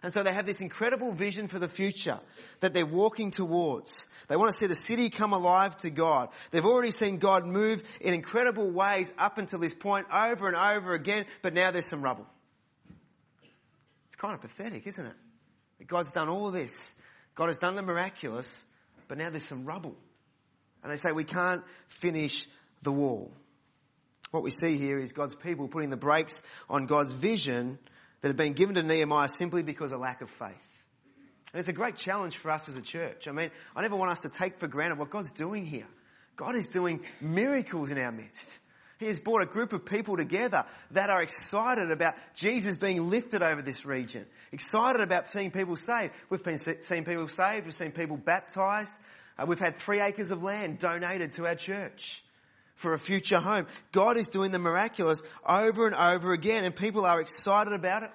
And 0.03 0.13
so 0.13 0.23
they 0.23 0.31
have 0.31 0.45
this 0.45 0.61
incredible 0.61 1.11
vision 1.11 1.47
for 1.47 1.59
the 1.59 1.67
future 1.67 2.19
that 2.59 2.73
they're 2.73 2.85
walking 2.85 3.31
towards. 3.31 4.07
They 4.27 4.35
want 4.35 4.51
to 4.51 4.57
see 4.57 4.67
the 4.67 4.75
city 4.75 5.09
come 5.09 5.31
alive 5.31 5.77
to 5.77 5.89
God. 5.89 6.29
They've 6.51 6.65
already 6.65 6.91
seen 6.91 7.17
God 7.17 7.45
move 7.45 7.81
in 8.01 8.13
incredible 8.13 8.69
ways 8.69 9.13
up 9.17 9.37
until 9.37 9.59
this 9.59 9.73
point 9.73 10.07
over 10.11 10.47
and 10.47 10.55
over 10.55 10.93
again, 10.93 11.25
but 11.41 11.53
now 11.53 11.71
there's 11.71 11.85
some 11.85 12.01
rubble. 12.01 12.27
It's 14.07 14.15
kind 14.15 14.33
of 14.33 14.41
pathetic, 14.41 14.85
isn't 14.85 15.05
it? 15.05 15.15
That 15.79 15.87
God's 15.87 16.11
done 16.11 16.27
all 16.27 16.51
this. 16.51 16.93
God 17.35 17.47
has 17.47 17.57
done 17.57 17.75
the 17.75 17.83
miraculous, 17.83 18.65
but 19.07 19.17
now 19.17 19.29
there's 19.29 19.45
some 19.45 19.65
rubble. 19.65 19.95
And 20.83 20.91
they 20.91 20.97
say 20.97 21.11
we 21.11 21.23
can't 21.23 21.63
finish 21.87 22.47
the 22.81 22.91
wall. 22.91 23.31
What 24.31 24.43
we 24.43 24.51
see 24.51 24.77
here 24.77 24.99
is 24.99 25.13
God's 25.13 25.35
people 25.35 25.69
putting 25.69 25.89
the 25.89 25.97
brakes 25.97 26.43
on 26.69 26.85
God's 26.85 27.13
vision 27.13 27.79
that 28.21 28.27
had 28.27 28.37
been 28.37 28.53
given 28.53 28.75
to 28.75 28.83
Nehemiah 28.83 29.29
simply 29.29 29.63
because 29.63 29.93
of 29.93 30.01
lack 30.01 30.21
of 30.21 30.29
faith. 30.31 30.66
And 31.53 31.59
it's 31.59 31.69
a 31.69 31.73
great 31.73 31.95
challenge 31.95 32.37
for 32.37 32.51
us 32.51 32.67
as 32.69 32.75
a 32.75 32.81
church. 32.81 33.27
I 33.27 33.31
mean, 33.31 33.51
I 33.75 33.81
never 33.81 33.95
want 33.95 34.11
us 34.11 34.21
to 34.21 34.29
take 34.29 34.59
for 34.59 34.67
granted 34.67 34.99
what 34.99 35.09
God's 35.09 35.31
doing 35.31 35.65
here. 35.65 35.87
God 36.35 36.55
is 36.55 36.69
doing 36.69 37.01
miracles 37.19 37.89
in 37.89 37.97
our 37.97 38.11
midst. 38.11 38.59
He 38.99 39.05
has 39.05 39.19
brought 39.19 39.43
a 39.43 39.45
group 39.45 39.73
of 39.73 39.85
people 39.85 40.17
together 40.17 40.65
that 40.91 41.09
are 41.09 41.21
excited 41.21 41.91
about 41.91 42.15
Jesus 42.35 42.77
being 42.77 43.09
lifted 43.09 43.43
over 43.43 43.61
this 43.61 43.85
region. 43.85 44.25
Excited 44.51 45.01
about 45.01 45.29
seeing 45.31 45.51
people 45.51 45.75
saved. 45.75 46.13
We've 46.29 46.43
been 46.43 46.57
seeing 46.57 47.05
people 47.05 47.27
saved. 47.27 47.65
We've 47.65 47.75
seen 47.75 47.91
people 47.91 48.17
baptized. 48.17 48.91
Uh, 49.37 49.45
we've 49.45 49.59
had 49.59 49.77
three 49.77 50.01
acres 50.01 50.31
of 50.31 50.43
land 50.43 50.79
donated 50.79 51.33
to 51.33 51.45
our 51.45 51.55
church 51.55 52.23
for 52.75 52.93
a 52.93 52.99
future 52.99 53.39
home. 53.39 53.67
God 53.91 54.17
is 54.17 54.27
doing 54.27 54.51
the 54.51 54.59
miraculous 54.59 55.21
over 55.47 55.85
and 55.85 55.95
over 55.95 56.33
again 56.33 56.63
and 56.63 56.75
people 56.75 57.05
are 57.05 57.21
excited 57.21 57.73
about 57.73 58.03
it. 58.03 58.11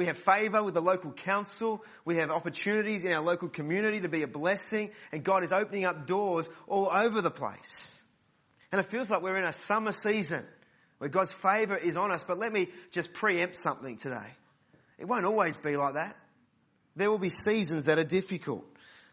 We 0.00 0.06
have 0.06 0.16
favour 0.16 0.62
with 0.64 0.72
the 0.72 0.80
local 0.80 1.12
council. 1.12 1.84
We 2.06 2.16
have 2.16 2.30
opportunities 2.30 3.04
in 3.04 3.12
our 3.12 3.22
local 3.22 3.50
community 3.50 4.00
to 4.00 4.08
be 4.08 4.22
a 4.22 4.26
blessing. 4.26 4.92
And 5.12 5.22
God 5.22 5.44
is 5.44 5.52
opening 5.52 5.84
up 5.84 6.06
doors 6.06 6.48
all 6.66 6.88
over 6.90 7.20
the 7.20 7.30
place. 7.30 8.00
And 8.72 8.80
it 8.80 8.86
feels 8.86 9.10
like 9.10 9.20
we're 9.20 9.36
in 9.36 9.44
a 9.44 9.52
summer 9.52 9.92
season 9.92 10.46
where 10.96 11.10
God's 11.10 11.32
favour 11.32 11.76
is 11.76 11.98
on 11.98 12.12
us. 12.12 12.24
But 12.26 12.38
let 12.38 12.50
me 12.50 12.68
just 12.92 13.12
preempt 13.12 13.58
something 13.58 13.98
today. 13.98 14.28
It 14.98 15.06
won't 15.06 15.26
always 15.26 15.58
be 15.58 15.76
like 15.76 15.92
that. 15.92 16.16
There 16.96 17.10
will 17.10 17.18
be 17.18 17.28
seasons 17.28 17.84
that 17.84 17.98
are 17.98 18.04
difficult. 18.04 18.64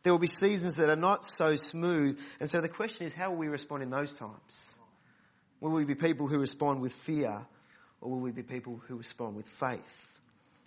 There 0.04 0.14
will 0.14 0.20
be 0.20 0.28
seasons 0.28 0.76
that 0.76 0.90
are 0.90 0.96
not 0.96 1.26
so 1.26 1.56
smooth. 1.56 2.18
And 2.40 2.50
so 2.50 2.62
the 2.62 2.70
question 2.70 3.08
is, 3.08 3.14
how 3.14 3.32
will 3.32 3.40
we 3.40 3.50
respond 3.50 3.84
in 3.84 3.90
those 3.90 4.14
times? 4.14 4.74
Will 5.60 5.72
we 5.72 5.84
be 5.84 5.96
people 5.96 6.28
who 6.28 6.40
respond 6.40 6.80
with 6.80 6.94
fear 6.94 7.46
or 8.00 8.10
will 8.10 8.22
we 8.22 8.32
be 8.32 8.42
people 8.42 8.80
who 8.88 8.96
respond 8.96 9.36
with 9.36 9.50
faith? 9.50 10.14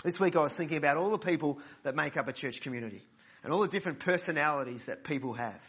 This 0.03 0.19
week 0.19 0.35
I 0.35 0.41
was 0.41 0.55
thinking 0.55 0.79
about 0.79 0.97
all 0.97 1.11
the 1.11 1.19
people 1.19 1.59
that 1.83 1.95
make 1.95 2.17
up 2.17 2.27
a 2.27 2.33
church 2.33 2.63
community 2.63 3.03
and 3.45 3.53
all 3.53 3.61
the 3.61 3.69
different 3.69 4.01
personalities 4.01 4.87
that 4.87 5.05
people 5.05 5.35
have. 5.35 5.63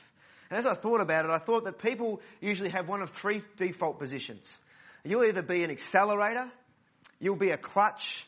And 0.49 0.57
as 0.57 0.65
I 0.65 0.73
thought 0.73 1.01
about 1.01 1.25
it, 1.25 1.31
I 1.31 1.37
thought 1.37 1.65
that 1.65 1.79
people 1.79 2.21
usually 2.39 2.69
have 2.69 2.87
one 2.87 3.01
of 3.01 3.09
three 3.11 3.41
default 3.57 3.99
positions. 3.99 4.61
You'll 5.03 5.25
either 5.25 5.41
be 5.41 5.63
an 5.63 5.71
accelerator, 5.71 6.49
you'll 7.19 7.35
be 7.35 7.49
a 7.49 7.57
clutch, 7.57 8.27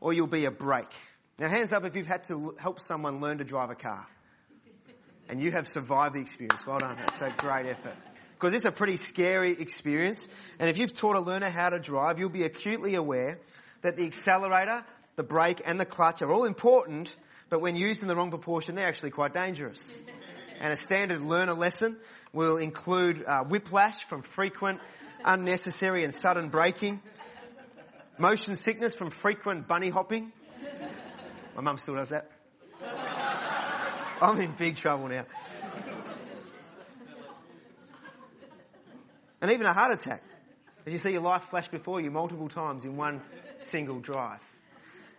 or 0.00 0.12
you'll 0.12 0.26
be 0.26 0.46
a 0.46 0.50
brake. 0.50 0.92
Now 1.38 1.48
hands 1.48 1.72
up 1.72 1.84
if 1.84 1.96
you've 1.96 2.06
had 2.06 2.24
to 2.24 2.54
help 2.58 2.80
someone 2.80 3.20
learn 3.20 3.38
to 3.38 3.44
drive 3.44 3.70
a 3.70 3.74
car. 3.74 4.06
And 5.28 5.42
you 5.42 5.52
have 5.52 5.66
survived 5.66 6.14
the 6.14 6.20
experience. 6.20 6.66
Well 6.66 6.78
done. 6.78 6.96
That's 6.96 7.22
a 7.22 7.32
great 7.36 7.66
effort. 7.66 7.96
Because 8.34 8.54
it's 8.54 8.64
a 8.64 8.72
pretty 8.72 8.96
scary 8.96 9.52
experience. 9.52 10.28
And 10.58 10.68
if 10.68 10.76
you've 10.76 10.92
taught 10.92 11.16
a 11.16 11.20
learner 11.20 11.48
how 11.48 11.70
to 11.70 11.78
drive, 11.78 12.18
you'll 12.18 12.28
be 12.28 12.42
acutely 12.44 12.96
aware 12.96 13.38
that 13.82 13.96
the 13.96 14.04
accelerator 14.04 14.84
the 15.22 15.28
brake 15.28 15.62
and 15.64 15.78
the 15.78 15.86
clutch 15.86 16.20
are 16.20 16.32
all 16.32 16.44
important, 16.44 17.14
but 17.48 17.60
when 17.60 17.76
used 17.76 18.02
in 18.02 18.08
the 18.08 18.16
wrong 18.16 18.30
proportion, 18.30 18.74
they're 18.74 18.88
actually 18.88 19.10
quite 19.10 19.32
dangerous. 19.32 20.02
And 20.60 20.72
a 20.72 20.76
standard 20.76 21.20
learner 21.20 21.54
lesson 21.54 21.96
will 22.32 22.56
include 22.56 23.24
uh, 23.24 23.44
whiplash 23.44 24.04
from 24.04 24.22
frequent, 24.22 24.80
unnecessary 25.24 26.02
and 26.02 26.12
sudden 26.12 26.48
braking, 26.48 27.00
motion 28.18 28.56
sickness 28.56 28.96
from 28.96 29.10
frequent 29.10 29.68
bunny 29.68 29.90
hopping. 29.90 30.32
My 31.54 31.62
mum 31.62 31.78
still 31.78 31.94
does 31.94 32.08
that. 32.08 32.28
I'm 34.20 34.40
in 34.40 34.52
big 34.58 34.76
trouble 34.76 35.06
now. 35.06 35.24
And 39.40 39.52
even 39.52 39.66
a 39.66 39.72
heart 39.72 39.92
attack. 39.92 40.22
As 40.84 40.92
you 40.92 40.98
see 40.98 41.12
your 41.12 41.22
life 41.22 41.44
flash 41.44 41.68
before 41.68 42.00
you 42.00 42.10
multiple 42.10 42.48
times 42.48 42.84
in 42.84 42.96
one 42.96 43.20
single 43.60 44.00
drive. 44.00 44.40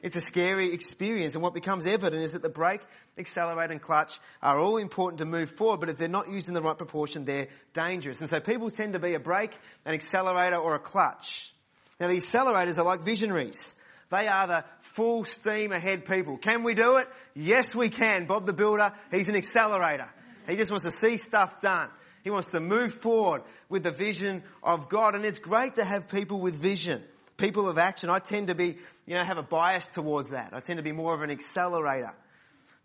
It's 0.03 0.17
a 0.17 0.21
scary 0.21 0.73
experience. 0.73 1.33
And 1.33 1.41
what 1.41 1.53
becomes 1.53 1.87
evident 1.87 2.23
is 2.23 2.33
that 2.33 2.41
the 2.41 2.49
brake, 2.49 2.81
accelerator 3.17 3.71
and 3.71 3.81
clutch 3.81 4.11
are 4.41 4.59
all 4.59 4.75
important 4.75 5.19
to 5.19 5.25
move 5.25 5.49
forward, 5.49 5.79
but 5.79 5.89
if 5.89 5.97
they're 5.97 6.09
not 6.09 6.29
used 6.29 6.49
in 6.49 6.53
the 6.53 6.61
right 6.61 6.77
proportion, 6.77 7.23
they're 7.23 7.47
dangerous. 7.71 8.19
And 8.19 8.29
so 8.29 8.41
people 8.41 8.69
tend 8.69 8.93
to 8.93 8.99
be 8.99 9.13
a 9.13 9.19
brake, 9.19 9.57
an 9.85 9.93
accelerator 9.93 10.57
or 10.57 10.75
a 10.75 10.79
clutch. 10.79 11.53
Now 12.01 12.09
the 12.09 12.17
accelerators 12.17 12.77
are 12.77 12.83
like 12.83 13.03
visionaries. 13.03 13.73
They 14.11 14.27
are 14.27 14.45
the 14.45 14.65
full 14.81 15.23
steam 15.23 15.71
ahead 15.71 16.03
people. 16.03 16.37
Can 16.37 16.63
we 16.63 16.73
do 16.73 16.97
it? 16.97 17.07
Yes, 17.33 17.73
we 17.73 17.87
can. 17.87 18.25
Bob 18.25 18.45
the 18.45 18.53
Builder, 18.53 18.91
he's 19.09 19.29
an 19.29 19.37
accelerator. 19.37 20.09
He 20.47 20.57
just 20.57 20.69
wants 20.69 20.83
to 20.83 20.91
see 20.91 21.15
stuff 21.15 21.61
done. 21.61 21.87
He 22.25 22.29
wants 22.29 22.49
to 22.49 22.59
move 22.59 22.93
forward 22.93 23.43
with 23.69 23.83
the 23.83 23.91
vision 23.91 24.43
of 24.61 24.89
God. 24.89 25.15
And 25.15 25.23
it's 25.23 25.39
great 25.39 25.75
to 25.75 25.85
have 25.85 26.09
people 26.09 26.41
with 26.41 26.55
vision 26.55 27.03
people 27.37 27.69
of 27.69 27.77
action, 27.77 28.09
I 28.09 28.19
tend 28.19 28.47
to 28.47 28.55
be, 28.55 28.77
you 29.05 29.15
know, 29.15 29.23
have 29.23 29.37
a 29.37 29.43
bias 29.43 29.87
towards 29.89 30.29
that. 30.29 30.51
I 30.53 30.59
tend 30.59 30.77
to 30.77 30.83
be 30.83 30.91
more 30.91 31.13
of 31.13 31.21
an 31.21 31.31
accelerator. 31.31 32.13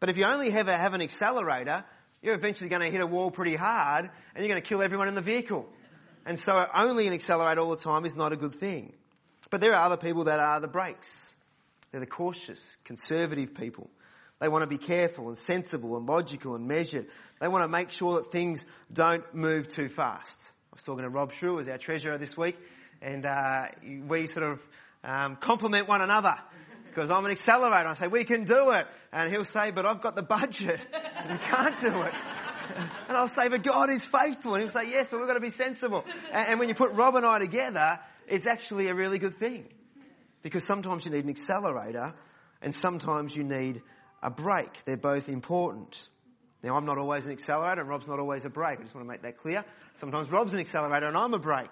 But 0.00 0.10
if 0.10 0.16
you 0.16 0.24
only 0.24 0.52
ever 0.52 0.76
have 0.76 0.94
an 0.94 1.02
accelerator, 1.02 1.84
you're 2.22 2.34
eventually 2.34 2.68
going 2.68 2.82
to 2.82 2.90
hit 2.90 3.00
a 3.00 3.06
wall 3.06 3.30
pretty 3.30 3.56
hard 3.56 4.04
and 4.04 4.44
you're 4.44 4.48
going 4.48 4.62
to 4.62 4.68
kill 4.68 4.82
everyone 4.82 5.08
in 5.08 5.14
the 5.14 5.22
vehicle. 5.22 5.68
And 6.26 6.38
so 6.38 6.66
only 6.74 7.06
an 7.06 7.12
accelerator 7.12 7.60
all 7.60 7.70
the 7.70 7.76
time 7.76 8.04
is 8.04 8.14
not 8.14 8.32
a 8.32 8.36
good 8.36 8.54
thing. 8.54 8.92
But 9.50 9.60
there 9.60 9.74
are 9.74 9.84
other 9.84 9.96
people 9.96 10.24
that 10.24 10.40
are 10.40 10.60
the 10.60 10.68
brakes. 10.68 11.34
They're 11.90 12.00
the 12.00 12.06
cautious, 12.06 12.60
conservative 12.84 13.54
people. 13.54 13.90
They 14.40 14.48
want 14.48 14.62
to 14.62 14.66
be 14.66 14.78
careful 14.78 15.28
and 15.28 15.38
sensible 15.38 15.96
and 15.96 16.06
logical 16.06 16.54
and 16.54 16.68
measured. 16.68 17.06
They 17.40 17.48
want 17.48 17.64
to 17.64 17.68
make 17.68 17.90
sure 17.90 18.16
that 18.20 18.30
things 18.30 18.64
don't 18.92 19.34
move 19.34 19.68
too 19.68 19.88
fast. 19.88 20.52
I 20.72 20.74
was 20.74 20.82
talking 20.82 21.02
to 21.02 21.08
Rob 21.08 21.32
Shrew, 21.32 21.58
as 21.58 21.68
our 21.68 21.78
treasurer 21.78 22.18
this 22.18 22.36
week, 22.36 22.56
and 23.00 23.26
uh, 23.26 23.68
we 24.06 24.26
sort 24.26 24.44
of 24.44 24.60
um, 25.04 25.36
complement 25.36 25.88
one 25.88 26.00
another 26.00 26.34
because 26.88 27.10
I'm 27.10 27.24
an 27.24 27.30
accelerator. 27.30 27.88
I 27.88 27.94
say 27.94 28.06
we 28.08 28.24
can 28.24 28.44
do 28.44 28.70
it, 28.70 28.86
and 29.12 29.30
he'll 29.30 29.44
say, 29.44 29.70
"But 29.70 29.86
I've 29.86 30.02
got 30.02 30.16
the 30.16 30.22
budget, 30.22 30.80
we 31.30 31.38
can't 31.38 31.78
do 31.78 32.02
it." 32.02 32.14
And 33.08 33.16
I'll 33.16 33.28
say, 33.28 33.48
"But 33.48 33.62
God 33.62 33.90
is 33.90 34.04
faithful," 34.04 34.54
and 34.54 34.62
he'll 34.62 34.70
say, 34.70 34.90
"Yes, 34.90 35.08
but 35.10 35.18
we've 35.18 35.28
got 35.28 35.34
to 35.34 35.40
be 35.40 35.50
sensible." 35.50 36.04
And, 36.32 36.48
and 36.48 36.58
when 36.58 36.68
you 36.68 36.74
put 36.74 36.92
Rob 36.92 37.14
and 37.14 37.24
I 37.24 37.38
together, 37.38 38.00
it's 38.26 38.46
actually 38.46 38.88
a 38.88 38.94
really 38.94 39.18
good 39.18 39.36
thing 39.36 39.68
because 40.42 40.64
sometimes 40.64 41.04
you 41.04 41.10
need 41.10 41.24
an 41.24 41.30
accelerator, 41.30 42.14
and 42.62 42.74
sometimes 42.74 43.34
you 43.34 43.44
need 43.44 43.82
a 44.22 44.30
brake. 44.30 44.84
They're 44.84 44.96
both 44.96 45.28
important. 45.28 46.08
Now, 46.62 46.74
I'm 46.74 46.84
not 46.84 46.98
always 46.98 47.26
an 47.26 47.32
accelerator, 47.32 47.82
and 47.82 47.88
Rob's 47.88 48.08
not 48.08 48.18
always 48.18 48.44
a 48.44 48.50
brake. 48.50 48.80
I 48.80 48.82
just 48.82 48.94
want 48.94 49.06
to 49.06 49.10
make 49.10 49.22
that 49.22 49.38
clear. 49.38 49.62
Sometimes 50.00 50.28
Rob's 50.30 50.54
an 50.54 50.60
accelerator, 50.60 51.06
and 51.06 51.16
I'm 51.16 51.32
a 51.32 51.38
brake. 51.38 51.70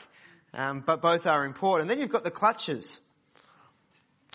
Um, 0.56 0.82
but 0.84 1.02
both 1.02 1.26
are 1.26 1.44
important. 1.44 1.88
Then 1.88 2.00
you've 2.00 2.08
got 2.08 2.24
the 2.24 2.30
clutches. 2.30 2.98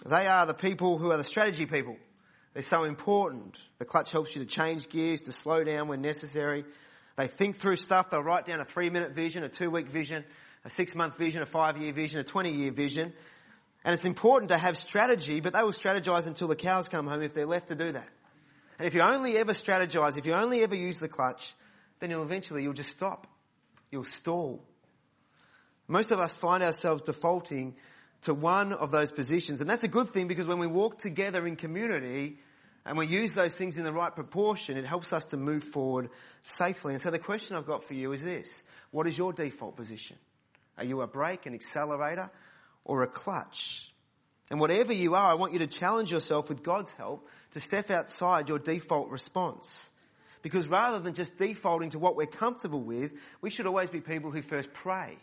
They 0.06 0.28
are 0.28 0.46
the 0.46 0.54
people 0.54 1.00
who 1.00 1.12
are 1.12 1.18
the 1.18 1.24
strategy 1.24 1.66
people. 1.66 1.98
They're 2.54 2.62
so 2.62 2.84
important. 2.84 3.58
The 3.80 3.86
clutch 3.86 4.12
helps 4.12 4.36
you 4.36 4.44
to 4.44 4.48
change 4.48 4.88
gears, 4.88 5.22
to 5.22 5.32
slow 5.32 5.64
down 5.64 5.88
when 5.88 6.02
necessary. 6.02 6.64
They 7.18 7.28
think 7.28 7.58
through 7.58 7.78
stuff. 7.78 8.12
They'll 8.12 8.22
write 8.22 8.46
down 8.46 8.62
a 8.62 8.66
three 8.66 8.92
minute 8.92 9.14
vision, 9.14 9.44
a 9.44 9.50
two 9.50 9.72
week 9.72 9.90
vision, 9.90 10.24
a 10.64 10.70
six 10.70 10.94
month 10.94 11.18
vision, 11.18 11.42
a 11.42 11.48
five 11.48 11.78
year 11.78 11.92
vision, 11.92 12.20
a 12.20 12.24
20 12.24 12.54
year 12.54 12.72
vision. 12.72 13.14
And 13.84 13.96
it's 13.96 14.06
important 14.06 14.50
to 14.50 14.60
have 14.60 14.78
strategy, 14.78 15.40
but 15.40 15.54
they 15.54 15.64
will 15.64 15.72
strategize 15.72 16.28
until 16.28 16.48
the 16.48 16.56
cows 16.56 16.88
come 16.88 17.08
home 17.08 17.24
if 17.24 17.34
they're 17.34 17.48
left 17.48 17.70
to 17.70 17.76
do 17.76 17.92
that. 17.94 18.08
And 18.78 18.88
if 18.88 18.94
you 18.94 19.02
only 19.02 19.38
ever 19.38 19.54
strategize, 19.54 20.18
if 20.18 20.28
you 20.28 20.34
only 20.34 20.62
ever 20.62 20.76
use 20.76 21.00
the 21.00 21.08
clutch, 21.08 21.56
then 22.00 22.12
you'll 22.12 22.22
eventually 22.22 22.62
you'll 22.62 22.74
just 22.74 22.92
stop. 22.92 23.26
You'll 23.90 24.04
stall. 24.04 24.64
Most 25.88 26.12
of 26.12 26.20
us 26.20 26.36
find 26.36 26.64
ourselves 26.64 27.04
defaulting 27.04 27.76
to 28.24 28.34
one 28.34 28.72
of 28.74 28.92
those 28.92 29.12
positions. 29.12 29.62
And 29.62 29.70
that's 29.70 29.84
a 29.84 29.88
good 29.88 30.10
thing 30.10 30.28
because 30.28 30.48
when 30.48 30.60
we 30.60 30.68
walk 30.68 31.00
together 31.00 31.46
in 31.48 31.56
community 31.56 32.38
and 32.86 32.98
we 32.98 33.08
use 33.08 33.34
those 33.34 33.54
things 33.54 33.78
in 33.78 33.84
the 33.84 33.92
right 33.92 34.14
proportion, 34.14 34.78
it 34.78 34.86
helps 34.86 35.12
us 35.14 35.26
to 35.26 35.38
move 35.38 35.64
forward 35.64 36.10
safely. 36.44 36.94
And 36.94 37.02
so 37.02 37.12
the 37.12 37.20
question 37.20 37.56
I've 37.56 37.68
got 37.68 37.84
for 37.84 37.94
you 37.94 38.12
is 38.14 38.22
this. 38.22 38.64
What 38.92 39.08
is 39.08 39.18
your 39.18 39.34
default 39.34 39.76
position? 39.76 40.18
Are 40.78 40.84
you 40.84 41.02
a 41.02 41.08
brake, 41.08 41.46
an 41.46 41.54
accelerator, 41.54 42.30
or 42.86 43.04
a 43.04 43.08
clutch? 43.08 43.92
And 44.50 44.60
whatever 44.60 44.94
you 44.94 45.16
are, 45.16 45.32
I 45.32 45.36
want 45.36 45.54
you 45.54 45.60
to 45.60 45.68
challenge 45.68 46.12
yourself 46.12 46.50
with 46.50 46.64
God's 46.64 46.92
help 46.94 47.28
to 47.52 47.60
step 47.60 47.90
outside 47.90 48.50
your 48.50 48.60
default 48.60 49.10
response. 49.10 49.90
Because 50.42 50.68
rather 50.68 51.00
than 51.00 51.14
just 51.14 51.38
defaulting 51.38 51.92
to 51.92 52.00
what 52.00 52.16
we're 52.16 52.26
comfortable 52.26 52.82
with, 52.82 53.12
we 53.42 53.50
should 53.50 53.68
always 53.68 53.90
be 53.90 54.02
people 54.02 54.32
who 54.32 54.42
first 54.42 54.74
pray 54.74 55.18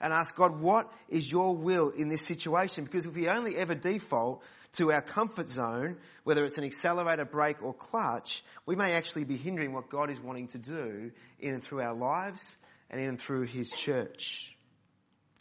and 0.00 0.12
ask 0.12 0.34
God, 0.36 0.60
what 0.60 0.92
is 1.08 1.30
your 1.30 1.56
will 1.56 1.90
in 1.90 2.08
this 2.08 2.24
situation? 2.26 2.84
Because 2.84 3.06
if 3.06 3.14
we 3.14 3.28
only 3.28 3.56
ever 3.56 3.74
default 3.74 4.42
to 4.74 4.92
our 4.92 5.00
comfort 5.00 5.48
zone, 5.48 5.96
whether 6.24 6.44
it's 6.44 6.58
an 6.58 6.64
accelerator, 6.64 7.24
brake 7.24 7.62
or 7.62 7.72
clutch, 7.72 8.44
we 8.66 8.76
may 8.76 8.92
actually 8.92 9.24
be 9.24 9.36
hindering 9.36 9.72
what 9.72 9.88
God 9.88 10.10
is 10.10 10.20
wanting 10.20 10.48
to 10.48 10.58
do 10.58 11.10
in 11.38 11.54
and 11.54 11.62
through 11.62 11.80
our 11.80 11.94
lives 11.94 12.56
and 12.90 13.00
in 13.00 13.08
and 13.08 13.20
through 13.20 13.46
His 13.46 13.70
church. 13.70 14.54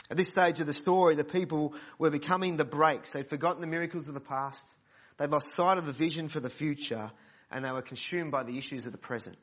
At 0.09 0.17
this 0.17 0.29
stage 0.29 0.59
of 0.59 0.67
the 0.67 0.73
story, 0.73 1.15
the 1.15 1.23
people 1.23 1.73
were 1.97 2.11
becoming 2.11 2.57
the 2.57 2.65
brakes. 2.65 3.11
They'd 3.11 3.27
forgotten 3.27 3.61
the 3.61 3.67
miracles 3.67 4.07
of 4.07 4.13
the 4.13 4.19
past. 4.19 4.77
They'd 5.17 5.31
lost 5.31 5.49
sight 5.49 5.77
of 5.77 5.85
the 5.85 5.93
vision 5.93 6.27
for 6.29 6.39
the 6.39 6.49
future 6.49 7.11
and 7.51 7.65
they 7.65 7.71
were 7.71 7.81
consumed 7.81 8.31
by 8.31 8.43
the 8.43 8.57
issues 8.57 8.85
of 8.85 8.91
the 8.91 8.97
present. 8.97 9.37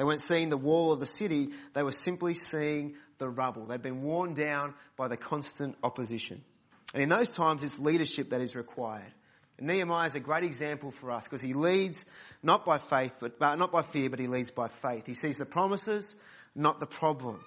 They 0.00 0.04
weren't 0.04 0.22
seeing 0.22 0.48
the 0.48 0.56
wall 0.56 0.92
of 0.92 0.98
the 0.98 1.04
city, 1.04 1.50
they 1.74 1.82
were 1.82 1.92
simply 1.92 2.32
seeing 2.32 2.94
the 3.18 3.28
rubble. 3.28 3.66
They'd 3.66 3.82
been 3.82 4.00
worn 4.00 4.32
down 4.32 4.72
by 4.96 5.08
the 5.08 5.18
constant 5.18 5.76
opposition. 5.82 6.42
And 6.94 7.02
in 7.02 7.10
those 7.10 7.28
times, 7.28 7.62
it's 7.62 7.78
leadership 7.78 8.30
that 8.30 8.40
is 8.40 8.56
required. 8.56 9.12
And 9.58 9.66
Nehemiah 9.66 10.06
is 10.06 10.14
a 10.14 10.20
great 10.20 10.44
example 10.44 10.90
for 10.90 11.10
us 11.10 11.24
because 11.24 11.42
he 11.42 11.52
leads 11.52 12.06
not 12.42 12.64
by 12.64 12.78
faith, 12.78 13.12
but 13.20 13.34
uh, 13.42 13.56
not 13.56 13.72
by 13.72 13.82
fear, 13.82 14.08
but 14.08 14.18
he 14.18 14.26
leads 14.26 14.50
by 14.50 14.68
faith. 14.68 15.04
He 15.04 15.12
sees 15.12 15.36
the 15.36 15.44
promises, 15.44 16.16
not 16.54 16.80
the 16.80 16.86
problem. 16.86 17.44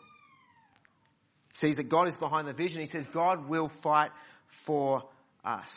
He 1.53 1.57
sees 1.57 1.77
that 1.77 1.89
God 1.89 2.07
is 2.07 2.17
behind 2.17 2.47
the 2.47 2.53
vision. 2.53 2.81
He 2.81 2.87
says 2.87 3.07
God 3.07 3.49
will 3.49 3.67
fight 3.67 4.11
for 4.45 5.01
us. 5.43 5.71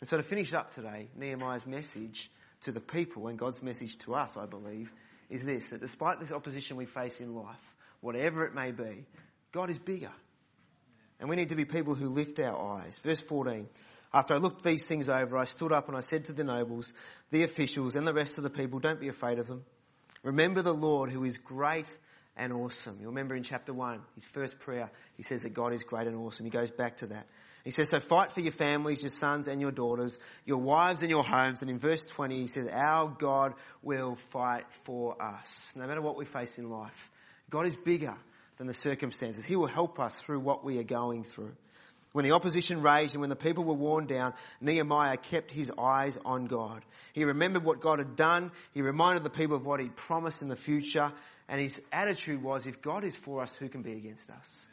And 0.00 0.08
so 0.08 0.16
to 0.16 0.22
finish 0.22 0.54
up 0.54 0.74
today, 0.74 1.08
Nehemiah's 1.14 1.66
message 1.66 2.30
to 2.62 2.72
the 2.72 2.80
people 2.80 3.28
and 3.28 3.38
God's 3.38 3.62
message 3.62 3.96
to 3.98 4.14
us, 4.14 4.36
I 4.36 4.46
believe, 4.46 4.92
is 5.28 5.44
this, 5.44 5.66
that 5.66 5.80
despite 5.80 6.20
this 6.20 6.32
opposition 6.32 6.76
we 6.76 6.86
face 6.86 7.20
in 7.20 7.34
life, 7.34 7.56
whatever 8.00 8.44
it 8.44 8.54
may 8.54 8.70
be, 8.70 9.04
God 9.52 9.70
is 9.70 9.78
bigger. 9.78 10.12
And 11.18 11.28
we 11.28 11.36
need 11.36 11.48
to 11.48 11.56
be 11.56 11.64
people 11.64 11.94
who 11.94 12.08
lift 12.08 12.38
our 12.40 12.78
eyes. 12.78 12.98
Verse 13.02 13.20
14. 13.20 13.68
After 14.12 14.34
I 14.34 14.38
looked 14.38 14.62
these 14.62 14.86
things 14.86 15.10
over, 15.10 15.36
I 15.36 15.44
stood 15.44 15.72
up 15.72 15.88
and 15.88 15.96
I 15.96 16.00
said 16.00 16.26
to 16.26 16.32
the 16.32 16.44
nobles, 16.44 16.92
the 17.30 17.42
officials, 17.42 17.96
and 17.96 18.06
the 18.06 18.14
rest 18.14 18.38
of 18.38 18.44
the 18.44 18.50
people, 18.50 18.78
don't 18.78 19.00
be 19.00 19.08
afraid 19.08 19.38
of 19.38 19.46
them. 19.46 19.64
Remember 20.22 20.62
the 20.62 20.74
Lord 20.74 21.10
who 21.10 21.24
is 21.24 21.38
great 21.38 21.86
and 22.36 22.52
awesome. 22.52 22.98
You 23.00 23.08
remember 23.08 23.34
in 23.34 23.42
chapter 23.42 23.72
1, 23.72 24.00
his 24.14 24.24
first 24.24 24.58
prayer, 24.58 24.90
he 25.16 25.22
says 25.22 25.42
that 25.42 25.54
God 25.54 25.72
is 25.72 25.82
great 25.82 26.06
and 26.06 26.16
awesome. 26.16 26.44
He 26.44 26.50
goes 26.50 26.70
back 26.70 26.98
to 26.98 27.06
that. 27.08 27.26
He 27.66 27.72
says, 27.72 27.88
so 27.88 27.98
fight 27.98 28.30
for 28.30 28.42
your 28.42 28.52
families, 28.52 29.02
your 29.02 29.10
sons 29.10 29.48
and 29.48 29.60
your 29.60 29.72
daughters, 29.72 30.20
your 30.44 30.58
wives 30.58 31.02
and 31.02 31.10
your 31.10 31.24
homes. 31.24 31.62
And 31.62 31.70
in 31.70 31.80
verse 31.80 32.06
20, 32.06 32.42
he 32.42 32.46
says, 32.46 32.68
our 32.68 33.08
God 33.08 33.54
will 33.82 34.14
fight 34.30 34.66
for 34.84 35.20
us. 35.20 35.72
No 35.74 35.84
matter 35.84 36.00
what 36.00 36.16
we 36.16 36.26
face 36.26 36.58
in 36.58 36.70
life, 36.70 37.10
God 37.50 37.66
is 37.66 37.74
bigger 37.74 38.14
than 38.58 38.68
the 38.68 38.72
circumstances. 38.72 39.44
He 39.44 39.56
will 39.56 39.66
help 39.66 39.98
us 39.98 40.14
through 40.14 40.38
what 40.38 40.64
we 40.64 40.78
are 40.78 40.84
going 40.84 41.24
through. 41.24 41.56
When 42.12 42.24
the 42.24 42.30
opposition 42.30 42.82
raged 42.82 43.14
and 43.14 43.20
when 43.20 43.30
the 43.30 43.34
people 43.34 43.64
were 43.64 43.74
worn 43.74 44.06
down, 44.06 44.34
Nehemiah 44.60 45.16
kept 45.16 45.50
his 45.50 45.72
eyes 45.76 46.20
on 46.24 46.44
God. 46.44 46.84
He 47.14 47.24
remembered 47.24 47.64
what 47.64 47.80
God 47.80 47.98
had 47.98 48.14
done. 48.14 48.52
He 48.74 48.80
reminded 48.80 49.24
the 49.24 49.28
people 49.28 49.56
of 49.56 49.66
what 49.66 49.80
he 49.80 49.88
promised 49.88 50.40
in 50.40 50.46
the 50.46 50.54
future. 50.54 51.12
And 51.48 51.60
his 51.60 51.80
attitude 51.90 52.44
was, 52.44 52.68
if 52.68 52.80
God 52.80 53.02
is 53.02 53.16
for 53.16 53.42
us, 53.42 53.52
who 53.56 53.68
can 53.68 53.82
be 53.82 53.94
against 53.94 54.30
us? 54.30 54.66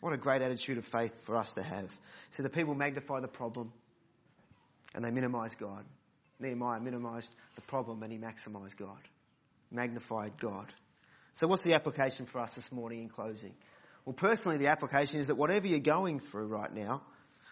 What 0.00 0.14
a 0.14 0.16
great 0.16 0.40
attitude 0.40 0.78
of 0.78 0.86
faith 0.86 1.12
for 1.24 1.36
us 1.36 1.52
to 1.52 1.62
have. 1.62 1.90
So 2.30 2.42
the 2.42 2.50
people 2.50 2.74
magnify 2.74 3.20
the 3.20 3.28
problem 3.28 3.72
and 4.94 5.04
they 5.04 5.10
minimize 5.10 5.54
God. 5.54 5.84
Nehemiah 6.38 6.80
minimized 6.80 7.34
the 7.54 7.60
problem 7.62 8.02
and 8.02 8.12
he 8.12 8.18
maximized 8.18 8.76
God. 8.76 8.98
Magnified 9.70 10.32
God. 10.40 10.66
So 11.34 11.46
what's 11.46 11.62
the 11.62 11.74
application 11.74 12.26
for 12.26 12.40
us 12.40 12.52
this 12.52 12.72
morning 12.72 13.02
in 13.02 13.08
closing? 13.08 13.54
Well, 14.04 14.14
personally, 14.14 14.58
the 14.58 14.68
application 14.68 15.20
is 15.20 15.26
that 15.26 15.36
whatever 15.36 15.66
you're 15.66 15.78
going 15.78 16.20
through 16.20 16.46
right 16.46 16.72
now, 16.72 17.02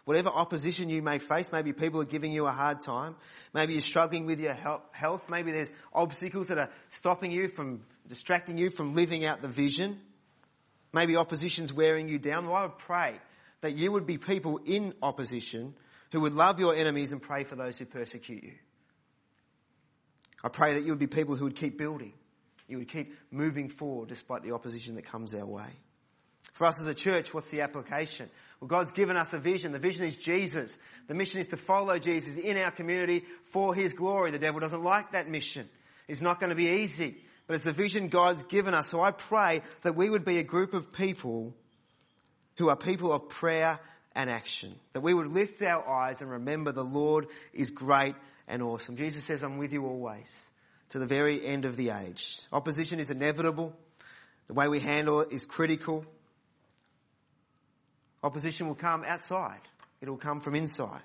whatever 0.04 0.30
opposition 0.30 0.88
you 0.88 1.02
may 1.02 1.18
face, 1.18 1.50
maybe 1.52 1.72
people 1.72 2.00
are 2.00 2.06
giving 2.06 2.32
you 2.32 2.46
a 2.46 2.52
hard 2.52 2.80
time, 2.80 3.14
maybe 3.52 3.74
you're 3.74 3.82
struggling 3.82 4.26
with 4.26 4.40
your 4.40 4.54
health, 4.92 5.22
maybe 5.28 5.52
there's 5.52 5.72
obstacles 5.92 6.48
that 6.48 6.58
are 6.58 6.70
stopping 6.88 7.30
you 7.30 7.48
from, 7.48 7.82
distracting 8.08 8.56
you 8.56 8.70
from 8.70 8.94
living 8.94 9.26
out 9.26 9.42
the 9.42 9.48
vision, 9.48 10.00
maybe 10.92 11.16
opposition's 11.16 11.72
wearing 11.72 12.08
you 12.08 12.18
down. 12.18 12.46
Well, 12.46 12.56
I 12.56 12.62
would 12.62 12.78
pray 12.78 13.20
that 13.60 13.76
you 13.76 13.92
would 13.92 14.06
be 14.06 14.18
people 14.18 14.60
in 14.64 14.94
opposition 15.02 15.74
who 16.12 16.20
would 16.20 16.34
love 16.34 16.58
your 16.60 16.74
enemies 16.74 17.12
and 17.12 17.20
pray 17.20 17.44
for 17.44 17.56
those 17.56 17.76
who 17.78 17.84
persecute 17.84 18.42
you. 18.42 18.52
I 20.42 20.48
pray 20.48 20.74
that 20.74 20.84
you 20.84 20.90
would 20.90 20.98
be 20.98 21.06
people 21.06 21.36
who 21.36 21.44
would 21.44 21.56
keep 21.56 21.76
building. 21.76 22.12
You 22.68 22.78
would 22.78 22.90
keep 22.90 23.14
moving 23.30 23.68
forward 23.68 24.08
despite 24.08 24.42
the 24.42 24.52
opposition 24.52 24.94
that 24.94 25.06
comes 25.06 25.34
our 25.34 25.46
way. 25.46 25.70
For 26.52 26.66
us 26.66 26.80
as 26.80 26.88
a 26.88 26.94
church, 26.94 27.34
what's 27.34 27.50
the 27.50 27.62
application? 27.62 28.30
Well, 28.60 28.68
God's 28.68 28.92
given 28.92 29.16
us 29.16 29.32
a 29.32 29.38
vision. 29.38 29.72
The 29.72 29.78
vision 29.78 30.06
is 30.06 30.16
Jesus. 30.16 30.76
The 31.08 31.14
mission 31.14 31.40
is 31.40 31.48
to 31.48 31.56
follow 31.56 31.98
Jesus 31.98 32.36
in 32.36 32.56
our 32.56 32.70
community 32.70 33.24
for 33.44 33.74
His 33.74 33.92
glory. 33.92 34.30
The 34.30 34.38
devil 34.38 34.60
doesn't 34.60 34.82
like 34.82 35.12
that 35.12 35.28
mission. 35.28 35.68
It's 36.06 36.20
not 36.20 36.40
going 36.40 36.50
to 36.50 36.56
be 36.56 36.82
easy, 36.82 37.18
but 37.46 37.56
it's 37.56 37.64
the 37.64 37.72
vision 37.72 38.08
God's 38.08 38.44
given 38.44 38.74
us. 38.74 38.88
So 38.88 39.00
I 39.00 39.10
pray 39.10 39.62
that 39.82 39.96
we 39.96 40.08
would 40.08 40.24
be 40.24 40.38
a 40.38 40.44
group 40.44 40.74
of 40.74 40.92
people 40.92 41.54
who 42.58 42.68
are 42.68 42.76
people 42.76 43.12
of 43.12 43.28
prayer 43.28 43.78
and 44.14 44.28
action. 44.28 44.74
That 44.92 45.00
we 45.00 45.14
would 45.14 45.28
lift 45.28 45.62
our 45.62 45.88
eyes 45.88 46.20
and 46.20 46.30
remember 46.30 46.72
the 46.72 46.84
Lord 46.84 47.26
is 47.52 47.70
great 47.70 48.16
and 48.48 48.62
awesome. 48.62 48.96
Jesus 48.96 49.24
says, 49.24 49.42
I'm 49.42 49.58
with 49.58 49.72
you 49.72 49.86
always 49.86 50.44
to 50.90 50.98
the 50.98 51.06
very 51.06 51.46
end 51.46 51.64
of 51.64 51.76
the 51.76 51.90
age. 51.90 52.38
Opposition 52.52 52.98
is 52.98 53.10
inevitable. 53.10 53.72
The 54.48 54.54
way 54.54 54.68
we 54.68 54.80
handle 54.80 55.20
it 55.20 55.28
is 55.30 55.46
critical. 55.46 56.04
Opposition 58.22 58.66
will 58.66 58.74
come 58.74 59.04
outside. 59.06 59.60
It 60.00 60.08
will 60.08 60.16
come 60.16 60.40
from 60.40 60.54
inside. 60.54 61.02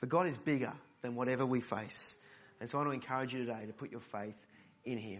But 0.00 0.08
God 0.08 0.26
is 0.26 0.36
bigger 0.38 0.72
than 1.02 1.16
whatever 1.16 1.44
we 1.44 1.60
face. 1.60 2.16
And 2.60 2.70
so 2.70 2.78
I 2.78 2.82
want 2.82 2.90
to 2.90 2.94
encourage 2.94 3.32
you 3.34 3.40
today 3.44 3.66
to 3.66 3.72
put 3.72 3.90
your 3.90 4.00
faith 4.00 4.36
in 4.84 4.98
Him. 4.98 5.14